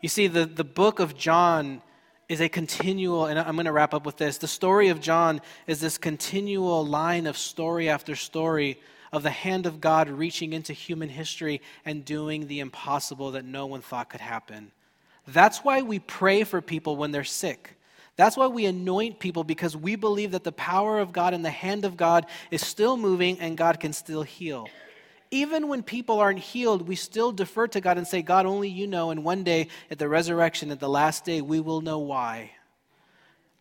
You 0.00 0.08
see, 0.08 0.26
the, 0.26 0.44
the 0.44 0.64
book 0.64 0.98
of 0.98 1.16
John 1.16 1.80
is 2.28 2.40
a 2.40 2.48
continual, 2.48 3.26
and 3.26 3.38
I'm 3.38 3.54
going 3.54 3.66
to 3.66 3.72
wrap 3.72 3.94
up 3.94 4.06
with 4.06 4.16
this. 4.16 4.38
The 4.38 4.48
story 4.48 4.88
of 4.88 5.00
John 5.00 5.40
is 5.66 5.80
this 5.80 5.98
continual 5.98 6.86
line 6.86 7.26
of 7.26 7.36
story 7.36 7.88
after 7.88 8.16
story 8.16 8.78
of 9.12 9.22
the 9.22 9.30
hand 9.30 9.66
of 9.66 9.80
God 9.80 10.08
reaching 10.08 10.52
into 10.52 10.72
human 10.72 11.08
history 11.08 11.60
and 11.84 12.04
doing 12.04 12.46
the 12.46 12.60
impossible 12.60 13.32
that 13.32 13.44
no 13.44 13.66
one 13.66 13.82
thought 13.82 14.08
could 14.08 14.20
happen. 14.20 14.72
That's 15.26 15.58
why 15.58 15.82
we 15.82 15.98
pray 15.98 16.44
for 16.44 16.60
people 16.60 16.96
when 16.96 17.12
they're 17.12 17.24
sick. 17.24 17.76
That's 18.16 18.36
why 18.36 18.46
we 18.46 18.66
anoint 18.66 19.18
people 19.18 19.44
because 19.44 19.76
we 19.76 19.96
believe 19.96 20.32
that 20.32 20.44
the 20.44 20.52
power 20.52 20.98
of 20.98 21.12
God 21.12 21.34
and 21.34 21.44
the 21.44 21.50
hand 21.50 21.84
of 21.84 21.96
God 21.96 22.26
is 22.50 22.66
still 22.66 22.96
moving 22.96 23.38
and 23.40 23.56
God 23.56 23.80
can 23.80 23.92
still 23.92 24.22
heal. 24.22 24.68
Even 25.32 25.68
when 25.68 25.82
people 25.82 26.20
aren't 26.20 26.38
healed, 26.38 26.86
we 26.86 26.94
still 26.94 27.32
defer 27.32 27.66
to 27.68 27.80
God 27.80 27.96
and 27.96 28.06
say, 28.06 28.20
God, 28.20 28.44
only 28.44 28.68
you 28.68 28.86
know. 28.86 29.10
And 29.10 29.24
one 29.24 29.44
day 29.44 29.68
at 29.90 29.98
the 29.98 30.06
resurrection, 30.06 30.70
at 30.70 30.78
the 30.78 30.90
last 30.90 31.24
day, 31.24 31.40
we 31.40 31.58
will 31.58 31.80
know 31.80 31.98
why. 31.98 32.50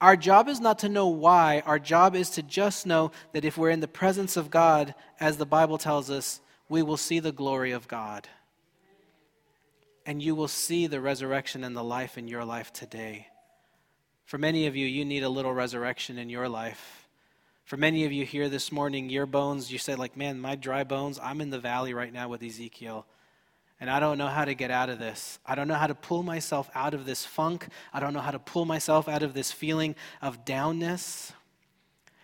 Our 0.01 0.17
job 0.17 0.49
is 0.49 0.59
not 0.59 0.79
to 0.79 0.89
know 0.89 1.07
why. 1.07 1.63
Our 1.65 1.79
job 1.79 2.13
is 2.13 2.31
to 2.31 2.43
just 2.43 2.85
know 2.85 3.13
that 3.31 3.45
if 3.45 3.57
we're 3.57 3.69
in 3.69 3.79
the 3.79 3.87
presence 3.87 4.35
of 4.35 4.51
God, 4.51 4.93
as 5.17 5.37
the 5.37 5.45
Bible 5.45 5.77
tells 5.77 6.11
us, 6.11 6.41
we 6.67 6.83
will 6.83 6.97
see 6.97 7.19
the 7.19 7.31
glory 7.31 7.71
of 7.71 7.87
God. 7.87 8.27
And 10.05 10.21
you 10.21 10.35
will 10.35 10.49
see 10.49 10.87
the 10.87 10.99
resurrection 10.99 11.63
and 11.63 11.73
the 11.73 11.83
life 11.85 12.17
in 12.17 12.27
your 12.27 12.43
life 12.43 12.73
today. 12.73 13.27
For 14.25 14.37
many 14.37 14.67
of 14.67 14.75
you, 14.75 14.87
you 14.87 15.05
need 15.05 15.23
a 15.23 15.29
little 15.29 15.53
resurrection 15.53 16.17
in 16.17 16.29
your 16.29 16.49
life. 16.49 17.00
For 17.63 17.77
many 17.77 18.05
of 18.05 18.11
you 18.11 18.25
here 18.25 18.49
this 18.49 18.71
morning, 18.71 19.09
your 19.09 19.25
bones, 19.25 19.71
you 19.71 19.77
say, 19.77 19.95
like, 19.95 20.17
man, 20.17 20.39
my 20.39 20.55
dry 20.55 20.83
bones, 20.83 21.19
I'm 21.21 21.41
in 21.41 21.49
the 21.49 21.59
valley 21.59 21.93
right 21.93 22.11
now 22.11 22.27
with 22.27 22.43
Ezekiel. 22.43 23.05
And 23.79 23.89
I 23.89 23.99
don't 23.99 24.17
know 24.17 24.27
how 24.27 24.45
to 24.45 24.53
get 24.53 24.69
out 24.69 24.89
of 24.89 24.99
this. 24.99 25.39
I 25.45 25.55
don't 25.55 25.67
know 25.67 25.75
how 25.75 25.87
to 25.87 25.95
pull 25.95 26.21
myself 26.21 26.69
out 26.75 26.93
of 26.93 27.05
this 27.05 27.25
funk. 27.25 27.67
I 27.93 27.99
don't 27.99 28.13
know 28.13 28.19
how 28.19 28.31
to 28.31 28.39
pull 28.39 28.65
myself 28.65 29.07
out 29.07 29.23
of 29.23 29.33
this 29.33 29.51
feeling 29.51 29.95
of 30.21 30.45
downness. 30.45 31.31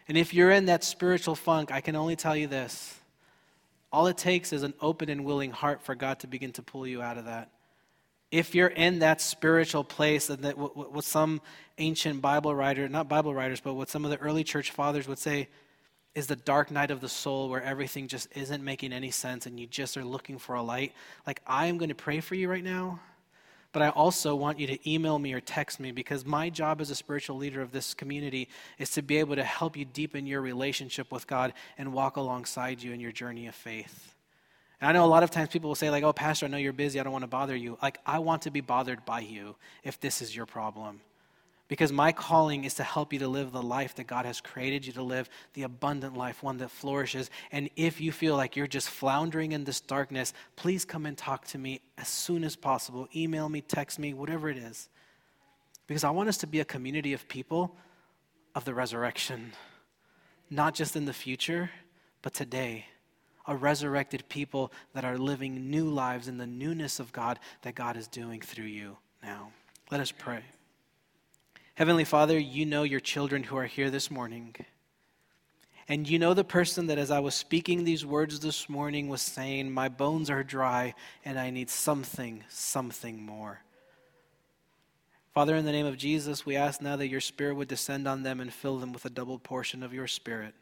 And 0.07 0.17
if 0.17 0.33
you're 0.33 0.51
in 0.51 0.65
that 0.65 0.83
spiritual 0.83 1.35
funk, 1.35 1.71
I 1.71 1.81
can 1.81 1.95
only 1.95 2.15
tell 2.15 2.35
you 2.35 2.47
this 2.47 2.99
all 3.91 4.07
it 4.07 4.17
takes 4.17 4.51
is 4.51 4.63
an 4.63 4.73
open 4.81 5.09
and 5.09 5.23
willing 5.23 5.51
heart 5.51 5.81
for 5.81 5.95
God 5.95 6.19
to 6.19 6.27
begin 6.27 6.51
to 6.53 6.61
pull 6.61 6.85
you 6.85 7.01
out 7.01 7.17
of 7.17 7.25
that 7.25 7.49
if 8.31 8.53
you're 8.53 8.67
in 8.67 8.99
that 8.99 9.21
spiritual 9.21 9.83
place, 9.83 10.29
and 10.29 10.43
that 10.43 10.57
what, 10.57 10.93
what 10.93 11.03
some 11.03 11.41
ancient 11.77 12.21
Bible 12.21 12.53
writer, 12.53 12.87
not 12.89 13.07
Bible 13.07 13.33
writers, 13.33 13.61
but 13.61 13.75
what 13.75 13.89
some 13.89 14.03
of 14.05 14.11
the 14.11 14.17
early 14.17 14.43
church 14.43 14.71
fathers 14.71 15.07
would 15.07 15.19
say 15.19 15.47
is 16.15 16.27
the 16.27 16.35
dark 16.35 16.71
night 16.71 16.89
of 16.89 16.99
the 16.99 17.07
soul 17.09 17.47
where 17.47 17.61
everything 17.61 18.07
just 18.07 18.27
isn't 18.35 18.63
making 18.63 18.91
any 18.91 19.11
sense 19.11 19.45
and 19.45 19.59
you 19.59 19.67
just 19.67 19.95
are 19.97 20.03
looking 20.03 20.39
for 20.39 20.55
a 20.55 20.63
light. 20.63 20.93
Like, 21.27 21.41
I 21.45 21.67
am 21.67 21.77
going 21.77 21.89
to 21.89 21.95
pray 21.95 22.21
for 22.21 22.33
you 22.33 22.49
right 22.49 22.63
now, 22.63 22.99
but 23.71 23.83
I 23.83 23.89
also 23.89 24.35
want 24.35 24.59
you 24.59 24.65
to 24.65 24.91
email 24.91 25.19
me 25.19 25.33
or 25.33 25.39
text 25.39 25.79
me 25.79 25.91
because 25.91 26.25
my 26.25 26.49
job 26.49 26.81
as 26.81 26.89
a 26.89 26.95
spiritual 26.95 27.37
leader 27.37 27.61
of 27.61 27.71
this 27.71 27.93
community 27.93 28.49
is 28.79 28.89
to 28.91 29.03
be 29.03 29.17
able 29.17 29.35
to 29.35 29.43
help 29.43 29.77
you 29.77 29.85
deepen 29.85 30.25
your 30.25 30.41
relationship 30.41 31.11
with 31.11 31.27
God 31.27 31.53
and 31.77 31.93
walk 31.93 32.17
alongside 32.17 32.81
you 32.81 32.93
in 32.93 32.99
your 32.99 33.11
journey 33.11 33.45
of 33.45 33.53
faith. 33.53 34.15
And 34.79 34.89
I 34.89 34.91
know 34.91 35.05
a 35.05 35.07
lot 35.07 35.23
of 35.23 35.31
times 35.31 35.49
people 35.49 35.69
will 35.69 35.75
say, 35.75 35.89
like, 35.89 36.03
oh, 36.03 36.13
Pastor, 36.13 36.45
I 36.45 36.49
know 36.49 36.57
you're 36.57 36.73
busy. 36.73 36.99
I 36.99 37.03
don't 37.03 37.11
want 37.11 37.23
to 37.23 37.27
bother 37.27 37.55
you. 37.55 37.77
Like, 37.81 37.99
I 38.05 38.19
want 38.19 38.43
to 38.43 38.51
be 38.51 38.61
bothered 38.61 39.05
by 39.05 39.21
you 39.21 39.55
if 39.83 39.99
this 39.99 40.21
is 40.21 40.35
your 40.35 40.45
problem. 40.45 41.01
Because 41.67 41.91
my 41.91 42.13
calling 42.13 42.63
is 42.63 42.75
to 42.75 42.83
help 42.83 43.11
you 43.11 43.19
to 43.19 43.27
live 43.27 43.51
the 43.51 43.61
life 43.61 43.95
that 43.95 44.07
God 44.07 44.25
has 44.25 44.39
created 44.39 44.85
you 44.85 44.93
to 44.93 45.03
live, 45.03 45.29
the 45.53 45.63
abundant 45.63 46.15
life, 46.15 46.41
one 46.41 46.59
that 46.59 46.71
flourishes. 46.71 47.29
And 47.51 47.69
if 47.75 47.99
you 47.99 48.11
feel 48.11 48.37
like 48.37 48.55
you're 48.55 48.67
just 48.67 48.89
floundering 48.89 49.51
in 49.51 49.65
this 49.65 49.81
darkness, 49.81 50.33
please 50.55 50.85
come 50.85 51.05
and 51.05 51.17
talk 51.17 51.45
to 51.47 51.57
me 51.57 51.81
as 51.97 52.07
soon 52.07 52.45
as 52.45 52.55
possible. 52.55 53.07
Email 53.13 53.49
me, 53.49 53.61
text 53.61 53.99
me, 53.99 54.13
whatever 54.13 54.49
it 54.49 54.57
is. 54.57 54.87
Because 55.87 56.03
I 56.03 56.11
want 56.11 56.29
us 56.29 56.37
to 56.37 56.47
be 56.47 56.61
a 56.61 56.65
community 56.65 57.11
of 57.13 57.27
people 57.27 57.75
of 58.55 58.63
the 58.63 58.73
resurrection, 58.73 59.51
not 60.49 60.73
just 60.73 60.95
in 60.95 61.03
the 61.05 61.13
future, 61.13 61.69
but 62.21 62.33
today 62.33 62.85
a 63.47 63.55
resurrected 63.55 64.27
people 64.29 64.71
that 64.93 65.05
are 65.05 65.17
living 65.17 65.69
new 65.69 65.89
lives 65.89 66.27
in 66.27 66.37
the 66.37 66.47
newness 66.47 66.99
of 66.99 67.11
God 67.11 67.39
that 67.61 67.75
God 67.75 67.97
is 67.97 68.07
doing 68.07 68.41
through 68.41 68.65
you 68.65 68.97
now. 69.23 69.51
Let 69.89 70.01
us 70.01 70.11
pray. 70.11 70.41
Heavenly 71.75 72.03
Father, 72.03 72.37
you 72.37 72.65
know 72.65 72.83
your 72.83 72.99
children 72.99 73.43
who 73.43 73.55
are 73.55 73.65
here 73.65 73.89
this 73.89 74.11
morning. 74.11 74.55
And 75.87 76.09
you 76.09 76.19
know 76.19 76.33
the 76.33 76.43
person 76.43 76.87
that, 76.87 76.97
as 76.97 77.11
I 77.11 77.19
was 77.19 77.33
speaking 77.33 77.83
these 77.83 78.05
words 78.05 78.39
this 78.41 78.67
morning, 78.67 79.07
was 79.07 79.21
saying, 79.21 79.71
My 79.71 79.87
bones 79.87 80.29
are 80.29 80.43
dry 80.43 80.95
and 81.23 81.39
I 81.39 81.49
need 81.49 81.69
something, 81.69 82.43
something 82.49 83.21
more. 83.21 83.61
Father, 85.33 85.55
in 85.55 85.65
the 85.65 85.71
name 85.71 85.85
of 85.85 85.97
Jesus, 85.97 86.45
we 86.45 86.55
ask 86.55 86.81
now 86.81 86.95
that 86.95 87.07
your 87.07 87.21
Spirit 87.21 87.55
would 87.55 87.67
descend 87.67 88.07
on 88.07 88.23
them 88.23 88.39
and 88.39 88.51
fill 88.51 88.79
them 88.79 88.91
with 88.91 89.05
a 89.05 89.09
double 89.09 89.39
portion 89.39 89.83
of 89.83 89.93
your 89.93 90.07
Spirit. 90.07 90.55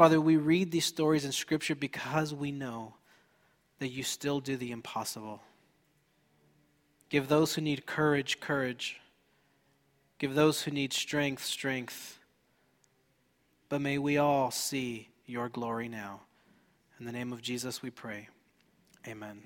Father, 0.00 0.18
we 0.18 0.38
read 0.38 0.70
these 0.70 0.86
stories 0.86 1.26
in 1.26 1.32
Scripture 1.32 1.74
because 1.74 2.32
we 2.32 2.50
know 2.50 2.94
that 3.80 3.88
you 3.88 4.02
still 4.02 4.40
do 4.40 4.56
the 4.56 4.70
impossible. 4.70 5.42
Give 7.10 7.28
those 7.28 7.52
who 7.52 7.60
need 7.60 7.84
courage, 7.84 8.40
courage. 8.40 8.98
Give 10.18 10.34
those 10.34 10.62
who 10.62 10.70
need 10.70 10.94
strength, 10.94 11.44
strength. 11.44 12.18
But 13.68 13.82
may 13.82 13.98
we 13.98 14.16
all 14.16 14.50
see 14.50 15.10
your 15.26 15.50
glory 15.50 15.90
now. 15.90 16.22
In 16.98 17.04
the 17.04 17.12
name 17.12 17.30
of 17.30 17.42
Jesus 17.42 17.82
we 17.82 17.90
pray. 17.90 18.28
Amen. 19.06 19.42